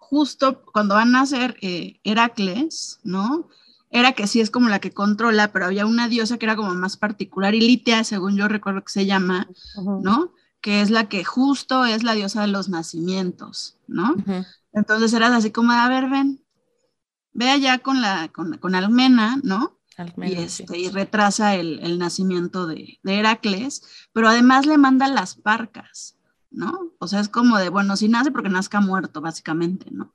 justo 0.06 0.64
cuando 0.72 0.96
van 0.96 1.10
a 1.10 1.20
nacer 1.20 1.58
eh, 1.62 2.00
Heracles, 2.04 3.00
¿no? 3.04 3.50
Era 3.90 4.14
que 4.14 4.28
sí 4.28 4.40
es 4.40 4.52
como 4.52 4.70
la 4.70 4.80
que 4.80 4.92
controla, 4.92 5.52
pero 5.52 5.66
había 5.66 5.86
una 5.86 6.08
diosa 6.08 6.38
que 6.38 6.46
era 6.46 6.56
como 6.56 6.74
más 6.76 6.98
particular, 6.98 7.56
y 7.56 7.62
Litea, 7.62 8.04
según 8.04 8.38
yo 8.38 8.48
recuerdo 8.48 8.82
que 8.82 8.92
se 8.92 9.06
llama, 9.06 9.48
¿no? 10.02 10.34
Que 10.66 10.82
es 10.82 10.90
la 10.90 11.08
que 11.08 11.24
justo 11.24 11.86
es 11.86 12.02
la 12.02 12.16
diosa 12.16 12.42
de 12.42 12.48
los 12.48 12.70
nacimientos, 12.70 13.78
¿no? 13.86 14.16
Entonces 14.74 15.14
eras 15.14 15.32
así 15.32 15.52
como, 15.52 15.72
a 15.74 15.88
ver, 15.88 16.10
ven, 16.10 16.44
ve 17.34 17.52
allá 17.52 17.78
con 17.78 18.02
la, 18.02 18.30
con, 18.30 18.74
Almena, 18.74 19.40
¿no? 19.44 19.80
y, 20.18 20.34
este, 20.34 20.80
y 20.80 20.90
retrasa 20.90 21.54
el, 21.54 22.00
nacimiento 22.00 22.66
de, 22.66 22.98
de, 23.04 23.20
Heracles, 23.20 23.84
pero 24.12 24.28
además 24.28 24.66
le 24.66 24.80
manda 24.80 25.08
las 25.08 25.36
parcas, 25.36 26.18
¿no? 26.50 26.94
O 26.98 27.08
sea, 27.08 27.20
es 27.20 27.30
como 27.30 27.60
de, 27.60 27.70
bueno, 27.70 27.96
si 27.96 28.10
nace 28.10 28.32
porque 28.32 28.50
nazca 28.50 28.82
muerto, 28.82 29.22
básicamente, 29.22 29.92
¿no? 29.92 30.15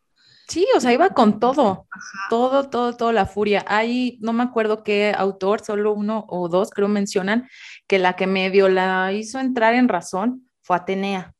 Sí, 0.51 0.67
o 0.77 0.81
sea, 0.81 0.93
iba 0.93 1.11
con 1.11 1.39
todo, 1.39 1.87
todo, 2.29 2.69
todo, 2.69 2.97
toda 2.97 3.13
la 3.13 3.25
furia. 3.25 3.65
Ahí 3.69 4.19
no 4.21 4.33
me 4.33 4.43
acuerdo 4.43 4.83
qué 4.83 5.15
autor, 5.17 5.61
solo 5.65 5.93
uno 5.95 6.27
o 6.29 6.49
dos 6.49 6.71
creo 6.71 6.89
mencionan 6.89 7.49
que 7.87 8.01
la 8.01 8.17
que 8.17 8.27
medio 8.27 8.69
la 8.69 9.13
hizo 9.13 9.39
entrar 9.39 9.75
en 9.75 9.89
razón 9.89 10.51
fue 10.63 10.77
Atenea. 10.77 11.35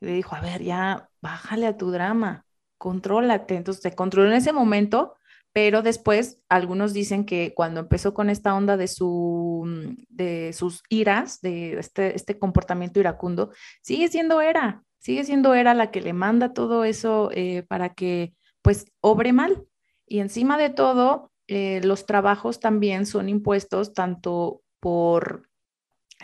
Le 0.00 0.12
dijo, 0.14 0.34
a 0.34 0.40
ver, 0.40 0.64
ya, 0.64 1.08
bájale 1.22 1.66
a 1.68 1.76
tu 1.76 1.92
drama, 1.92 2.44
contrólate. 2.76 3.54
Entonces 3.54 3.82
se 3.82 3.94
controló 3.94 4.28
en 4.30 4.34
ese 4.36 4.52
momento 4.52 5.14
pero 5.56 5.80
después 5.80 6.42
algunos 6.50 6.92
dicen 6.92 7.24
que 7.24 7.54
cuando 7.54 7.80
empezó 7.80 8.12
con 8.12 8.28
esta 8.28 8.54
onda 8.54 8.76
de, 8.76 8.88
su, 8.88 9.64
mm, 9.66 10.04
de 10.10 10.52
sus 10.52 10.82
iras, 10.90 11.40
de 11.40 11.78
este, 11.78 12.14
este 12.14 12.38
comportamiento 12.38 13.00
iracundo, 13.00 13.52
sigue 13.80 14.08
siendo 14.08 14.42
Era, 14.42 14.84
sigue 14.98 15.24
siendo 15.24 15.54
Era 15.54 15.72
la 15.72 15.90
que 15.90 16.02
le 16.02 16.12
manda 16.12 16.52
todo 16.52 16.84
eso 16.84 17.30
eh, 17.32 17.62
para 17.68 17.94
que 17.94 18.34
pues 18.66 18.92
obre 19.00 19.32
mal. 19.32 19.64
Y 20.08 20.18
encima 20.18 20.58
de 20.58 20.70
todo, 20.70 21.30
eh, 21.46 21.80
los 21.84 22.04
trabajos 22.04 22.58
también 22.58 23.06
son 23.06 23.28
impuestos 23.28 23.94
tanto 23.94 24.64
por, 24.80 25.48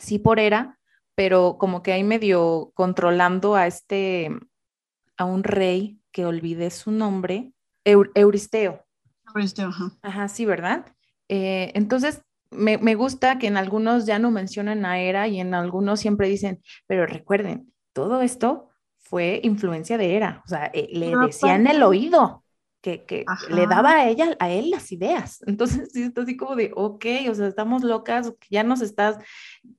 sí 0.00 0.18
por 0.18 0.40
Era, 0.40 0.80
pero 1.14 1.56
como 1.56 1.84
que 1.84 1.92
hay 1.92 2.02
medio 2.02 2.72
controlando 2.74 3.54
a 3.54 3.68
este, 3.68 4.36
a 5.16 5.24
un 5.24 5.44
rey 5.44 6.00
que 6.10 6.26
olvidé 6.26 6.70
su 6.70 6.90
nombre, 6.90 7.52
Euristeo 7.84 8.84
ajá. 10.02 10.26
sí, 10.26 10.44
¿verdad? 10.44 10.84
Eh, 11.28 11.70
entonces, 11.76 12.22
me, 12.50 12.94
gusta 12.96 13.38
que 13.38 13.46
en 13.46 13.56
algunos 13.56 14.04
ya 14.04 14.18
no 14.18 14.32
mencionan 14.32 14.84
a 14.84 14.98
Era 14.98 15.28
y 15.28 15.38
en 15.38 15.54
algunos 15.54 16.00
siempre 16.00 16.28
dicen, 16.28 16.60
pero 16.88 17.06
recuerden, 17.06 17.72
todo 17.92 18.20
esto 18.20 18.71
fue 19.12 19.40
influencia 19.42 19.98
de 19.98 20.16
Era, 20.16 20.40
o 20.42 20.48
sea, 20.48 20.70
eh, 20.72 20.88
le 20.90 21.14
decían 21.14 21.66
el 21.66 21.82
oído, 21.82 22.42
que, 22.80 23.04
que 23.04 23.26
le 23.50 23.66
daba 23.66 23.90
a 23.90 24.08
ella, 24.08 24.34
a 24.40 24.48
él 24.48 24.70
las 24.70 24.90
ideas. 24.90 25.42
Entonces, 25.46 25.90
sí, 25.92 26.04
está 26.04 26.22
así 26.22 26.34
como 26.34 26.56
de, 26.56 26.72
ok, 26.74 27.04
o 27.28 27.34
sea, 27.34 27.46
estamos 27.46 27.84
locas, 27.84 28.32
ya 28.48 28.62
nos 28.62 28.80
estás, 28.80 29.18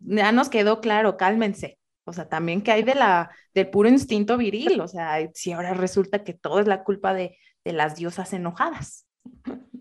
ya 0.02 0.32
nos 0.32 0.50
quedó 0.50 0.82
claro, 0.82 1.17
cálmense. 1.17 1.80
O 2.06 2.13
sea, 2.13 2.30
también 2.30 2.62
que 2.62 2.74
hay 2.74 2.84
de 2.84 2.93
la, 2.93 3.32
del 3.56 3.72
puro 3.72 3.89
instinto 3.89 4.38
viril, 4.38 4.80
o 4.80 4.88
sea, 4.88 5.28
si 5.34 5.52
ahora 5.52 5.74
resulta 5.74 6.24
que 6.24 6.36
todo 6.36 6.60
es 6.60 6.67
la 6.67 6.84
culpa 6.84 7.15
de, 7.15 7.36
de 7.65 7.74
las 7.74 7.96
diosas 7.96 8.34
enojadas. 8.34 9.08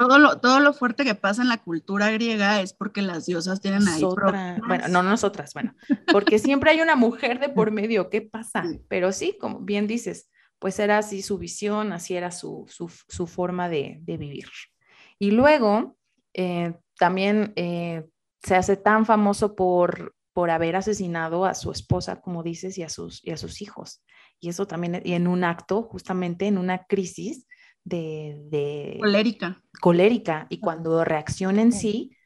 Todo 0.00 0.18
lo, 0.18 0.40
todo 0.40 0.60
lo 0.60 0.72
fuerte 0.72 1.04
que 1.04 1.14
pasa 1.14 1.42
en 1.42 1.50
la 1.50 1.58
cultura 1.58 2.10
griega 2.10 2.62
es 2.62 2.72
porque 2.72 3.02
las 3.02 3.26
diosas 3.26 3.60
tienen 3.60 3.86
ahí. 3.86 4.02
bueno, 4.66 4.88
no 4.88 5.02
nosotras, 5.02 5.52
bueno, 5.52 5.74
porque 6.10 6.38
siempre 6.38 6.70
hay 6.70 6.80
una 6.80 6.96
mujer 6.96 7.38
de 7.38 7.50
por 7.50 7.70
medio, 7.70 8.08
¿qué 8.08 8.22
pasa? 8.22 8.64
Pero 8.88 9.12
sí, 9.12 9.36
como 9.38 9.60
bien 9.60 9.86
dices, 9.86 10.30
pues 10.58 10.78
era 10.78 10.96
así 10.96 11.20
su 11.20 11.36
visión, 11.36 11.92
así 11.92 12.16
era 12.16 12.30
su, 12.30 12.66
forma 13.26 13.68
de, 13.68 14.00
vivir. 14.06 14.46
Y 15.18 15.32
luego 15.32 15.98
eh, 16.32 16.72
también 16.98 17.52
eh, 17.56 18.06
se 18.42 18.56
hace 18.56 18.78
tan 18.78 19.04
famoso 19.04 19.54
por, 19.54 20.14
por 20.32 20.48
haber 20.48 20.76
asesinado 20.76 21.44
a 21.44 21.54
su 21.54 21.70
esposa, 21.72 22.22
como 22.22 22.42
dices, 22.42 22.78
y 22.78 22.84
a 22.84 22.88
sus, 22.88 23.22
y 23.22 23.32
a 23.32 23.36
sus 23.36 23.60
hijos. 23.60 24.02
Y 24.40 24.48
eso 24.48 24.66
también, 24.66 25.02
y 25.04 25.12
en 25.12 25.26
un 25.26 25.44
acto, 25.44 25.82
justamente 25.82 26.46
en 26.46 26.56
una 26.56 26.84
crisis 26.84 27.46
de... 27.84 28.42
de 28.50 28.98
colérica. 29.00 29.62
Colérica. 29.80 30.46
Y 30.48 30.60
cuando 30.60 31.04
reacciona 31.04 31.62
en 31.62 31.72
sí, 31.72 32.16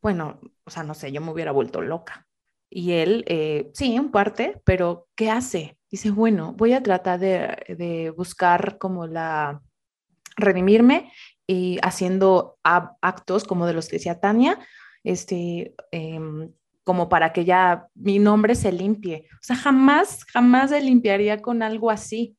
bueno, 0.00 0.40
o 0.64 0.70
sea, 0.70 0.82
no 0.82 0.94
sé, 0.94 1.12
yo 1.12 1.20
me 1.20 1.32
hubiera 1.32 1.52
vuelto 1.52 1.80
loca. 1.80 2.26
Y 2.70 2.92
él, 2.92 3.24
eh, 3.26 3.70
sí, 3.74 3.94
en 3.94 4.10
parte, 4.10 4.60
pero 4.64 5.08
¿qué 5.16 5.30
hace? 5.30 5.78
Dice, 5.90 6.10
bueno, 6.10 6.54
voy 6.56 6.72
a 6.72 6.82
tratar 6.82 7.18
de, 7.18 7.56
de 7.76 8.10
buscar 8.10 8.78
como 8.78 9.06
la, 9.06 9.60
redimirme 10.40 11.12
y 11.46 11.78
haciendo 11.82 12.58
actos 12.62 13.44
como 13.44 13.66
de 13.66 13.74
los 13.74 13.88
que 13.88 13.96
decía 13.96 14.20
Tania, 14.20 14.58
este, 15.04 15.74
em, 15.90 16.52
como 16.84 17.08
para 17.08 17.32
que 17.32 17.44
ya 17.44 17.86
mi 17.94 18.18
nombre 18.18 18.54
se 18.54 18.72
limpie. 18.72 19.28
O 19.34 19.42
sea, 19.42 19.56
jamás, 19.56 20.24
jamás 20.24 20.70
se 20.70 20.80
limpiaría 20.80 21.40
con 21.40 21.62
algo 21.62 21.90
así, 21.90 22.36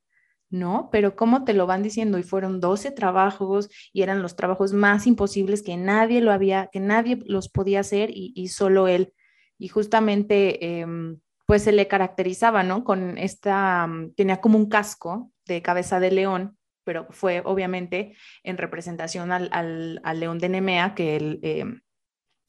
¿no? 0.52 0.90
Pero 0.92 1.16
cómo 1.16 1.44
te 1.44 1.54
lo 1.54 1.66
van 1.66 1.82
diciendo 1.82 2.20
y 2.20 2.24
fueron 2.24 2.60
12 2.60 2.92
trabajos 2.92 3.70
y 3.94 4.04
eran 4.04 4.22
los 4.22 4.36
trabajos 4.36 4.74
más 4.74 5.08
imposibles 5.08 5.64
que 5.64 5.78
nadie 5.78 6.22
lo 6.22 6.32
había, 6.32 6.70
que 6.72 6.80
nadie 6.80 7.20
los 7.26 7.50
podía 7.50 7.80
hacer 7.80 8.12
y, 8.14 8.48
solo 8.50 8.88
él. 8.88 9.14
Y 9.58 9.70
justamente, 9.70 10.82
em, 10.82 11.20
pues 11.46 11.64
se 11.64 11.72
le 11.72 11.88
caracterizaba, 11.88 12.64
¿no? 12.64 12.84
Con 12.84 13.18
esta, 13.18 13.88
mm, 13.88 14.14
tenía 14.16 14.42
como 14.42 14.58
un 14.58 14.70
casco 14.70 15.32
de 15.46 15.62
cabeza 15.62 16.00
de 16.00 16.12
león, 16.12 16.58
pero 16.84 17.08
fue 17.12 17.42
obviamente 17.46 18.16
en 18.44 18.58
representación 18.58 19.32
al, 19.32 19.50
al, 19.52 20.20
león 20.20 20.40
de 20.40 20.50
Nemea 20.50 20.96
que 20.96 21.16
él 21.16 21.40
em, 21.44 21.82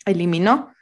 eliminó 0.06 0.72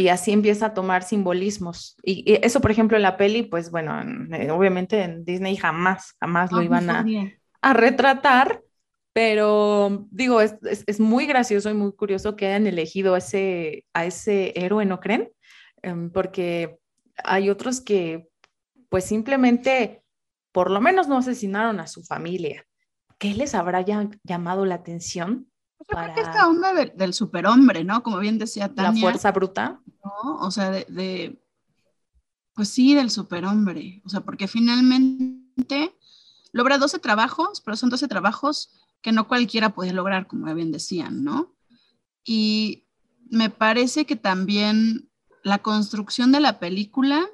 y 0.00 0.08
así 0.08 0.32
empieza 0.32 0.66
a 0.66 0.74
tomar 0.74 1.02
simbolismos. 1.02 1.96
Y, 2.02 2.38
eso, 2.42 2.60
por 2.60 2.70
ejemplo, 2.70 2.96
en 2.96 3.02
la 3.02 3.16
peli, 3.16 3.42
pues 3.42 3.70
bueno, 3.70 4.00
eh, 4.34 4.50
obviamente 4.50 5.02
en 5.02 5.24
Disney 5.24 5.56
jamás, 5.56 6.14
jamás 6.18 6.50
lo 6.52 6.58
ah, 6.58 6.64
iban 6.64 6.90
a, 6.90 7.04
a, 7.60 7.72
retratar, 7.74 8.62
pero 9.12 10.06
digo, 10.10 10.40
es, 10.40 10.56
es, 10.62 11.00
muy 11.00 11.26
gracioso 11.26 11.68
y 11.68 11.74
muy 11.74 11.92
curioso 11.92 12.34
que 12.34 12.46
hayan 12.46 12.66
elegido 12.66 13.16
ese, 13.16 13.84
a 13.92 14.06
ese 14.06 14.52
héroe, 14.56 14.86
¿no 14.86 15.00
creen? 15.00 15.30
Em, 15.82 16.10
porque 16.10 16.78
hay 17.22 17.50
otros 17.50 17.80
que, 17.80 18.28
pues 18.88 19.04
simplemente, 19.04 20.02
por 20.52 20.70
lo 20.70 20.80
menos 20.80 21.08
no 21.08 21.18
asesinaron 21.18 21.78
a 21.80 21.86
su 21.86 22.02
familia. 22.02 22.64
¿Qué 23.18 23.34
les 23.34 23.54
habrá 23.54 23.84
llamado 24.24 24.64
la 24.64 24.76
atención? 24.76 25.49
Yo 25.88 25.96
creo 25.96 26.14
que 26.14 26.20
esta 26.20 26.46
onda 26.46 26.72
del 26.72 27.14
superhombre, 27.14 27.84
¿no? 27.84 28.02
Como 28.02 28.18
bien 28.18 28.38
decía 28.38 28.72
Tania. 28.72 28.92
La 28.92 29.00
fuerza 29.00 29.32
bruta. 29.32 29.80
¿no? 30.04 30.36
O 30.36 30.50
sea, 30.50 30.70
de, 30.70 31.42
pues 32.54 32.68
sí, 32.68 32.94
del 32.94 33.10
superhombre. 33.10 34.02
O 34.04 34.08
sea, 34.08 34.20
porque 34.20 34.46
finalmente 34.46 35.96
logra 36.52 36.78
12 36.78 36.98
trabajos, 36.98 37.60
pero 37.60 37.76
son 37.76 37.90
12 37.90 38.08
trabajos 38.08 38.70
que 39.02 39.12
no 39.12 39.26
cualquiera 39.26 39.70
puede 39.70 39.92
lograr, 39.92 40.26
como 40.26 40.52
bien 40.54 40.72
decían, 40.72 41.24
¿no? 41.24 41.54
Y 42.24 42.86
me 43.30 43.48
parece 43.48 44.04
que 44.04 44.16
también 44.16 45.10
la 45.42 45.58
construcción 45.58 46.32
de 46.32 46.40
la 46.40 46.58
película 46.58 47.26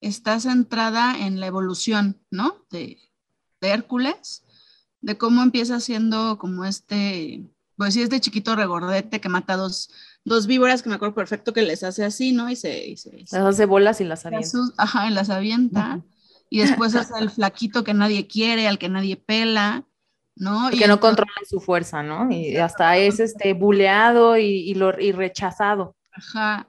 está 0.00 0.38
centrada 0.38 1.18
en 1.18 1.40
la 1.40 1.46
evolución, 1.46 2.20
¿no? 2.30 2.66
De, 2.70 2.98
de 3.62 3.68
Hércules, 3.68 4.44
de 5.00 5.16
cómo 5.16 5.42
empieza 5.42 5.80
siendo 5.80 6.38
como 6.38 6.66
este 6.66 7.53
pues 7.76 7.94
sí, 7.94 8.02
es 8.02 8.10
de 8.10 8.20
chiquito 8.20 8.56
regordete 8.56 9.20
que 9.20 9.28
mata 9.28 9.56
dos, 9.56 9.90
dos 10.24 10.46
víboras 10.46 10.82
que 10.82 10.88
me 10.88 10.94
acuerdo 10.94 11.14
perfecto 11.14 11.52
que 11.52 11.62
les 11.62 11.82
hace 11.82 12.04
así, 12.04 12.32
¿no? 12.32 12.50
Y 12.50 12.56
se, 12.56 12.86
y 12.86 12.96
se, 12.96 13.18
las 13.18 13.34
hace 13.34 13.66
bolas 13.66 14.00
y 14.00 14.04
las 14.04 14.26
avienta. 14.26 14.58
ajá, 14.76 15.08
y 15.08 15.10
las 15.12 15.30
avienta. 15.30 16.02
Y 16.50 16.60
después 16.60 16.94
es 16.94 17.08
el 17.18 17.30
flaquito 17.30 17.82
que 17.82 17.94
nadie 17.94 18.26
quiere, 18.26 18.68
al 18.68 18.78
que 18.78 18.88
nadie 18.88 19.16
pela, 19.16 19.84
¿no? 20.36 20.70
Y 20.70 20.78
que 20.78 20.86
no 20.86 21.00
controla 21.00 21.32
su 21.48 21.60
fuerza, 21.60 22.02
¿no? 22.02 22.30
Y 22.30 22.56
hasta 22.56 22.96
es 22.96 23.18
este 23.18 23.54
buleado 23.54 24.36
y, 24.36 24.44
y, 24.44 24.74
lo, 24.74 24.98
y 25.00 25.12
rechazado. 25.12 25.96
Ajá. 26.12 26.68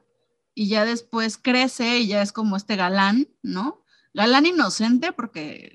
Y 0.55 0.69
ya 0.69 0.85
después 0.85 1.37
crece 1.37 1.99
y 1.99 2.07
ya 2.07 2.21
es 2.21 2.31
como 2.31 2.55
este 2.55 2.75
galán, 2.75 3.27
¿no? 3.43 3.83
Galán 4.13 4.45
inocente 4.45 5.11
porque 5.11 5.73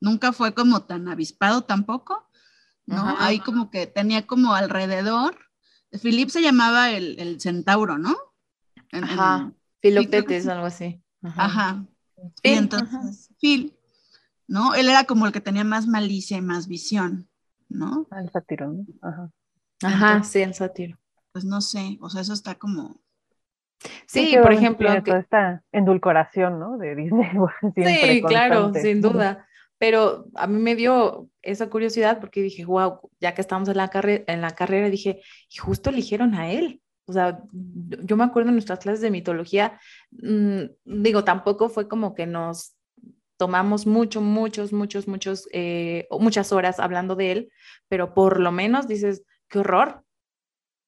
nunca 0.00 0.32
fue 0.32 0.54
como 0.54 0.82
tan 0.82 1.08
avispado 1.08 1.62
tampoco, 1.62 2.23
¿no? 2.86 3.16
Ahí 3.18 3.40
como 3.40 3.70
que 3.70 3.86
tenía 3.86 4.26
como 4.26 4.54
alrededor. 4.54 5.36
Philip 6.02 6.28
se 6.28 6.42
llamaba 6.42 6.90
el, 6.90 7.40
centauro, 7.40 7.98
¿no? 7.98 8.14
Ajá. 8.92 9.52
Filoctetes, 9.80 10.48
algo 10.48 10.66
así. 10.66 11.02
Ajá. 11.22 11.86
Y 12.42 12.50
entonces, 12.52 13.30
Phil, 13.40 13.76
¿no? 14.46 14.74
Él 14.74 14.88
era 14.88 15.04
como 15.04 15.26
el 15.26 15.32
que 15.32 15.40
tenía 15.40 15.64
más 15.64 15.86
malicia 15.86 16.36
y 16.36 16.42
más 16.42 16.68
visión, 16.68 17.28
¿no? 17.68 18.06
Ah, 18.10 18.20
el 18.20 18.30
sátiro, 18.30 18.72
¿no? 18.72 18.84
Ajá. 19.02 19.30
Ajá, 19.82 20.22
sí, 20.22 20.40
el 20.40 20.54
sátiro. 20.54 20.98
Pues 21.32 21.44
no 21.44 21.60
sé, 21.60 21.98
o 22.00 22.08
sea, 22.08 22.20
eso 22.22 22.32
está 22.32 22.54
como. 22.54 23.00
Sí, 24.06 24.36
por 24.40 24.52
ejemplo. 24.52 24.92
Que... 24.94 25.02
Toda 25.02 25.18
esta 25.18 25.62
endulcoración, 25.72 26.58
¿no? 26.58 26.78
De 26.78 26.94
Disney. 26.94 27.30
sí, 27.74 28.22
claro, 28.22 28.72
sin 28.74 29.00
duda. 29.00 29.46
Pero 29.86 30.24
a 30.34 30.46
mí 30.46 30.58
me 30.62 30.76
dio 30.76 31.28
esa 31.42 31.68
curiosidad 31.68 32.18
porque 32.18 32.40
dije, 32.40 32.64
wow, 32.64 33.00
ya 33.20 33.34
que 33.34 33.42
estamos 33.42 33.68
en 33.68 33.76
la, 33.76 33.90
en 33.92 34.40
la 34.40 34.52
carrera, 34.52 34.88
dije, 34.88 35.20
y 35.50 35.56
justo 35.58 35.90
eligieron 35.90 36.34
a 36.34 36.50
él. 36.50 36.80
O 37.04 37.12
sea, 37.12 37.42
yo 37.52 38.16
me 38.16 38.24
acuerdo 38.24 38.48
en 38.48 38.54
nuestras 38.54 38.78
clases 38.78 39.02
de 39.02 39.10
mitología, 39.10 39.78
mm, 40.12 40.60
digo, 40.86 41.22
tampoco 41.24 41.68
fue 41.68 41.86
como 41.86 42.14
que 42.14 42.26
nos 42.26 42.78
tomamos 43.36 43.86
mucho, 43.86 44.22
muchos, 44.22 44.72
muchos, 44.72 45.06
muchos, 45.06 45.48
eh, 45.52 46.08
muchas 46.18 46.50
horas 46.50 46.80
hablando 46.80 47.14
de 47.14 47.32
él, 47.32 47.52
pero 47.86 48.14
por 48.14 48.40
lo 48.40 48.52
menos 48.52 48.88
dices, 48.88 49.22
qué 49.48 49.58
horror, 49.58 50.02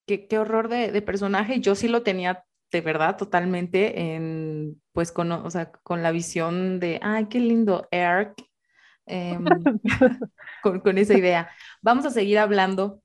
qué, 0.07 0.27
qué 0.27 0.39
horror 0.39 0.69
de, 0.71 0.91
de, 0.91 1.03
personaje. 1.03 1.61
Yo 1.61 1.75
sí 1.75 1.87
lo 1.87 2.03
tenía 2.03 2.47
de 2.73 2.81
verdad 2.81 3.19
totalmente 3.19 4.15
en, 4.15 4.81
pues, 4.93 5.13
con, 5.13 5.31
o 5.33 5.51
sea, 5.51 5.71
con 5.71 6.03
la 6.03 6.13
visión 6.13 6.81
de, 6.81 6.99
ay, 7.03 7.27
qué 7.27 7.41
lindo, 7.41 7.89
Eric, 7.91 8.33
Em, 9.07 9.45
con, 10.63 10.99
esa 10.99 11.15
idea. 11.15 11.49
Vamos 11.81 12.05
a 12.07 12.11
seguir 12.11 12.39
hablando 12.39 13.01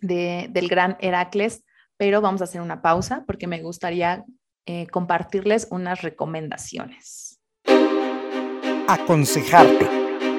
del 0.00 0.68
gran 0.68 0.96
Heracles, 1.00 1.64
pero 1.96 2.20
vamos 2.20 2.40
a 2.40 2.44
hacer 2.44 2.60
una 2.60 2.82
pausa 2.82 3.24
porque 3.26 3.46
me 3.46 3.62
gustaría 3.62 4.24
eh, 4.66 4.86
compartirles 4.88 5.68
unas 5.70 6.02
recomendaciones. 6.02 7.38
Aconsejarte, 8.88 9.86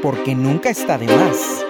porque 0.01 0.35
nunca 0.35 0.69
está 0.69 0.97
de 0.97 1.05
más. 1.07 1.63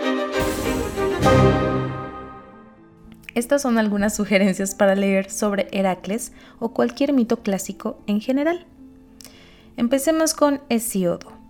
Estas 3.36 3.62
son 3.62 3.78
algunas 3.78 4.16
sugerencias 4.16 4.76
para 4.76 4.96
leer 4.96 5.30
sobre 5.30 5.68
Heracles 5.72 6.34
o 6.60 6.74
cualquier 6.74 7.14
mito 7.14 7.44
clásico 7.44 8.02
en 8.08 8.20
general. 8.20 8.66
Empecemos 9.78 10.34
con 10.34 10.62
Hesiodo 10.70 11.41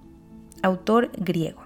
autor 0.62 1.12
griego. 1.18 1.62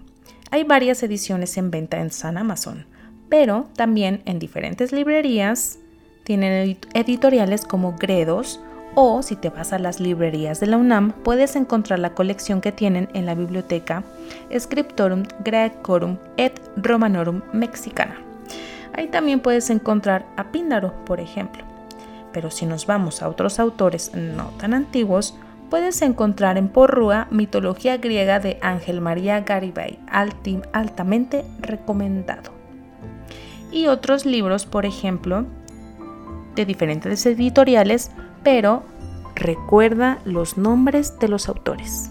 Hay 0.52 0.64
varias 0.64 1.02
ediciones 1.04 1.58
en 1.58 1.72
venta 1.72 2.00
en 2.00 2.12
San 2.12 2.38
Amazon, 2.38 2.86
pero 3.30 3.68
también 3.76 4.22
en 4.26 4.40
diferentes 4.40 4.92
librerías 4.92 5.80
tienen 6.24 6.78
editoriales 6.94 7.66
como 7.66 7.96
Gredos 7.98 8.60
o 8.96 9.22
si 9.22 9.36
te 9.36 9.50
vas 9.50 9.74
a 9.74 9.80
las 9.80 10.00
librerías 10.00 10.60
de 10.60 10.68
la 10.68 10.78
UNAM 10.78 11.12
puedes 11.12 11.56
encontrar 11.56 12.00
la 12.00 12.14
colección 12.14 12.62
que 12.62 12.72
tienen 12.72 13.10
en 13.14 13.26
la 13.26 13.36
biblioteca 13.36 14.04
Scriptorum 14.58 15.24
Graecorum 15.44 16.18
et 16.38 16.60
Romanorum 16.78 17.42
Mexicana. 17.52 18.16
Ahí 18.94 19.08
también 19.08 19.42
puedes 19.42 19.70
encontrar 19.70 20.26
a 20.38 20.52
Píndaro, 20.52 20.94
por 21.06 21.20
ejemplo. 21.20 21.64
Pero 22.32 22.50
si 22.50 22.66
nos 22.66 22.86
vamos 22.86 23.22
a 23.22 23.28
otros 23.28 23.60
autores 23.60 24.14
no 24.16 24.52
tan 24.58 24.74
antiguos, 24.74 25.36
puedes 25.76 26.02
encontrar 26.02 26.58
en 26.58 26.70
Porrúa 26.70 27.28
Mitología 27.32 27.98
griega 27.98 28.40
de 28.40 28.58
Ángel 28.62 29.02
María 29.02 29.42
Garibay, 29.42 30.00
altamente 30.72 31.44
recomendado. 31.60 32.54
Y 33.74 33.88
otros 33.88 34.26
libros, 34.26 34.66
por 34.66 34.86
ejemplo, 34.86 35.46
de 36.56 36.66
diferentes 36.66 37.26
editoriales, 37.26 38.10
pero 38.42 38.84
recuerda 39.36 40.20
los 40.24 40.58
nombres 40.58 41.20
de 41.20 41.28
los 41.28 41.50
autores. 41.50 42.10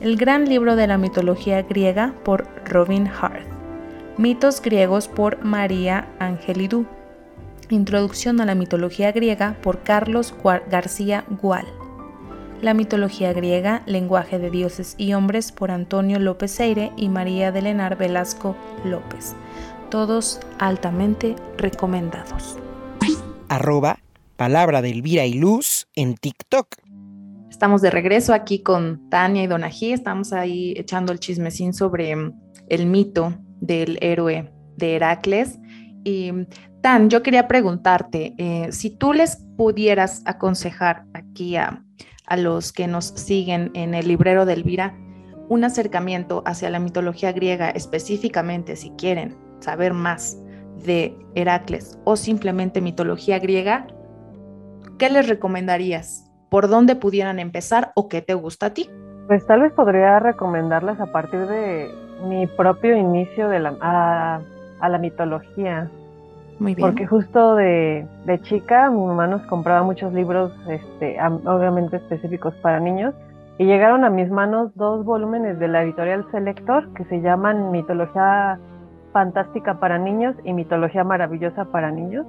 El 0.00 0.16
gran 0.16 0.48
libro 0.48 0.74
de 0.74 0.86
la 0.86 0.96
mitología 0.96 1.60
griega 1.60 2.14
por 2.24 2.46
Robin 2.64 3.06
Hart. 3.08 3.46
Mitos 4.16 4.62
griegos 4.62 5.08
por 5.08 5.44
María 5.44 6.08
Angelidou. 6.18 6.86
Introducción 7.68 8.40
a 8.40 8.46
la 8.46 8.54
mitología 8.54 9.12
griega 9.12 9.58
por 9.60 9.82
Carlos 9.82 10.34
García 10.70 11.26
Gual. 11.42 11.66
La 12.62 12.74
mitología 12.74 13.32
griega, 13.32 13.82
lenguaje 13.86 14.38
de 14.38 14.48
dioses 14.48 14.94
y 14.96 15.14
hombres 15.14 15.50
por 15.50 15.72
Antonio 15.72 16.20
López 16.20 16.60
Eire 16.60 16.92
y 16.96 17.08
María 17.08 17.50
de 17.50 17.60
Lenar 17.60 17.98
Velasco 17.98 18.56
López. 18.84 19.34
Todos 19.90 20.38
altamente 20.60 21.34
recomendados. 21.58 22.56
Arroba 23.48 23.98
palabra 24.36 24.80
de 24.80 24.90
Elvira 24.90 25.26
y 25.26 25.34
Luz 25.34 25.88
en 25.96 26.14
TikTok. 26.14 26.76
Estamos 27.50 27.82
de 27.82 27.90
regreso 27.90 28.32
aquí 28.32 28.60
con 28.60 29.10
Tania 29.10 29.42
y 29.42 29.48
Donají. 29.48 29.92
Estamos 29.92 30.32
ahí 30.32 30.74
echando 30.76 31.12
el 31.12 31.18
chismecín 31.18 31.74
sobre 31.74 32.14
el 32.68 32.86
mito 32.86 33.34
del 33.60 33.98
héroe 34.00 34.52
de 34.76 34.94
Heracles. 34.94 35.58
Y 36.04 36.32
Tan, 36.80 37.10
yo 37.10 37.22
quería 37.22 37.46
preguntarte, 37.46 38.34
eh, 38.38 38.72
si 38.72 38.90
tú 38.90 39.12
les 39.12 39.36
pudieras 39.56 40.22
aconsejar 40.26 41.04
aquí 41.14 41.56
a 41.56 41.82
a 42.32 42.36
los 42.36 42.72
que 42.72 42.86
nos 42.86 43.06
siguen 43.08 43.70
en 43.74 43.94
el 43.94 44.08
librero 44.08 44.46
de 44.46 44.54
Elvira 44.54 44.94
un 45.48 45.64
acercamiento 45.64 46.42
hacia 46.46 46.70
la 46.70 46.78
mitología 46.78 47.30
griega 47.32 47.68
específicamente 47.68 48.74
si 48.74 48.90
quieren 48.92 49.36
saber 49.60 49.92
más 49.92 50.38
de 50.84 51.14
Heracles 51.34 51.98
o 52.04 52.16
simplemente 52.16 52.80
mitología 52.80 53.38
griega, 53.38 53.86
¿qué 54.98 55.10
les 55.10 55.28
recomendarías? 55.28 56.30
¿Por 56.48 56.68
dónde 56.68 56.96
pudieran 56.96 57.38
empezar 57.38 57.92
o 57.94 58.08
qué 58.08 58.22
te 58.22 58.32
gusta 58.32 58.66
a 58.66 58.74
ti? 58.74 58.88
Pues 59.26 59.46
tal 59.46 59.60
vez 59.60 59.72
podría 59.72 60.18
recomendarles 60.18 60.98
a 61.00 61.12
partir 61.12 61.46
de 61.46 61.90
mi 62.26 62.46
propio 62.46 62.96
inicio 62.96 63.48
de 63.48 63.60
la, 63.60 64.42
la 64.88 64.98
mitología. 64.98 65.90
Porque 66.78 67.06
justo 67.06 67.56
de, 67.56 68.06
chica 68.42 68.90
mi 68.90 69.04
mamá 69.04 69.26
nos 69.26 69.42
compraba 69.46 69.82
muchos 69.82 70.12
libros, 70.12 70.52
este, 70.68 71.16
obviamente 71.44 71.96
específicos 71.96 72.54
para 72.62 72.78
niños, 72.78 73.14
y 73.58 73.64
llegaron 73.64 74.04
a 74.04 74.10
mis 74.10 74.30
manos 74.30 74.74
dos 74.76 75.04
volúmenes 75.04 75.58
de 75.58 75.68
la 75.68 75.82
editorial 75.82 76.24
Selector 76.30 76.92
que 76.94 77.04
se 77.06 77.20
llaman 77.20 77.70
Mitología 77.70 78.58
Fantástica 79.12 79.78
para 79.78 79.98
Niños 79.98 80.34
y 80.44 80.52
Mitología 80.52 81.04
Maravillosa 81.04 81.66
para 81.66 81.90
Niños. 81.90 82.26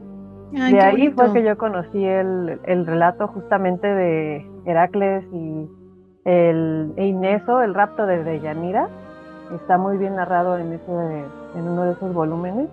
de 0.51 0.81
ahí 0.81 1.09
fue 1.11 1.31
que 1.31 1.43
yo 1.43 1.57
conocí 1.57 2.03
el, 2.03 2.59
relato 2.85 3.27
justamente 3.27 3.87
de 3.87 4.45
Heracles 4.65 5.23
y 5.31 5.69
el 6.25 6.93
Ineso, 6.97 7.61
el 7.61 7.73
rapto 7.73 8.05
de 8.05 8.23
Deyanira. 8.23 8.89
Está 9.55 9.77
muy 9.77 9.97
bien 9.97 10.15
narrado 10.15 10.57
en, 10.57 10.73
ese, 10.73 10.91
en 11.55 11.67
uno 11.67 11.83
de 11.83 11.93
esos 11.93 12.13
volúmenes. 12.13 12.69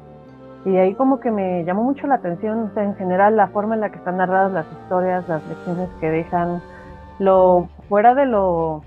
Y 0.64 0.76
ahí 0.76 0.94
como 0.94 1.20
que 1.20 1.30
me 1.30 1.64
llamó 1.64 1.82
mucho 1.82 2.06
la 2.06 2.16
atención, 2.16 2.70
en 2.76 2.94
general, 2.96 3.36
la 3.36 3.48
forma 3.48 3.74
en 3.74 3.80
la 3.80 3.90
que 3.90 3.96
están 3.96 4.18
narradas 4.18 4.52
las 4.52 4.66
historias, 4.72 5.26
las 5.28 5.46
lecciones 5.48 5.88
que 6.00 6.10
dejan, 6.10 6.60
lo 7.18 7.68
fuera 7.88 8.14
de 8.14 8.26
lo 8.26 8.82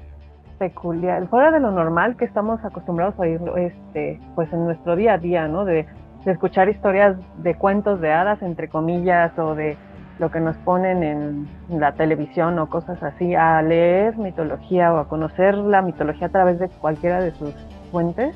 peculiar, 0.59 1.27
fuera 1.27 1.51
de 1.51 1.59
lo 1.59 1.71
normal 1.71 2.15
que 2.15 2.25
estamos 2.25 2.63
acostumbrados 2.63 3.15
a 3.17 3.23
oír 3.23 3.41
este, 3.55 4.19
pues 4.35 4.51
en 4.53 4.65
nuestro 4.65 4.95
día 4.95 5.13
a 5.13 5.17
día, 5.17 5.47
¿no? 5.47 5.65
De, 5.65 5.87
escuchar 6.25 6.69
historias 6.69 7.17
de 7.39 7.55
cuentos 7.55 7.99
de 7.99 8.13
hadas, 8.13 8.41
entre 8.41 8.69
comillas, 8.69 9.37
o 9.37 9.55
de 9.55 9.75
lo 10.19 10.31
que 10.31 10.39
nos 10.39 10.55
ponen 10.59 11.03
en 11.03 11.49
la 11.67 11.91
televisión 11.95 12.57
o 12.59 12.69
cosas 12.69 13.03
así, 13.03 13.35
a 13.35 13.61
leer 13.61 14.17
mitología 14.17 14.93
o 14.93 14.99
a 14.99 15.09
conocer 15.09 15.55
la 15.55 15.81
mitología 15.81 16.27
a 16.27 16.31
través 16.31 16.59
de 16.59 16.69
cualquiera 16.69 17.19
de 17.19 17.31
sus 17.31 17.53
fuentes 17.93 18.35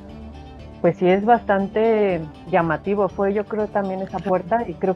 pues 0.82 0.98
sí 0.98 1.08
es 1.08 1.26
bastante 1.26 2.22
llamativo. 2.50 3.10
Fue 3.10 3.34
yo 3.34 3.46
creo 3.46 3.68
también 3.68 4.02
esa 4.02 4.20
puerta 4.20 4.64
y 4.68 4.74
creo 4.74 4.96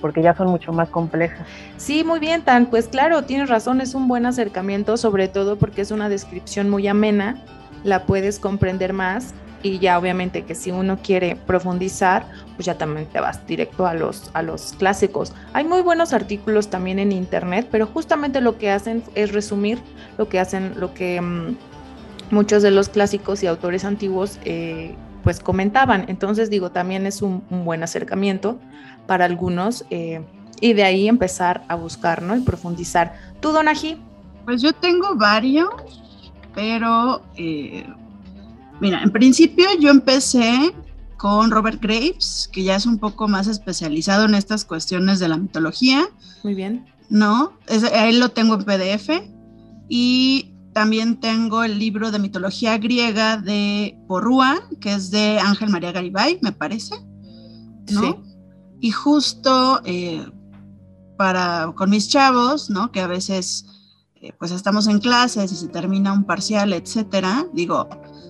porque 0.00 0.20
ya 0.20 0.36
son 0.36 0.48
mucho 0.48 0.72
más 0.72 0.90
complejas. 0.90 1.46
Sí, 1.78 2.04
muy 2.04 2.18
bien, 2.18 2.42
Tan. 2.42 2.66
Pues 2.66 2.88
claro, 2.88 3.22
tienes 3.22 3.48
razón, 3.48 3.80
es 3.80 3.94
un 3.94 4.08
buen 4.08 4.26
acercamiento, 4.26 4.96
sobre 4.96 5.28
todo 5.28 5.56
porque 5.56 5.80
es 5.80 5.90
una 5.90 6.08
descripción 6.08 6.68
muy 6.68 6.86
amena, 6.86 7.42
la 7.82 8.04
puedes 8.04 8.38
comprender 8.38 8.92
más 8.92 9.32
y 9.62 9.78
ya 9.78 9.98
obviamente 9.98 10.44
que 10.44 10.54
si 10.54 10.70
uno 10.70 10.98
quiere 11.02 11.36
profundizar, 11.36 12.26
pues 12.56 12.66
ya 12.66 12.76
también 12.76 13.06
te 13.06 13.20
vas 13.20 13.46
directo 13.46 13.86
a 13.86 13.94
los, 13.94 14.30
a 14.34 14.42
los 14.42 14.74
clásicos. 14.74 15.32
Hay 15.54 15.64
muy 15.64 15.80
buenos 15.80 16.12
artículos 16.12 16.68
también 16.68 16.98
en 16.98 17.12
internet, 17.12 17.68
pero 17.70 17.86
justamente 17.86 18.40
lo 18.40 18.58
que 18.58 18.70
hacen 18.70 19.02
es 19.14 19.32
resumir 19.32 19.78
lo 20.18 20.28
que 20.28 20.40
hacen, 20.40 20.74
lo 20.78 20.92
que... 20.92 21.20
Mm, 21.20 21.56
muchos 22.32 22.62
de 22.62 22.70
los 22.70 22.88
clásicos 22.88 23.42
y 23.42 23.46
autores 23.46 23.84
antiguos 23.84 24.38
eh, 24.44 24.94
pues 25.22 25.40
comentaban. 25.40 26.06
Entonces 26.08 26.50
digo, 26.50 26.70
también 26.70 27.06
es 27.06 27.22
un, 27.22 27.42
buen 27.64 27.82
acercamiento 27.82 28.58
para 29.06 29.24
algunos 29.24 29.84
eh, 29.90 30.22
y 30.60 30.72
de 30.72 30.84
ahí 30.84 31.08
empezar 31.08 31.64
a 31.68 31.74
buscar, 31.74 32.22
¿no? 32.22 32.36
Y 32.36 32.40
profundizar. 32.40 33.14
¿Tú, 33.40 33.50
Donají? 33.52 33.96
Pues 34.44 34.62
yo 34.62 34.72
tengo 34.72 35.16
varios, 35.16 35.70
pero 36.54 37.22
eh, 37.36 37.86
mira, 38.80 39.02
en 39.02 39.10
principio 39.10 39.66
yo 39.78 39.90
empecé 39.90 40.74
con 41.16 41.50
Robert 41.50 41.82
Graves, 41.82 42.48
que 42.50 42.62
ya 42.62 42.76
es 42.76 42.86
un 42.86 42.98
poco 42.98 43.28
más 43.28 43.46
especializado 43.46 44.24
en 44.24 44.34
estas 44.34 44.64
cuestiones 44.64 45.18
de 45.18 45.28
la 45.28 45.36
mitología. 45.36 46.08
Muy 46.42 46.54
bien. 46.54 46.86
¿No? 47.10 47.52
Es, 47.66 47.82
él 47.82 48.20
lo 48.20 48.30
tengo 48.30 48.54
en 48.54 48.64
PDF. 48.64 49.10
Y 49.88 50.49
también 50.72 51.18
tengo 51.18 51.64
el 51.64 51.78
libro 51.78 52.10
de 52.10 52.18
mitología 52.18 52.78
griega 52.78 53.36
de 53.36 53.98
Porrúa, 54.06 54.60
que 54.80 54.92
es 54.92 55.10
de 55.10 55.38
Ángel 55.38 55.70
María 55.70 55.92
Garibay, 55.92 56.38
me 56.42 56.52
parece. 56.52 56.94
¿no? 57.90 58.00
Sí. 58.00 58.16
Y 58.80 58.90
justo 58.92 59.80
eh, 59.84 60.24
para, 61.16 61.72
con 61.76 61.90
mis 61.90 62.08
chavos, 62.08 62.70
¿no? 62.70 62.92
Que 62.92 63.00
a 63.00 63.06
veces 63.06 63.66
eh, 64.22 64.32
pues 64.38 64.52
estamos 64.52 64.86
en 64.86 65.00
clases 65.00 65.50
y 65.52 65.56
se 65.56 65.68
termina 65.68 66.12
un 66.12 66.24
parcial, 66.24 66.72
etcétera. 66.72 67.46
Digo, 67.52 67.88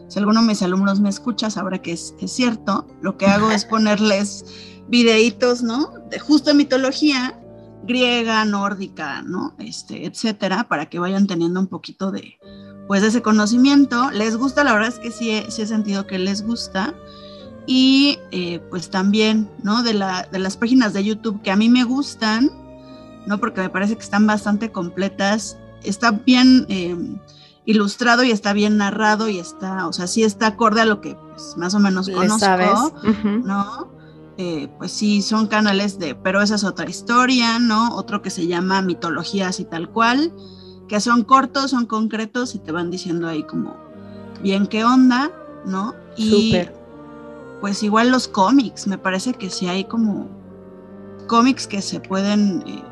si 0.09 0.19
alguno 0.19 0.41
de 0.41 0.47
mis 0.49 0.63
alumnos 0.63 1.01
me 1.01 1.09
escucha, 1.09 1.51
sabrá 1.51 1.83
que 1.83 1.93
es, 1.93 2.15
es 2.21 2.33
cierto. 2.33 2.87
Lo 3.03 3.17
que 3.17 3.27
hago 3.27 3.51
es 3.51 3.65
ponerles 3.67 4.45
videitos, 4.89 5.63
¿no? 5.63 5.93
De 6.11 6.19
justo 6.19 6.55
mitología 6.55 7.40
griega, 7.83 8.45
nórdica, 8.45 9.23
¿no? 9.23 9.55
Este, 9.59 10.07
etcétera, 10.07 10.69
para 10.69 10.87
que 10.87 10.99
vayan 10.99 11.27
teniendo 11.27 11.61
un 11.61 11.67
poquito 11.67 12.11
de, 12.11 12.39
pues, 12.87 13.03
de 13.03 13.09
ese 13.09 13.23
conocimiento. 13.23 14.11
Les 14.11 14.37
gusta, 14.37 14.65
la 14.65 14.73
verdad 14.73 14.89
es 14.89 14.99
que 14.99 15.11
sí 15.11 15.31
he, 15.31 15.51
sí 15.51 15.63
he 15.63 15.67
sentido 15.67 16.07
que 16.07 16.19
les 16.19 16.47
gusta. 16.47 16.95
Y 17.67 18.19
eh, 18.33 18.61
pues 18.71 18.91
también, 18.91 19.49
¿no? 19.63 19.83
De, 19.83 19.95
la, 19.95 20.29
de 20.31 20.39
las 20.39 20.57
páginas 20.57 20.93
de 20.93 21.05
YouTube 21.05 21.43
que 21.43 21.51
a 21.51 21.57
mí 21.57 21.69
me 21.69 21.85
gustan, 21.85 22.51
¿no? 23.27 23.39
Porque 23.39 23.61
me 23.61 23.71
parece 23.71 23.95
que 23.95 24.03
están 24.03 24.27
bastante 24.27 24.73
completas. 24.73 25.57
Está 25.83 26.11
bien 26.11 26.67
eh, 26.69 26.97
ilustrado 27.65 28.25
y 28.25 28.31
está 28.31 28.53
bien 28.53 28.77
narrado 28.77 29.29
y 29.29 29.39
está, 29.39 29.87
o 29.87 29.93
sea, 29.93 30.07
sí 30.07 30.25
está 30.25 30.49
acorde 30.49 30.81
a 30.81 30.85
lo 30.85 31.01
que 31.01 31.15
pues, 31.15 31.57
más 31.57 31.75
o 31.75 31.79
menos 31.79 32.09
conozco, 32.09 32.93
¿no? 33.45 34.00
Eh, 34.43 34.71
pues 34.79 34.91
sí, 34.91 35.21
son 35.21 35.49
canales 35.49 35.99
de, 35.99 36.15
pero 36.15 36.41
esa 36.41 36.55
es 36.55 36.65
otra 36.65 36.89
historia, 36.89 37.59
¿no? 37.59 37.95
Otro 37.95 38.23
que 38.23 38.31
se 38.31 38.47
llama 38.47 38.81
mitologías 38.81 39.61
y 39.61 39.67
tal 39.67 39.91
cual, 39.91 40.33
que 40.89 40.99
son 40.99 41.25
cortos, 41.25 41.73
son 41.73 41.85
concretos 41.85 42.55
y 42.55 42.59
te 42.59 42.73
van 42.73 42.91
diciendo 42.91 43.29
ahí 43.29 43.43
como 43.43 43.77
bien 44.43 44.67
qué 44.67 44.83
onda, 44.83 45.31
¿no? 45.67 45.95
Y 46.17 46.57
pues 47.61 47.83
igual 47.83 48.09
los 48.09 48.29
cómics, 48.29 48.87
me 48.87 48.97
parece 48.97 49.35
que 49.35 49.51
sí 49.51 49.69
hay 49.69 49.85
como 49.85 50.27
cómics 51.27 51.67
que 51.67 51.83
se 51.83 52.01
pueden 52.01 52.65
eh, 52.67 52.83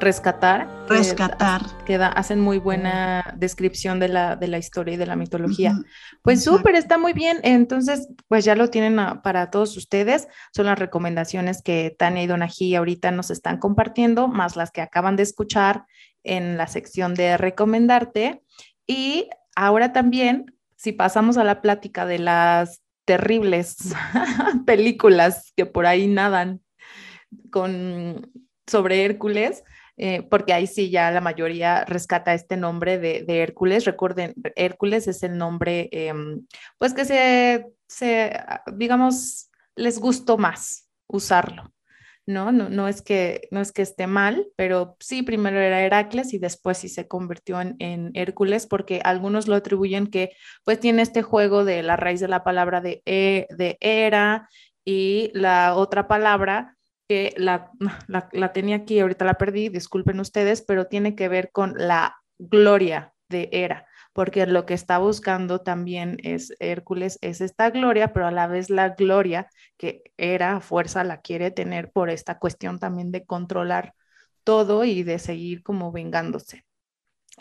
rescatar. 0.00 0.68
Rescatar. 0.88 1.62
Que, 1.84 1.96
hacen 1.96 2.40
muy 2.40 2.58
buena 2.58 3.34
descripción 3.36 4.00
de 4.00 4.08
la, 4.08 4.36
de 4.36 4.48
la 4.48 4.58
historia 4.58 4.94
y 4.94 4.96
de 4.96 5.06
la 5.06 5.16
mitología. 5.16 5.78
Pues 6.22 6.44
súper, 6.44 6.74
está 6.74 6.98
muy 6.98 7.12
bien. 7.12 7.38
Entonces, 7.42 8.08
pues 8.28 8.44
ya 8.44 8.54
lo 8.54 8.70
tienen 8.70 8.96
para 9.22 9.50
todos 9.50 9.76
ustedes. 9.76 10.28
Son 10.54 10.66
las 10.66 10.78
recomendaciones 10.78 11.62
que 11.62 11.94
Tania 11.98 12.22
y 12.22 12.26
Donají 12.26 12.74
ahorita 12.74 13.10
nos 13.10 13.30
están 13.30 13.58
compartiendo, 13.58 14.28
más 14.28 14.56
las 14.56 14.70
que 14.70 14.80
acaban 14.80 15.16
de 15.16 15.22
escuchar 15.22 15.84
en 16.22 16.56
la 16.56 16.66
sección 16.66 17.14
de 17.14 17.36
recomendarte. 17.36 18.42
Y 18.86 19.28
ahora 19.54 19.92
también, 19.92 20.54
si 20.76 20.92
pasamos 20.92 21.36
a 21.36 21.44
la 21.44 21.62
plática 21.62 22.06
de 22.06 22.18
las 22.18 22.82
terribles 23.04 23.76
películas 24.66 25.52
que 25.56 25.66
por 25.66 25.86
ahí 25.86 26.06
nadan 26.06 26.60
con 27.50 28.30
sobre 28.66 29.04
Hércules, 29.04 29.62
eh, 29.96 30.22
porque 30.22 30.52
ahí 30.52 30.66
sí 30.66 30.90
ya 30.90 31.10
la 31.10 31.20
mayoría 31.20 31.84
rescata 31.84 32.34
este 32.34 32.56
nombre 32.56 32.98
de, 32.98 33.24
Hércules. 33.26 33.84
Recuerden, 33.84 34.34
Hércules 34.56 35.06
es 35.08 35.22
el 35.22 35.38
nombre, 35.38 35.88
em, 35.92 36.46
pues 36.78 36.94
que 36.94 37.04
se, 37.04 37.66
se, 37.86 38.32
digamos, 38.74 39.50
les 39.76 39.98
gustó 39.98 40.38
más 40.38 40.88
usarlo. 41.06 41.72
¿no? 42.26 42.52
No, 42.52 42.70
no, 42.70 42.88
es 42.88 43.02
que, 43.02 43.48
no 43.50 43.60
es 43.60 43.70
que 43.72 43.82
esté 43.82 44.06
mal, 44.06 44.46
pero 44.56 44.96
sí, 44.98 45.22
primero 45.22 45.60
era 45.60 45.82
Heracles 45.82 46.32
y 46.32 46.38
después 46.38 46.78
sí 46.78 46.88
se 46.88 47.06
convirtió 47.06 47.60
en, 47.60 47.76
en, 47.78 48.10
Hércules, 48.14 48.66
porque 48.66 49.00
algunos 49.04 49.46
lo 49.46 49.54
atribuyen 49.54 50.06
que 50.06 50.30
pues 50.64 50.80
tiene 50.80 51.02
este 51.02 51.22
juego 51.22 51.64
de 51.64 51.82
la 51.82 51.96
raíz 51.96 52.20
de 52.20 52.28
la 52.28 52.42
palabra 52.42 52.80
de, 52.80 53.02
e, 53.04 53.46
de 53.50 53.76
era 53.80 54.48
y 54.84 55.30
la 55.34 55.74
otra 55.74 56.08
palabra 56.08 56.73
que 57.08 57.34
la, 57.36 57.70
la, 58.08 58.52
tenía 58.52 58.76
aquí, 58.76 59.00
ahorita 59.00 59.24
la 59.24 59.34
perdí, 59.34 59.68
disculpen 59.68 60.20
ustedes, 60.20 60.62
pero 60.62 60.86
tiene 60.86 61.14
que 61.14 61.28
ver 61.28 61.50
con 61.52 61.74
la 61.76 62.16
gloria 62.38 63.12
de 63.28 63.48
Hera, 63.52 63.86
porque 64.12 64.46
lo 64.46 64.64
que 64.64 64.74
está 64.74 64.98
buscando 64.98 65.60
también 65.60 66.18
es 66.22 66.54
Hércules, 66.60 67.18
es 67.20 67.40
esta 67.40 67.70
gloria, 67.70 68.12
pero 68.12 68.26
a 68.26 68.30
la 68.30 68.46
vez 68.46 68.70
la 68.70 68.90
gloria 68.90 69.48
que 69.76 70.02
Hera 70.16 70.56
a 70.56 70.60
fuerza 70.60 71.04
la 71.04 71.20
quiere 71.20 71.50
tener 71.50 71.90
por 71.90 72.10
esta 72.10 72.38
cuestión 72.38 72.78
también 72.78 73.12
de 73.12 73.24
controlar 73.24 73.94
todo 74.44 74.84
y 74.84 75.02
de 75.02 75.18
seguir 75.18 75.62
como 75.62 75.92
vengándose. 75.92 76.64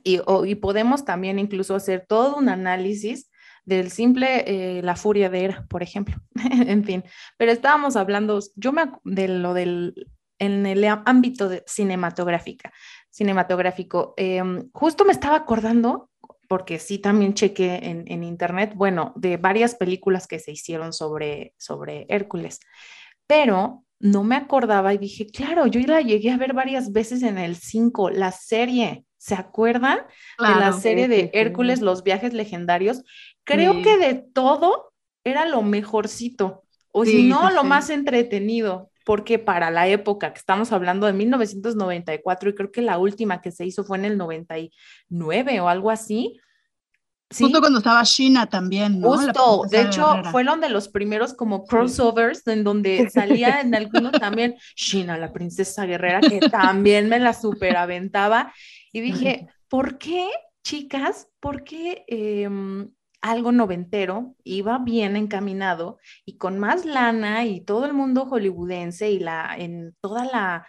Y, 0.03 0.19
y 0.45 0.55
podemos 0.55 1.05
también 1.05 1.39
incluso 1.39 1.75
hacer 1.75 2.05
todo 2.07 2.35
un 2.35 2.49
análisis 2.49 3.29
del 3.65 3.91
simple, 3.91 4.43
eh, 4.77 4.81
la 4.81 4.95
furia 4.95 5.29
de 5.29 5.45
Hera, 5.45 5.65
por 5.69 5.83
ejemplo. 5.83 6.15
en 6.51 6.83
fin, 6.83 7.03
pero 7.37 7.51
estábamos 7.51 7.95
hablando, 7.95 8.39
yo 8.55 8.71
me 8.71 8.91
de 9.03 9.27
lo 9.27 9.53
del, 9.53 10.07
en 10.39 10.65
el 10.65 10.83
ámbito 11.05 11.49
de 11.49 11.63
cinematográfica, 11.65 12.71
cinematográfico, 13.09 14.13
em, 14.17 14.69
justo 14.73 15.05
me 15.05 15.11
estaba 15.11 15.37
acordando, 15.37 16.09
porque 16.47 16.79
sí 16.79 16.99
también 16.99 17.33
chequé 17.33 17.79
en, 17.83 18.03
en, 18.07 18.23
internet, 18.23 18.73
bueno, 18.75 19.13
de 19.15 19.37
varias 19.37 19.75
películas 19.75 20.27
que 20.27 20.39
se 20.39 20.51
hicieron 20.51 20.93
sobre, 20.93 21.53
sobre 21.57 22.05
Hércules, 22.09 22.59
pero 23.25 23.83
no 24.03 24.25
me 24.25 24.35
acordaba 24.35 24.93
y 24.93 24.97
dije, 24.97 25.27
claro, 25.27 25.65
yo 25.65 25.79
la 25.87 26.01
llegué 26.01 26.31
a 26.31 26.37
ver 26.37 26.53
varias 26.53 26.91
veces 26.91 27.23
en 27.23 27.37
el 27.37 27.55
5, 27.55 28.09
la 28.09 28.31
serie. 28.31 29.05
¿Se 29.17 29.33
acuerdan 29.33 29.99
de 30.37 30.55
la 30.59 30.73
serie 30.73 31.07
de 31.07 31.31
Hércules, 31.33 31.79
los 31.79 32.03
viajes 32.03 32.33
legendarios? 32.33 33.03
Creo 33.43 33.81
que 33.81 33.97
de 33.97 34.13
todo 34.15 34.93
era 35.23 35.45
lo 35.45 35.61
mejorcito, 35.61 36.63
o 36.91 37.05
si 37.05 37.27
no, 37.27 37.49
lo 37.51 37.63
más 37.63 37.89
entretenido, 37.89 38.91
porque 39.05 39.39
para 39.39 39.71
la 39.71 39.87
época 39.87 40.31
que 40.31 40.39
estamos 40.39 40.71
hablando 40.71 41.07
de 41.07 41.13
1994 41.13 42.49
y 42.49 42.55
creo 42.55 42.71
que 42.71 42.81
la 42.81 42.97
última 42.97 43.41
que 43.41 43.51
se 43.51 43.65
hizo 43.65 43.83
fue 43.83 43.97
en 43.97 44.05
el 44.05 44.17
99 44.17 45.59
o 45.61 45.67
algo 45.67 45.91
así, 45.91 46.39
Justo 47.39 47.59
cuando 47.59 47.79
estaba 47.79 48.03
China 48.03 48.47
también, 48.47 48.99
¿no? 48.99 49.09
Justo, 49.09 49.63
de 49.69 49.81
hecho, 49.81 50.23
fueron 50.31 50.61
de 50.61 50.69
los 50.69 50.87
primeros 50.87 51.33
como 51.33 51.65
crossovers 51.65 52.45
en 52.47 52.63
donde 52.63 53.09
salía 53.13 53.61
en 53.61 53.73
alguno 53.73 54.11
también 54.11 54.55
China, 54.75 55.17
la 55.17 55.33
princesa 55.33 55.85
guerrera, 55.85 56.21
que 56.21 56.39
también 56.51 57.09
me 57.09 57.19
la 57.19 57.33
superaventaba. 57.33 58.53
Y 58.91 59.01
dije, 59.01 59.47
¿por 59.67 59.97
qué, 59.97 60.29
chicas? 60.63 61.27
¿Por 61.39 61.63
qué 61.63 62.05
em, 62.07 62.91
algo 63.23 63.51
noventero 63.51 64.35
iba 64.43 64.77
bien 64.77 65.15
encaminado 65.15 65.97
y 66.25 66.37
con 66.37 66.59
más 66.59 66.85
lana 66.85 67.45
y 67.45 67.61
todo 67.61 67.85
el 67.85 67.93
mundo 67.93 68.25
hollywoodense 68.25 69.09
y 69.09 69.19
la, 69.19 69.55
en 69.57 69.95
toda 70.01 70.25
la 70.25 70.67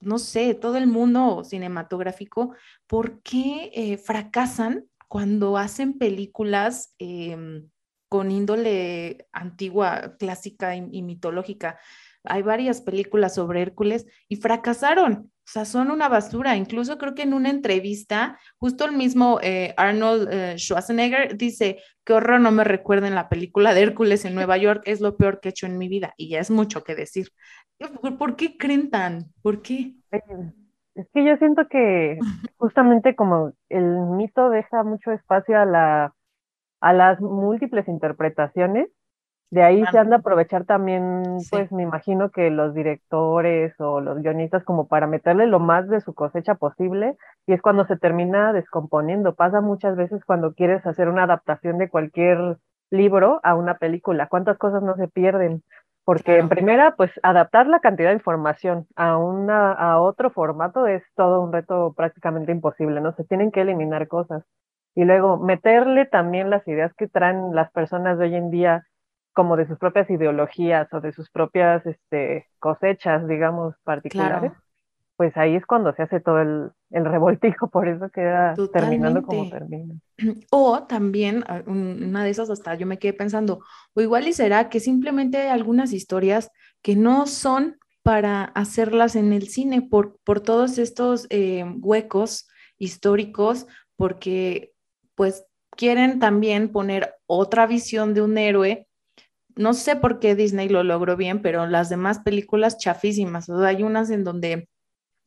no 0.00 0.18
sé, 0.18 0.54
todo 0.54 0.76
el 0.76 0.86
mundo 0.86 1.42
cinematográfico, 1.44 2.54
¿por 2.86 3.20
qué 3.22 3.72
eh, 3.74 3.96
fracasan 3.96 4.86
cuando 5.08 5.56
hacen 5.56 5.98
películas 5.98 6.94
em, 6.98 7.68
con 8.08 8.30
índole 8.30 9.28
antigua, 9.32 10.16
clásica 10.18 10.74
y, 10.74 11.02
mitológica. 11.02 11.78
Hay 12.24 12.42
varias 12.42 12.80
películas 12.80 13.34
sobre 13.34 13.62
Hércules 13.62 14.06
y 14.28 14.36
fracasaron. 14.36 15.30
O 15.48 15.50
sea, 15.50 15.64
son 15.64 15.90
una 15.90 16.08
basura. 16.08 16.56
Incluso 16.56 16.98
creo 16.98 17.14
que 17.14 17.22
en 17.22 17.32
una 17.32 17.50
entrevista, 17.50 18.38
justo 18.58 18.84
el 18.84 18.92
mismo 18.92 19.38
eh, 19.42 19.74
Arnold 19.76 20.28
eh, 20.30 20.58
Schwarzenegger 20.58 21.36
dice, 21.36 21.78
qué 22.04 22.12
horror 22.12 22.40
no 22.40 22.50
me 22.50 22.64
recuerden 22.64 23.14
la 23.14 23.28
película 23.28 23.72
de 23.72 23.82
Hércules 23.82 24.24
en 24.24 24.34
Nueva 24.34 24.58
York, 24.58 24.82
es 24.84 25.00
lo 25.00 25.16
peor 25.16 25.40
que 25.40 25.48
he 25.48 25.50
hecho 25.50 25.66
en 25.66 25.78
mi 25.78 25.88
vida. 25.88 26.12
Y 26.16 26.28
ya 26.28 26.40
es 26.40 26.50
mucho 26.50 26.84
que 26.84 26.94
decir. 26.94 27.28
¿Por 28.18 28.36
qué 28.36 28.56
creen 28.58 28.90
tan? 28.90 29.32
¿Por 29.42 29.62
qué? 29.62 29.94
Es 30.94 31.06
que 31.14 31.24
yo 31.24 31.36
siento 31.36 31.68
que 31.68 32.18
justamente 32.56 33.14
como 33.14 33.52
el 33.68 33.84
mito 33.84 34.50
deja 34.50 34.82
mucho 34.82 35.12
espacio 35.12 35.58
a 35.58 35.64
la 35.64 36.14
a 36.80 36.92
las 36.92 37.20
múltiples 37.20 37.88
interpretaciones, 37.88 38.88
de 39.50 39.62
ahí 39.62 39.84
se 39.90 39.98
han 39.98 40.10
de 40.10 40.16
aprovechar 40.16 40.64
también, 40.64 41.22
pues 41.50 41.72
me 41.72 41.82
imagino 41.82 42.30
que 42.30 42.50
los 42.50 42.74
directores 42.74 43.74
o 43.80 44.00
los 44.00 44.18
guionistas 44.18 44.64
como 44.64 44.88
para 44.88 45.06
meterle 45.06 45.46
lo 45.46 45.58
más 45.58 45.88
de 45.88 46.00
su 46.00 46.14
cosecha 46.14 46.54
posible 46.56 47.16
y 47.46 47.54
es 47.54 47.62
cuando 47.62 47.86
se 47.86 47.96
termina 47.96 48.52
descomponiendo. 48.52 49.34
Pasa 49.34 49.60
muchas 49.60 49.96
veces 49.96 50.24
cuando 50.24 50.52
quieres 50.52 50.84
hacer 50.86 51.08
una 51.08 51.24
adaptación 51.24 51.78
de 51.78 51.88
cualquier 51.88 52.58
libro 52.90 53.40
a 53.42 53.54
una 53.54 53.78
película, 53.78 54.28
cuántas 54.28 54.58
cosas 54.58 54.82
no 54.82 54.96
se 54.96 55.08
pierden 55.08 55.62
porque 56.08 56.38
en 56.38 56.48
primera, 56.48 56.94
pues 56.96 57.10
adaptar 57.22 57.66
la 57.66 57.80
cantidad 57.80 58.08
de 58.08 58.14
información 58.14 58.86
a, 58.96 59.18
una, 59.18 59.72
a 59.72 60.00
otro 60.00 60.30
formato 60.30 60.86
es 60.86 61.02
todo 61.14 61.42
un 61.42 61.52
reto 61.52 61.92
prácticamente 61.94 62.50
imposible, 62.50 63.02
¿no? 63.02 63.12
Se 63.12 63.24
tienen 63.24 63.52
que 63.52 63.60
eliminar 63.60 64.08
cosas. 64.08 64.42
Y 64.94 65.04
luego 65.04 65.36
meterle 65.36 66.06
también 66.06 66.48
las 66.48 66.66
ideas 66.66 66.94
que 66.94 67.08
traen 67.08 67.54
las 67.54 67.70
personas 67.72 68.16
de 68.16 68.24
hoy 68.24 68.36
en 68.36 68.50
día 68.50 68.86
como 69.38 69.56
de 69.56 69.68
sus 69.68 69.78
propias 69.78 70.10
ideologías 70.10 70.92
o 70.92 71.00
de 71.00 71.12
sus 71.12 71.30
propias 71.30 71.86
este, 71.86 72.48
cosechas, 72.58 73.28
digamos, 73.28 73.76
particulares 73.84 74.50
pues 75.16 75.36
ahí 75.36 75.54
es 75.56 75.66
cuando 75.66 75.92
se 75.94 76.02
hace 76.02 76.18
todo 76.18 76.40
el, 76.40 76.70
el 76.90 77.04
revoltijo, 77.04 77.68
por 77.70 77.88
eso 77.88 78.08
queda 78.08 78.54
terminando 78.72 79.22
como 79.22 79.48
termina. 79.48 79.94
O 80.50 80.84
también, 80.84 81.44
ah, 81.48 81.62
una 81.66 82.24
de 82.24 82.30
esas 82.30 82.50
hasta 82.50 82.74
yo 82.76 82.86
me 82.86 82.98
quedé 82.98 83.12
pensando, 83.12 83.60
o 83.94 84.00
igual 84.00 84.26
y 84.26 84.32
será 84.32 84.68
que 84.68 84.80
simplemente 84.80 85.38
hay 85.38 85.48
algunas 85.48 85.92
historias 85.92 86.50
que 86.82 86.96
no 86.96 87.26
son 87.26 87.78
para 88.02 88.44
hacerlas 88.44 89.14
en 89.14 89.32
el 89.32 89.48
cine 89.48 89.82
por, 89.82 90.18
por 90.24 90.40
todos 90.40 90.78
estos 90.78 91.28
eh, 91.30 91.64
huecos 91.80 92.48
históricos, 92.76 93.66
porque 93.96 94.72
pues 95.14 95.46
quieren 95.78 96.18
también 96.18 96.70
poner 96.70 97.14
otra 97.26 97.68
visión 97.68 98.14
de 98.14 98.22
un 98.22 98.36
héroe. 98.36 98.87
No 99.58 99.74
sé 99.74 99.96
por 99.96 100.20
qué 100.20 100.34
Disney 100.34 100.68
lo 100.68 100.84
logró 100.84 101.16
bien, 101.16 101.42
pero 101.42 101.66
las 101.66 101.88
demás 101.88 102.20
películas 102.20 102.78
chafísimas. 102.78 103.48
O 103.48 103.62
hay 103.64 103.82
unas 103.82 104.10
en 104.10 104.24
donde 104.24 104.68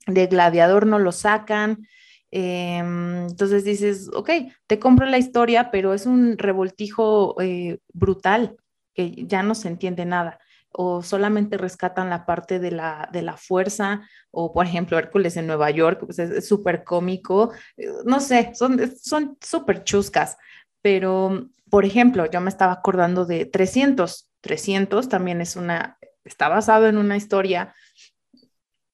de 0.07 0.27
gladiador 0.27 0.87
no 0.87 0.99
lo 0.99 1.11
sacan. 1.11 1.85
Em, 2.31 3.27
entonces 3.27 3.65
dices, 3.65 4.09
ok, 4.13 4.29
te 4.67 4.79
compro 4.79 5.05
la 5.05 5.17
historia, 5.17 5.69
pero 5.69 5.93
es 5.93 6.05
un 6.05 6.37
revoltijo 6.37 7.39
eh, 7.41 7.79
brutal 7.93 8.55
que 8.93 9.25
ya 9.27 9.43
no 9.43 9.53
se 9.53 9.67
entiende 9.67 10.05
nada. 10.05 10.39
O 10.71 11.03
solamente 11.03 11.57
rescatan 11.57 12.09
la 12.09 12.25
parte 12.25 12.59
de 12.59 12.71
la, 12.71 13.09
de 13.11 13.21
la 13.23 13.35
fuerza, 13.35 14.07
o 14.31 14.53
por 14.53 14.65
ejemplo, 14.65 14.97
Hércules 14.97 15.35
en 15.35 15.47
Nueva 15.47 15.69
York, 15.71 16.03
pues 16.05 16.19
es 16.19 16.47
súper 16.47 16.85
cómico. 16.85 17.51
Eh, 17.75 17.87
no 18.05 18.21
sé, 18.21 18.53
son 18.55 19.37
súper 19.41 19.83
chuscas. 19.83 20.37
Pero, 20.81 21.49
por 21.71 21.85
ejemplo, 21.85 22.29
yo 22.29 22.41
me 22.41 22.49
estaba 22.49 22.73
acordando 22.73 23.25
de 23.25 23.45
300. 23.45 24.29
300 24.41 25.07
también 25.07 25.39
es 25.41 25.55
una, 25.55 25.97
está 26.25 26.49
basado 26.49 26.87
en 26.87 26.97
una 26.97 27.15
historia 27.15 27.73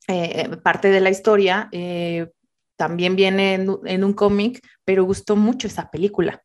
eh, 0.07 0.55
parte 0.63 0.89
de 0.89 1.01
la 1.01 1.09
historia, 1.09 1.67
eh, 1.73 2.29
también 2.77 3.17
viene 3.17 3.55
en, 3.55 4.03
un 4.03 4.13
cómic, 4.13 4.65
pero 4.85 5.03
gustó 5.03 5.35
mucho 5.35 5.67
esa 5.67 5.91
película, 5.91 6.43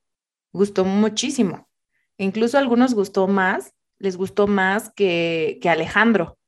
gustó 0.53 0.85
muchísimo. 0.85 1.68
Incluso 2.18 2.57
a 2.57 2.61
algunos 2.61 2.95
gustó 2.95 3.28
más, 3.28 3.72
les 3.99 4.16
gustó 4.16 4.49
más 4.49 4.91
que, 4.97 5.59
que 5.62 5.68
Alejandro, 5.68 6.39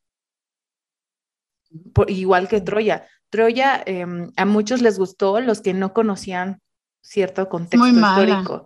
igual 2.09 2.49
que 2.49 2.61
Troya. 2.61 3.07
Troya 3.31 3.83
em, 3.87 4.33
a 4.37 4.45
muchos 4.45 4.83
les 4.83 4.99
gustó, 4.99 5.41
los 5.41 5.61
que 5.61 5.75
no 5.75 5.93
conocían 5.93 6.61
cierto 7.01 7.49
contexto 7.49 7.87
histórico. 7.87 8.65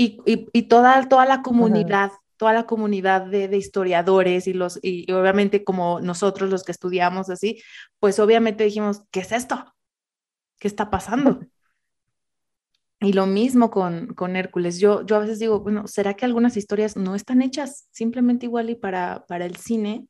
Y, 0.00 0.22
y, 0.52 0.62
toda, 0.68 1.08
toda 1.08 1.26
la 1.26 1.42
comunidad 1.42 2.12
toda 2.36 2.52
la 2.52 2.66
comunidad 2.66 3.26
de, 3.26 3.56
historiadores 3.56 4.46
y 4.46 4.52
los 4.52 4.78
y, 4.80 5.10
obviamente 5.10 5.64
como 5.64 6.00
nosotros 6.00 6.48
los 6.50 6.62
que 6.62 6.70
estudiamos 6.70 7.30
así, 7.30 7.60
pues 7.98 8.20
obviamente 8.20 8.62
dijimos, 8.62 9.02
¿qué 9.10 9.18
es 9.18 9.32
esto? 9.32 9.74
¿Qué 10.60 10.68
está 10.68 10.88
pasando? 10.88 11.40
Y 13.00 13.12
lo 13.12 13.26
mismo 13.26 13.72
con, 13.72 14.14
con 14.14 14.36
Hércules. 14.36 14.78
Yo, 14.78 15.04
yo 15.04 15.16
a 15.16 15.18
veces 15.18 15.40
digo, 15.40 15.60
bueno, 15.60 15.88
¿será 15.88 16.14
que 16.14 16.24
algunas 16.24 16.56
historias 16.56 16.96
no 16.96 17.16
están 17.16 17.42
hechas 17.42 17.88
simplemente 17.90 18.46
igual 18.46 18.70
y 18.70 18.76
para, 18.76 19.26
para 19.26 19.46
el 19.46 19.56
cine? 19.56 20.06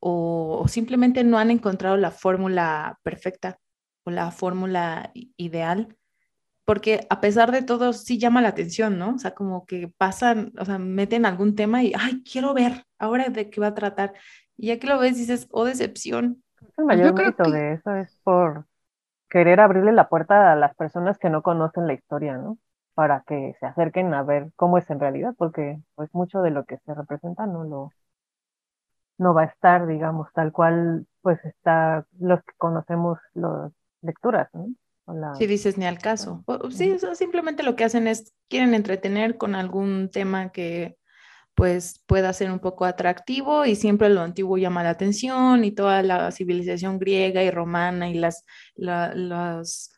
O, 0.00 0.62
o 0.64 0.66
simplemente 0.66 1.22
no 1.22 1.38
han 1.38 1.52
encontrado 1.52 1.96
la 1.96 2.10
fórmula 2.10 2.98
perfecta 3.04 3.60
o 4.02 4.10
la 4.10 4.32
fórmula 4.32 5.12
ideal 5.36 5.96
porque 6.70 7.04
a 7.10 7.20
pesar 7.20 7.50
de 7.50 7.62
todo 7.62 7.92
sí 7.92 8.16
llama 8.16 8.40
la 8.40 8.50
atención, 8.50 8.96
¿no? 8.96 9.16
O 9.16 9.18
sea, 9.18 9.34
como 9.34 9.66
que 9.66 9.88
pasan, 9.88 10.52
o 10.56 10.64
sea, 10.64 10.78
meten 10.78 11.26
algún 11.26 11.56
tema 11.56 11.82
y, 11.82 11.92
ay, 11.98 12.22
quiero 12.22 12.54
ver 12.54 12.86
ahora 12.96 13.28
de 13.28 13.50
qué 13.50 13.60
va 13.60 13.66
a 13.66 13.74
tratar. 13.74 14.12
Y 14.56 14.68
ya 14.68 14.78
que 14.78 14.86
lo 14.86 15.00
ves, 15.00 15.16
dices, 15.16 15.48
oh, 15.50 15.64
decepción. 15.64 16.44
El 16.78 16.84
mayor 16.84 17.12
mérito 17.12 17.50
de 17.50 17.72
eso 17.72 17.96
es 17.96 18.16
por 18.22 18.66
querer 19.28 19.58
abrirle 19.58 19.90
la 19.90 20.08
puerta 20.08 20.52
a 20.52 20.54
las 20.54 20.72
personas 20.76 21.18
que 21.18 21.28
no 21.28 21.42
conocen 21.42 21.88
la 21.88 21.94
historia, 21.94 22.36
¿no? 22.36 22.56
Para 22.94 23.24
que 23.26 23.56
se 23.58 23.66
acerquen 23.66 24.14
a 24.14 24.22
ver 24.22 24.52
cómo 24.54 24.78
es 24.78 24.88
en 24.90 25.00
realidad, 25.00 25.34
porque 25.36 25.80
pues 25.96 26.08
mucho 26.14 26.40
de 26.40 26.52
lo 26.52 26.66
que 26.66 26.78
se 26.86 26.94
representa 26.94 27.46
no 27.46 27.64
lo 27.64 27.90
no 29.18 29.34
va 29.34 29.42
a 29.42 29.46
estar, 29.46 29.88
digamos, 29.88 30.32
tal 30.34 30.52
cual 30.52 31.08
pues 31.20 31.44
está 31.44 32.06
los 32.20 32.44
que 32.44 32.52
conocemos 32.58 33.18
las 33.34 33.72
lecturas, 34.02 34.48
¿no? 34.52 34.68
Si 35.38 35.46
dices 35.46 35.76
ni 35.76 35.86
al 35.86 35.98
caso. 35.98 36.44
Sí, 36.70 36.96
simplemente 37.14 37.62
lo 37.62 37.76
que 37.76 37.84
hacen 37.84 38.06
es, 38.06 38.32
quieren 38.48 38.74
entretener 38.74 39.36
con 39.36 39.54
algún 39.54 40.10
tema 40.10 40.52
que 40.52 40.96
pues 41.54 42.02
pueda 42.06 42.32
ser 42.32 42.50
un 42.50 42.60
poco 42.60 42.84
atractivo 42.84 43.66
y 43.66 43.74
siempre 43.74 44.08
lo 44.08 44.22
antiguo 44.22 44.56
llama 44.56 44.82
la 44.82 44.90
atención 44.90 45.64
y 45.64 45.72
toda 45.72 46.02
la 46.02 46.30
civilización 46.30 46.98
griega 46.98 47.42
y 47.42 47.50
romana 47.50 48.08
y 48.08 48.14
las, 48.14 48.44
las 48.76 49.90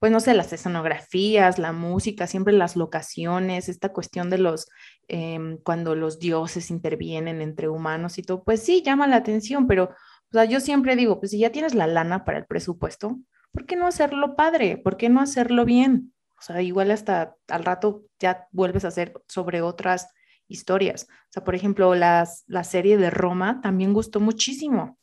pues 0.00 0.10
no 0.10 0.18
sé, 0.18 0.32
las 0.32 0.50
escenografías, 0.52 1.58
la 1.58 1.72
música, 1.72 2.26
siempre 2.26 2.54
las 2.54 2.74
locaciones, 2.74 3.68
esta 3.68 3.92
cuestión 3.92 4.30
de 4.30 4.38
los, 4.38 4.66
em, 5.08 5.58
cuando 5.58 5.94
los 5.94 6.18
dioses 6.18 6.70
intervienen 6.70 7.42
entre 7.42 7.68
humanos 7.68 8.16
y 8.16 8.22
todo, 8.22 8.42
pues 8.42 8.62
sí, 8.62 8.82
llama 8.82 9.06
la 9.06 9.16
atención, 9.16 9.66
pero, 9.66 9.90
o 9.90 10.32
sea, 10.32 10.46
yo 10.46 10.58
siempre 10.60 10.96
digo, 10.96 11.20
pues 11.20 11.32
si 11.32 11.38
ya 11.38 11.52
tienes 11.52 11.74
la 11.74 11.86
lana 11.86 12.24
para 12.24 12.38
el 12.38 12.46
presupuesto, 12.46 13.18
¿por 13.52 13.66
qué 13.66 13.76
no 13.76 13.86
hacerlo 13.86 14.36
padre? 14.36 14.76
¿Por 14.76 14.96
qué 14.96 15.08
no 15.08 15.20
hacerlo 15.20 15.64
bien? 15.64 16.14
O 16.38 16.42
sea, 16.42 16.62
igual 16.62 16.90
hasta 16.90 17.36
al 17.48 17.64
rato 17.64 18.04
ya 18.18 18.48
vuelves 18.50 18.84
a 18.84 18.88
hacer 18.88 19.12
sobre 19.28 19.62
otras 19.62 20.08
historias. 20.48 21.06
O 21.10 21.32
sea, 21.32 21.44
por 21.44 21.54
ejemplo, 21.54 21.94
las, 21.94 22.44
la 22.46 22.64
serie 22.64 22.96
de 22.96 23.10
Roma 23.10 23.60
también 23.60 23.92
gustó 23.92 24.20
muchísimo. 24.20 24.98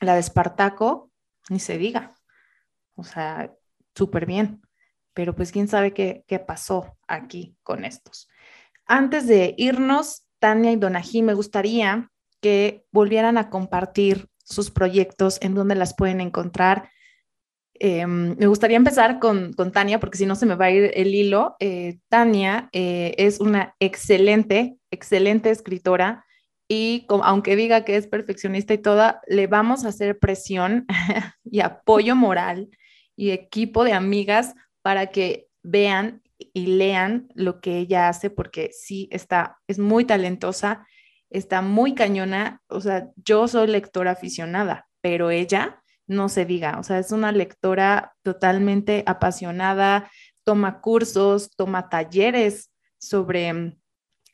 La 0.00 0.14
de 0.14 0.20
Espartaco, 0.20 1.10
ni 1.48 1.60
se 1.60 1.78
diga. 1.78 2.14
O 2.94 3.04
sea, 3.04 3.52
súper 3.94 4.26
bien. 4.26 4.62
Pero 5.14 5.34
pues 5.34 5.52
quién 5.52 5.68
sabe 5.68 5.92
qué, 5.92 6.24
qué 6.26 6.38
pasó 6.38 6.98
aquí 7.06 7.56
con 7.62 7.84
estos. 7.84 8.28
Antes 8.86 9.26
de 9.26 9.54
irnos, 9.56 10.26
Tania 10.38 10.72
y 10.72 10.76
Donají, 10.76 11.22
me 11.22 11.34
gustaría 11.34 12.10
que 12.40 12.84
volvieran 12.90 13.38
a 13.38 13.50
compartir 13.50 14.28
sus 14.42 14.70
proyectos, 14.70 15.38
en 15.42 15.54
dónde 15.54 15.74
las 15.74 15.94
pueden 15.94 16.20
encontrar, 16.20 16.90
Em, 17.82 18.36
me 18.36 18.46
gustaría 18.46 18.76
empezar 18.76 19.18
con, 19.18 19.54
Tania, 19.72 19.98
porque 19.98 20.18
si 20.18 20.26
no 20.26 20.36
se 20.36 20.44
me 20.44 20.54
va 20.54 20.66
a 20.66 20.70
ir 20.70 20.90
el 20.94 21.14
hilo. 21.14 21.56
Eh, 21.60 21.98
Tania 22.08 22.68
eh, 22.72 23.14
es 23.16 23.40
una 23.40 23.74
excelente, 23.80 24.76
excelente 24.90 25.50
escritora 25.50 26.26
y 26.68 27.06
aunque 27.08 27.56
diga 27.56 27.84
que 27.84 27.96
es 27.96 28.06
perfeccionista 28.06 28.74
y 28.74 28.78
toda, 28.78 29.22
le 29.26 29.46
vamos 29.46 29.84
a 29.84 29.88
hacer 29.88 30.18
presión 30.18 30.86
y 31.44 31.60
apoyo 31.60 32.14
moral 32.14 32.68
y 33.16 33.30
equipo 33.30 33.82
de 33.82 33.94
amigas 33.94 34.54
para 34.82 35.06
que 35.06 35.48
vean 35.62 36.22
y 36.52 36.66
lean 36.66 37.28
lo 37.34 37.60
que 37.62 37.78
ella 37.78 38.08
hace, 38.08 38.28
porque 38.28 38.70
sí 38.72 39.08
está, 39.10 39.58
es 39.66 39.78
muy 39.78 40.04
talentosa, 40.04 40.86
está 41.30 41.62
muy 41.62 41.94
cañona. 41.94 42.62
O 42.68 42.82
sea, 42.82 43.08
yo 43.16 43.48
soy 43.48 43.68
lectora 43.68 44.12
aficionada, 44.12 44.86
pero 45.00 45.30
ella 45.30 45.79
no 46.10 46.28
se 46.28 46.44
diga. 46.44 46.78
O 46.78 46.82
sea, 46.82 46.98
es 46.98 47.12
una 47.12 47.30
lectora 47.30 48.14
totalmente 48.22 49.04
apasionada, 49.06 50.10
toma 50.44 50.80
cursos, 50.80 51.50
toma 51.56 51.88
talleres 51.88 52.70
sobre 52.98 53.52
mm, 53.52 53.78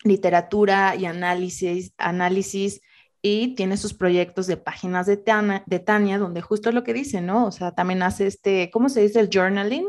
literatura 0.04 0.96
y 0.96 1.04
análisis, 1.04 1.92
análisis 1.98 2.80
y 3.20 3.54
tiene 3.54 3.76
sus 3.76 3.92
proyectos 3.92 4.46
de 4.46 4.56
páginas 4.56 5.06
de 5.06 5.18
Tania, 5.18 5.62
de 5.66 5.78
Tania, 5.78 6.18
donde 6.18 6.40
justo 6.40 6.72
lo 6.72 6.82
que 6.82 6.94
dice, 6.94 7.20
¿no? 7.20 7.46
O 7.46 7.50
sea, 7.52 7.72
también 7.72 8.02
hace 8.02 8.26
este, 8.26 8.70
¿cómo 8.72 8.88
se 8.88 9.02
dice? 9.02 9.20
El 9.20 9.28
journaling. 9.30 9.86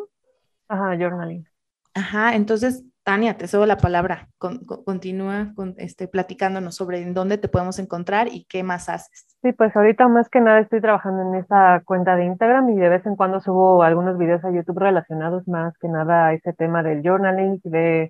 Ajá, 0.68 0.98
journaling. 0.98 1.48
Ajá, 1.94 2.36
entonces 2.36 2.84
Tania, 3.08 3.38
te 3.38 3.48
cedo 3.48 3.66
la 3.66 3.78
palabra. 3.78 4.28
continúa 4.38 5.54
con, 5.56 5.76
este, 5.78 6.10
platicándonos 6.10 6.76
sobre 6.76 7.02
en 7.02 7.14
dónde 7.14 7.38
te 7.38 7.48
podemos 7.48 7.80
encontrar 7.80 8.28
y 8.28 8.44
qué 8.50 8.64
más 8.64 8.90
haces. 8.90 9.26
Sí, 9.42 9.54
pues 9.54 9.74
ahorita 9.78 10.10
más 10.10 10.28
que 10.28 10.42
nada 10.42 10.60
estoy 10.60 10.82
trabajando 10.82 11.22
en 11.22 11.36
esa 11.36 11.82
cuenta 11.86 12.18
de 12.18 12.26
Instagram 12.26 12.70
y 12.72 12.76
de 12.76 12.90
vez 12.90 13.06
en 13.06 13.16
cuando 13.16 13.40
subo 13.40 13.82
algunos 13.82 14.18
videos 14.18 14.44
a 14.44 14.52
YouTube 14.52 14.80
relacionados 14.80 15.48
más 15.48 15.74
que 15.78 15.88
nada 15.88 16.28
a 16.28 16.34
ese 16.34 16.52
tema 16.52 16.84
del 16.84 17.02
journaling, 17.02 17.62
de 17.64 18.10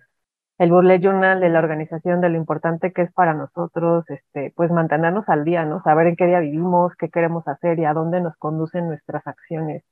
el 0.58 0.72
bullet 0.72 1.00
journal, 1.00 1.41
de 1.41 1.50
la 1.50 1.60
organización, 1.60 2.20
de 2.20 2.30
lo 2.30 2.38
importante 2.38 2.91
que 2.91 3.04
es 3.04 3.14
para 3.14 3.36
nosotros, 3.36 4.04
este, 4.10 4.52
pues 4.56 4.72
mantenernos 4.72 5.30
al 5.30 5.45
día, 5.45 5.64
¿no? 5.64 5.84
Saber 5.84 6.08
en 6.08 6.16
qué 6.16 6.26
día 6.26 6.39
vivimos, 6.39 6.95
qué 6.98 7.10
queremos 7.10 7.48
hacer 7.48 7.78
y 7.78 7.86
a 7.86 7.93
dónde 7.93 8.20
nos 8.20 8.36
conducen 8.38 8.88
nuestras 8.88 9.28
acciones. 9.28 9.84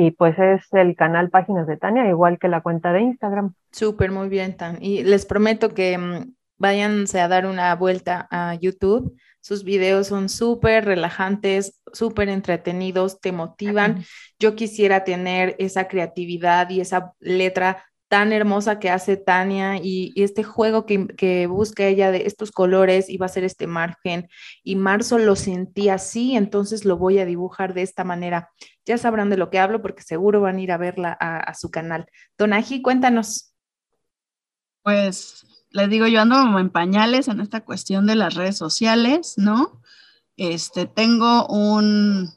Y 0.00 0.12
pues 0.12 0.38
es 0.38 0.62
el 0.74 0.94
canal 0.94 1.28
Páginas 1.28 1.66
de 1.66 1.76
Tania, 1.76 2.08
igual 2.08 2.38
que 2.38 2.46
la 2.46 2.60
cuenta 2.60 2.92
de 2.92 3.00
Instagram. 3.00 3.54
Súper, 3.72 4.12
muy 4.12 4.28
bien, 4.28 4.56
Tan. 4.56 4.80
Y 4.80 5.02
les 5.02 5.26
prometo 5.26 5.74
que 5.74 5.98
mm, 5.98 6.34
váyanse 6.56 7.20
a 7.20 7.26
dar 7.26 7.46
una 7.46 7.74
vuelta 7.74 8.28
a 8.30 8.54
YouTube. 8.54 9.18
Sus 9.40 9.64
videos 9.64 10.06
son 10.06 10.28
súper 10.28 10.84
relajantes, 10.84 11.82
súper 11.92 12.28
entretenidos, 12.28 13.20
te 13.20 13.32
motivan. 13.32 14.04
Yo 14.38 14.54
quisiera 14.54 15.02
tener 15.02 15.56
esa 15.58 15.88
creatividad 15.88 16.70
y 16.70 16.80
esa 16.80 17.14
letra 17.18 17.82
tan 18.08 18.32
hermosa 18.32 18.78
que 18.78 18.90
hace 18.90 19.16
Tania 19.16 19.76
y, 19.76 20.12
este 20.16 20.42
juego 20.42 20.86
que, 20.86 21.46
busca 21.46 21.84
ella 21.84 22.10
de 22.10 22.26
estos 22.26 22.50
colores 22.50 23.08
y 23.08 23.18
va 23.18 23.26
a 23.26 23.30
ser 23.30 23.44
este 23.44 23.66
margen 23.66 24.28
y 24.64 24.76
Marzo 24.76 25.18
lo 25.18 25.36
sentí 25.36 25.90
así, 25.90 26.34
entonces 26.36 26.84
lo 26.84 26.96
voy 26.96 27.18
a 27.18 27.26
dibujar 27.26 27.74
de 27.74 27.82
esta 27.82 28.04
manera. 28.04 28.50
Ya 28.88 28.96
sabrán 28.96 29.28
de 29.28 29.36
lo 29.36 29.50
que 29.50 29.58
hablo 29.58 29.82
porque 29.82 30.02
seguro 30.02 30.40
van 30.40 30.56
a 30.56 30.60
ir 30.62 30.72
a 30.72 30.78
verla 30.78 31.12
a, 31.12 31.52
su 31.52 31.70
canal. 31.70 32.06
Donaji, 32.38 32.80
cuéntanos. 32.80 33.52
Pues 34.82 35.46
les 35.70 35.90
digo, 35.90 36.06
yo 36.06 36.22
ando 36.22 36.58
en 36.58 36.70
pañales 36.70 37.28
en 37.28 37.40
esta 37.40 37.66
cuestión 37.66 38.06
de 38.06 38.16
las 38.16 38.34
redes 38.34 38.56
sociales, 38.56 39.34
¿no? 39.36 39.82
Este, 40.38 40.86
tengo 40.86 41.46
un, 41.48 42.30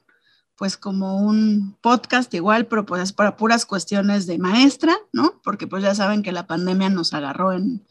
pues 0.58 0.76
como 0.76 1.22
un 1.22 1.78
podcast 1.80 2.34
igual, 2.34 2.68
pero 2.68 2.86
pues 2.86 3.02
es 3.02 3.14
para 3.14 3.38
puras 3.38 3.66
cuestiones 3.66 4.28
de 4.28 4.38
maestra, 4.38 4.94
¿no? 5.14 5.40
Porque 5.46 5.68
pues 5.68 5.84
ya 5.84 5.96
saben 5.96 6.22
que 6.22 6.34
la 6.34 6.48
pandemia 6.48 6.90
nos 6.90 7.14
agarró 7.14 7.54
en, 7.54 7.88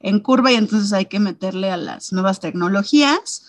en 0.00 0.20
curva 0.20 0.52
y 0.52 0.56
entonces 0.56 0.92
hay 0.92 1.06
que 1.06 1.18
meterle 1.18 1.70
a 1.70 1.78
las 1.78 2.12
nuevas 2.12 2.40
tecnologías, 2.40 3.46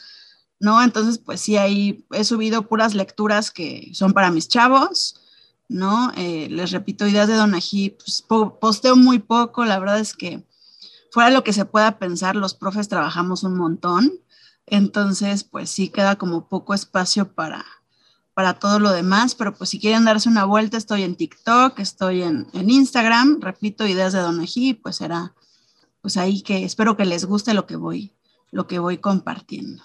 ¿no? 0.63 0.81
Entonces 0.81 1.17
pues 1.17 1.41
sí, 1.41 1.57
ahí 1.57 2.05
he 2.11 2.23
subido 2.23 2.69
puras 2.69 2.93
lecturas 2.95 3.51
que 3.51 3.91
son 3.93 4.13
para 4.13 4.31
mis 4.31 4.47
chavos, 4.47 5.19
¿no? 5.67 6.13
Eh, 6.15 6.47
les 6.49 6.71
repito, 6.71 7.05
ideas 7.05 7.27
de 7.27 7.35
Donají, 7.35 7.89
pues 7.89 8.23
posteo 8.61 8.95
muy 8.95 9.19
poco, 9.19 9.65
la 9.65 9.77
verdad 9.77 9.99
es 9.99 10.15
que 10.15 10.47
fuera 11.11 11.31
lo 11.31 11.43
que 11.43 11.51
se 11.51 11.65
pueda 11.65 11.99
pensar, 11.99 12.37
los 12.37 12.53
profes 12.53 12.87
trabajamos 12.87 13.43
un 13.43 13.57
montón, 13.57 14.13
entonces 14.65 15.43
pues 15.43 15.69
sí 15.69 15.89
queda 15.89 16.15
como 16.15 16.47
poco 16.47 16.73
espacio 16.73 17.33
para 17.33 17.65
para 18.33 18.53
todo 18.55 18.79
lo 18.79 18.91
demás, 18.91 19.35
pero 19.35 19.53
pues 19.53 19.69
si 19.69 19.79
quieren 19.79 20.05
darse 20.05 20.29
una 20.29 20.45
vuelta, 20.45 20.77
estoy 20.77 21.03
en 21.03 21.15
TikTok, 21.15 21.77
estoy 21.77 22.23
en, 22.23 22.47
Instagram, 22.53 23.41
repito, 23.41 23.85
ideas 23.85 24.13
de 24.13 24.19
Donají, 24.19 24.73
pues 24.75 24.95
será 24.95 25.35
pues 26.01 26.17
ahí 26.17 26.41
que 26.41 26.63
espero 26.63 26.97
que 26.97 27.05
les 27.05 27.25
guste 27.25 27.53
lo 27.53 27.67
que 27.67 27.75
voy, 27.75 28.13
lo 28.49 28.65
que 28.65 28.79
voy 28.79 28.97
compartiendo. 28.97 29.83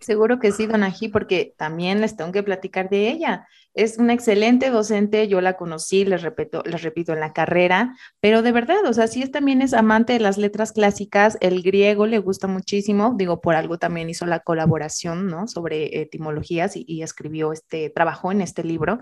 Seguro 0.00 0.38
que 0.38 0.50
sí, 0.50 0.66
Donají, 0.66 1.08
porque 1.08 1.54
también 1.58 2.00
les 2.00 2.16
tengo 2.16 2.32
que 2.32 2.42
platicar 2.42 2.88
de 2.88 3.10
ella. 3.10 3.46
Es 3.72 3.98
una 3.98 4.12
excelente 4.12 4.70
docente, 4.70 5.28
yo 5.28 5.40
la 5.40 5.56
conocí, 5.56 6.04
les 6.04 6.22
repito, 6.22 6.62
les 6.64 6.82
repito, 6.82 7.12
en 7.12 7.20
la 7.20 7.32
carrera, 7.32 7.96
pero 8.18 8.42
de 8.42 8.50
verdad, 8.50 8.84
o 8.84 8.92
sea, 8.92 9.06
sí 9.06 9.22
es, 9.22 9.30
también 9.30 9.62
es 9.62 9.74
amante 9.74 10.12
de 10.12 10.20
las 10.20 10.38
letras 10.38 10.72
clásicas, 10.72 11.38
el 11.40 11.62
griego 11.62 12.06
le 12.06 12.18
gusta 12.18 12.48
muchísimo, 12.48 13.14
digo, 13.16 13.40
por 13.40 13.54
algo 13.54 13.78
también 13.78 14.10
hizo 14.10 14.26
la 14.26 14.40
colaboración, 14.40 15.28
¿no? 15.28 15.46
Sobre 15.46 16.00
etimologías 16.00 16.72
y, 16.74 17.02
escribió 17.02 17.52
este, 17.52 17.90
trabajó 17.90 18.32
en 18.32 18.40
este 18.40 18.64
libro 18.64 19.00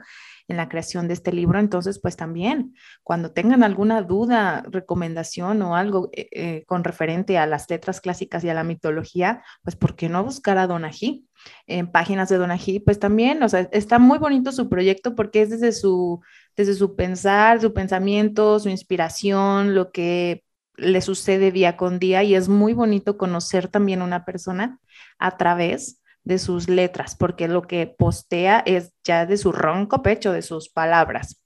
en 0.49 0.57
la 0.57 0.69
creación 0.69 1.09
de 1.09 1.15
este 1.15 1.33
libro. 1.33 1.59
Entonces, 1.59 2.01
pues 2.01 2.17
también, 2.17 2.75
cuando 3.03 3.33
tengan 3.33 3.63
alguna 3.63 4.03
duda, 4.03 4.65
recomendación 4.69 5.63
o 5.63 5.77
algo 5.77 6.11
eh, 6.13 6.29
eh, 6.33 6.65
con 6.67 6.85
referente 6.85 7.39
a 7.39 7.47
las 7.47 7.69
letras 7.71 8.01
clásicas 8.01 8.43
y 8.45 8.49
a 8.49 8.55
la 8.55 8.65
mitología, 8.65 9.43
pues 9.63 9.77
¿por 9.77 9.95
qué 9.95 10.09
no 10.09 10.25
buscar 10.25 10.59
a 10.59 10.67
Donají? 10.67 11.27
En 11.67 11.91
páginas 11.91 12.29
de 12.29 12.37
Donají, 12.37 12.81
pues 12.81 12.99
también, 12.99 13.43
o 13.43 13.49
sea, 13.49 13.69
está 13.73 13.99
muy 13.99 14.19
bonito 14.19 14.53
su 14.53 14.69
proyecto 14.69 15.15
porque 15.15 15.43
es 15.43 15.51
desde 15.51 15.73
su, 15.73 16.21
desde 16.57 16.75
su 16.75 16.97
pensar, 16.97 17.61
su 17.61 17.73
pensamiento, 17.73 18.59
su 18.59 18.69
inspiración, 18.69 19.75
lo 19.75 19.93
que 19.93 20.45
le 20.77 21.01
sucede 21.01 21.51
día 21.53 21.77
con 21.77 21.99
día 21.99 22.23
y 22.23 22.35
es 22.35 22.49
muy 22.49 22.73
bonito 22.73 23.19
conocer 23.19 23.69
también 23.69 24.01
una 24.01 24.25
persona 24.25 24.79
a 25.19 25.37
través 25.37 26.03
de 26.25 26.39
sus 26.39 26.69
letras, 26.69 27.17
porque 27.17 27.49
lo 27.49 27.63
que 27.63 27.87
postea 27.87 28.63
es 28.67 28.93
ya 29.03 29.27
de 29.27 29.37
su 29.37 29.51
ronco 29.51 30.03
pecho, 30.03 30.33
de 30.33 30.43
sus 30.43 30.69
palabras. 30.69 31.43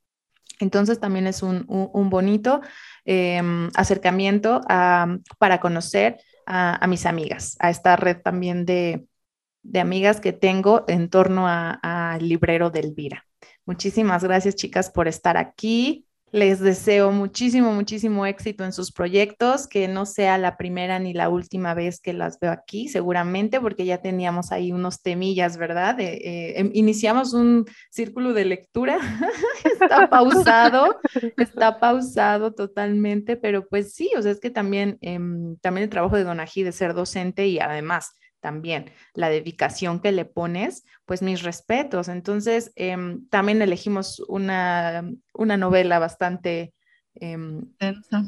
Entonces 0.60 1.00
también 1.00 1.26
es 1.26 1.42
un, 1.42 1.66
bonito 2.10 2.60
em, 3.04 3.70
acercamiento 3.74 4.60
para 4.68 5.60
conocer 5.60 6.18
a, 6.46 6.86
mis 6.88 7.06
amigas, 7.06 7.56
a 7.60 7.70
esta 7.70 7.96
red 7.96 8.18
también 8.22 8.64
de, 8.66 9.06
amigas 9.74 10.20
que 10.20 10.32
tengo 10.32 10.84
en 10.88 11.08
torno 11.08 11.46
al 11.46 12.28
librero 12.28 12.70
de 12.70 12.80
Elvira. 12.80 13.24
Muchísimas 13.64 14.24
gracias, 14.24 14.56
chicas, 14.56 14.90
por 14.90 15.08
estar 15.08 15.36
aquí. 15.36 16.06
Les 16.32 16.60
deseo 16.60 17.12
muchísimo, 17.12 17.74
muchísimo 17.74 18.24
éxito 18.24 18.64
en 18.64 18.72
sus 18.72 18.90
proyectos, 18.90 19.68
que 19.68 19.86
no 19.86 20.06
sea 20.06 20.38
la 20.38 20.56
primera 20.56 20.98
ni 20.98 21.12
la 21.12 21.28
última 21.28 21.74
vez 21.74 22.00
que 22.00 22.14
las 22.14 22.40
veo 22.40 22.50
aquí, 22.50 22.88
seguramente, 22.88 23.60
porque 23.60 23.84
ya 23.84 23.98
teníamos 23.98 24.50
ahí 24.50 24.72
unos 24.72 25.02
temillas, 25.02 25.58
¿verdad? 25.58 26.00
Eh, 26.00 26.58
em, 26.58 26.70
iniciamos 26.72 27.34
un 27.34 27.66
círculo 27.90 28.32
de 28.32 28.46
lectura, 28.46 28.96
está 29.64 30.08
pausado, 30.08 30.96
está 31.36 31.78
pausado 31.78 32.54
totalmente, 32.54 33.36
pero 33.36 33.68
pues 33.68 33.92
sí, 33.92 34.10
o 34.16 34.22
sea, 34.22 34.32
es 34.32 34.40
que 34.40 34.50
también, 34.50 34.96
em, 35.02 35.56
también 35.58 35.84
el 35.84 35.90
trabajo 35.90 36.16
de 36.16 36.24
Donají 36.24 36.62
de 36.62 36.72
ser 36.72 36.94
docente 36.94 37.46
y 37.46 37.58
además 37.58 38.14
también 38.42 38.90
la 39.14 39.30
dedicación 39.30 40.00
que 40.00 40.12
le 40.12 40.26
pones, 40.26 40.84
pues 41.06 41.22
mis 41.22 41.42
respetos. 41.42 42.08
Entonces, 42.08 42.72
em, 42.76 43.26
también 43.28 43.62
elegimos 43.62 44.20
una, 44.28 45.08
una 45.32 45.56
novela 45.56 45.98
bastante 45.98 46.74
em, 47.14 47.62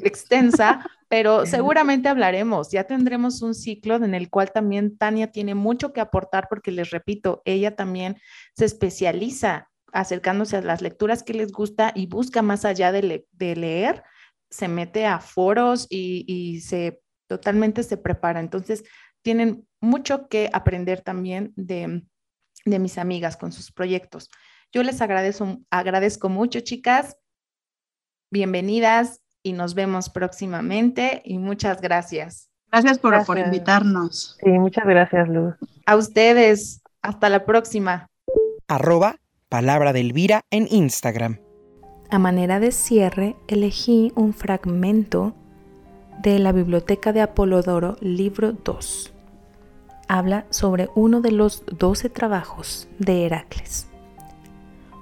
extensa, 0.03 0.87
pero 1.09 1.47
seguramente 1.47 2.09
hablaremos, 2.09 2.71
ya 2.71 2.85
tendremos 2.85 3.41
un 3.41 3.55
ciclo 3.55 3.97
en 3.97 4.15
el 4.15 4.29
cual 4.29 4.53
también 4.53 4.99
Tania 4.99 5.33
tiene 5.33 5.55
mucho 5.55 5.93
que 5.93 6.03
aportar 6.03 6.49
porque 6.49 6.71
les 6.71 6.91
repito, 6.91 7.41
ella 7.47 7.77
también 7.77 8.17
se 8.55 8.67
especializa 8.67 9.71
acercándose 9.93 10.59
a 10.59 10.63
las 10.63 10.83
lecturas 10.83 11.23
que 11.23 11.35
les 11.35 11.51
gusta 11.51 11.93
y 11.95 12.07
busca 12.09 12.43
más 12.43 12.65
allá 12.65 12.93
de, 12.93 13.25
leer, 13.39 14.03
se 14.51 14.69
mete 14.69 15.07
a 15.07 15.19
foros 15.19 15.87
y, 15.89 16.25
y 16.27 16.61
se 16.61 17.01
totalmente 17.27 17.83
se 17.83 17.97
prepara. 17.97 18.41
Entonces, 18.41 18.85
tienen 19.25 19.67
mucho 19.81 20.29
que 20.29 20.51
aprender 20.53 21.01
también 21.01 21.53
de, 21.57 22.05
mis 22.67 22.99
amigas 22.99 23.37
con 23.37 23.53
sus 23.53 23.73
proyectos. 23.73 24.31
Yo 24.71 24.83
les 24.83 25.01
agradezco, 25.01 25.59
agradezco 25.71 26.29
mucho, 26.29 26.61
chicas. 26.61 27.17
Bienvenidas 28.31 29.23
y 29.43 29.55
nos 29.55 29.75
vemos 29.75 30.11
próximamente 30.11 31.23
y 31.25 31.39
muchas 31.39 31.81
gracias. 31.81 32.51
Gracias 32.71 32.99
por, 32.99 33.25
por 33.25 33.39
invitarnos. 33.39 34.37
Sí, 34.43 34.51
muchas 34.51 34.85
gracias, 34.85 35.29
Luz. 35.29 35.55
A 35.87 35.97
ustedes. 35.97 36.83
Hasta 37.03 37.29
la 37.29 37.45
próxima. 37.45 38.09
Arroba 38.67 39.17
Palabra 39.51 39.93
de 39.93 40.01
Elvira 40.01 40.41
en 40.51 40.67
Instagram. 40.71 41.39
A 42.11 42.19
manera 42.19 42.61
de 42.61 42.73
cierre, 42.73 43.37
elegí 43.47 44.11
un 44.17 44.33
fragmento 44.33 45.35
de 46.23 46.39
la 46.39 46.53
Biblioteca 46.53 47.13
de 47.13 47.21
Apolodoro, 47.21 47.97
libro 48.01 48.53
2 48.53 49.14
habla 50.09 50.47
sobre 50.51 50.89
uno 50.95 51.21
de 51.21 51.33
los 51.33 51.65
doce 51.67 52.09
trabajos 52.09 52.89
de 52.99 53.27
Heracles. 53.27 53.89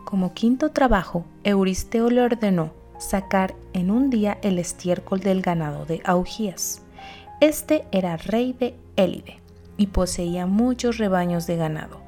Como 0.05 0.34
quinto 0.34 0.70
trabajo, 0.70 1.24
Euristeo 1.44 2.11
le 2.11 2.22
ordenó 2.22 2.72
sacar 2.98 3.55
en 3.72 3.90
un 3.90 4.11
día 4.11 4.38
el 4.42 4.59
estiércol 4.59 5.20
del 5.20 5.42
ganado 5.42 5.86
de 5.86 6.00
Augías. 6.05 6.82
Este 7.40 7.84
era 7.90 8.16
rey 8.16 8.53
de 8.53 8.76
Élide 8.96 9.40
y 9.76 9.88
poseía 9.88 10.46
muchos 10.46 10.98
rebaños 10.98 11.46
de 11.46 11.57
ganado. 11.57 12.00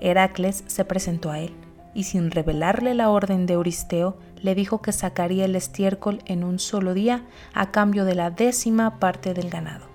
Heracles 0.00 0.64
se 0.66 0.84
presentó 0.84 1.30
a 1.30 1.38
él 1.38 1.54
y 1.94 2.04
sin 2.04 2.30
revelarle 2.30 2.94
la 2.94 3.10
orden 3.10 3.46
de 3.46 3.54
Euristeo, 3.54 4.16
le 4.40 4.54
dijo 4.54 4.80
que 4.80 4.92
sacaría 4.92 5.44
el 5.44 5.56
estiércol 5.56 6.20
en 6.24 6.44
un 6.44 6.58
solo 6.58 6.94
día 6.94 7.24
a 7.52 7.70
cambio 7.70 8.04
de 8.04 8.14
la 8.14 8.30
décima 8.30 8.98
parte 8.98 9.34
del 9.34 9.50
ganado. 9.50 9.86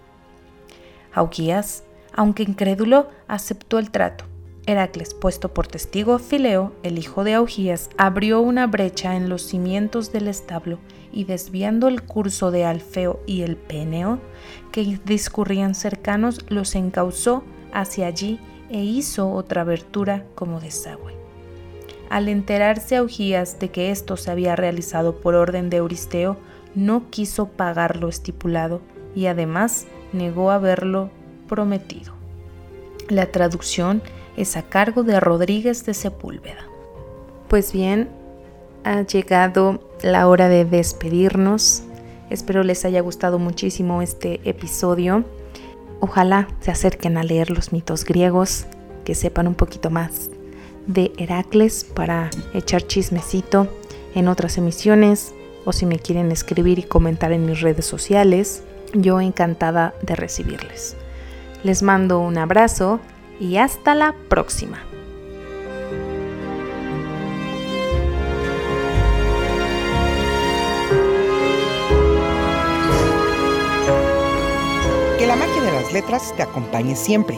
Augías 1.14 1.84
aunque 2.16 2.44
incrédulo, 2.44 3.10
aceptó 3.28 3.78
el 3.78 3.92
trato. 3.92 4.26
Heracles, 4.66 5.14
puesto 5.14 5.54
por 5.54 5.68
testigo, 5.68 6.18
Fileo, 6.18 6.74
el 6.82 6.98
hijo 6.98 7.24
de 7.24 7.36
Augías, 7.36 7.90
abrió 7.98 8.42
una 8.42 8.66
brecha 8.66 9.16
en 9.16 9.30
los 9.30 9.44
cimientos 9.44 10.12
del 10.12 10.28
establo 10.28 10.80
y 11.12 11.26
desviando 11.26 11.88
el 11.88 12.02
curso 12.02 12.50
de 12.50 12.66
Alfeo 12.66 13.20
y 13.28 13.44
el 13.44 13.58
Peneo, 13.58 14.20
que 14.72 15.00
discurrían 15.06 15.76
cercanos, 15.76 16.46
los 16.50 16.74
encauzó 16.74 17.44
hacia 17.74 18.08
allí 18.08 18.40
e 18.70 18.84
hizo 18.84 19.32
otra 19.32 19.62
abertura 19.62 20.26
como 20.34 20.60
desagüe. 20.60 21.14
Al 22.10 22.30
enterarse 22.30 22.96
Augías 22.96 23.60
de 23.60 23.70
que 23.70 23.92
esto 23.92 24.18
se 24.18 24.32
había 24.32 24.56
realizado 24.56 25.20
por 25.20 25.36
orden 25.36 25.70
de 25.70 25.78
Euristeo, 25.78 26.38
no 26.74 27.10
quiso 27.10 27.50
pagar 27.50 27.98
lo 27.98 28.10
estipulado 28.10 28.82
y 29.16 29.28
además 29.28 29.86
negó 30.12 30.52
haberlo 30.52 31.10
prometido. 31.48 32.14
La 33.10 33.28
traducción 33.28 34.02
es 34.38 34.58
a 34.58 34.64
cargo 34.64 35.04
de 35.04 35.20
Rodríguez 35.20 35.86
de 35.86 35.94
Sepúlveda. 35.94 36.66
Pues 37.48 37.72
bien, 37.72 38.10
ha 38.84 39.02
llegado 39.02 39.80
la 40.02 40.28
hora 40.28 40.50
de 40.50 40.66
despedirnos. 40.66 41.84
Espero 42.30 42.64
les 42.64 42.86
haya 42.86 43.02
gustado 43.02 43.40
muchísimo 43.40 44.02
este 44.02 44.42
episodio. 44.44 45.24
Ojalá 46.00 46.48
se 46.60 46.72
acerquen 46.72 47.18
a 47.18 47.24
leer 47.24 47.52
los 47.52 47.72
mitos 47.72 48.06
griegos, 48.06 48.66
que 49.04 49.16
sepan 49.16 49.48
un 49.48 49.56
poquito 49.56 49.90
más 49.90 50.30
de 50.88 51.12
Heracles 51.18 51.84
para 51.84 52.30
echar 52.54 52.86
chismecito 52.86 53.68
en 54.14 54.28
otras 54.28 54.58
emisiones 54.58 55.34
o 55.66 55.74
si 55.74 55.86
me 55.86 56.00
quieren 56.00 56.32
escribir 56.32 56.80
y 56.80 56.84
comentar 56.84 57.32
en 57.32 57.46
mis 57.46 57.62
redes 57.62 57.86
sociales, 57.86 58.64
yo 58.94 59.20
encantada 59.20 59.94
de 60.04 60.16
recibirles. 60.16 60.96
Les 61.66 61.82
mando 61.82 62.20
un 62.20 62.38
abrazo 62.38 63.00
y 63.40 63.58
hasta 63.58 63.96
la 63.96 64.14
próxima. 64.30 64.78
Que 75.18 75.26
la 75.26 75.36
magia 75.36 75.64
de 75.64 75.72
las 75.72 75.92
letras 75.92 76.36
te 76.38 76.44
acompañe 76.44 76.96
siempre. 76.96 77.36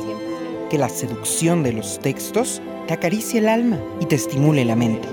Que 0.69 0.77
la 0.77 0.89
seducción 0.89 1.63
de 1.63 1.71
los 1.71 1.97
textos 1.99 2.61
te 2.85 2.95
acaricie 2.95 3.39
el 3.39 3.47
alma 3.47 3.79
y 4.01 4.07
te 4.07 4.15
estimule 4.15 4.65
la 4.65 4.75
mente. 4.75 5.07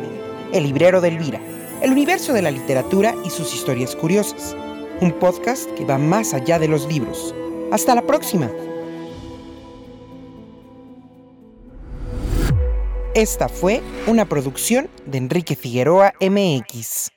El 0.53 0.65
librero 0.65 1.01
de 1.01 1.11
Elvira, 1.11 1.41
el 1.83 1.93
universo 1.93 2.33
de 2.33 2.43
la 2.43 2.51
literatura 2.51 3.15
y 3.25 3.31
sus 3.31 3.55
historias 3.55 3.95
curiosas. 3.95 4.57
Un 5.01 5.13
podcast 5.13 5.71
que 5.75 5.85
va 5.85 5.99
más 5.99 6.35
allá 6.35 6.59
de 6.59 6.67
los 6.67 6.89
libros. 6.89 7.33
Hasta 7.71 7.95
la 7.95 8.03
próxima. 8.03 8.51
Esta 13.15 13.49
fue 13.49 13.81
una 14.09 14.29
producción 14.29 14.89
de 15.07 15.19
Enrique 15.19 15.55
Figueroa 15.55 16.15
MX. 16.21 17.14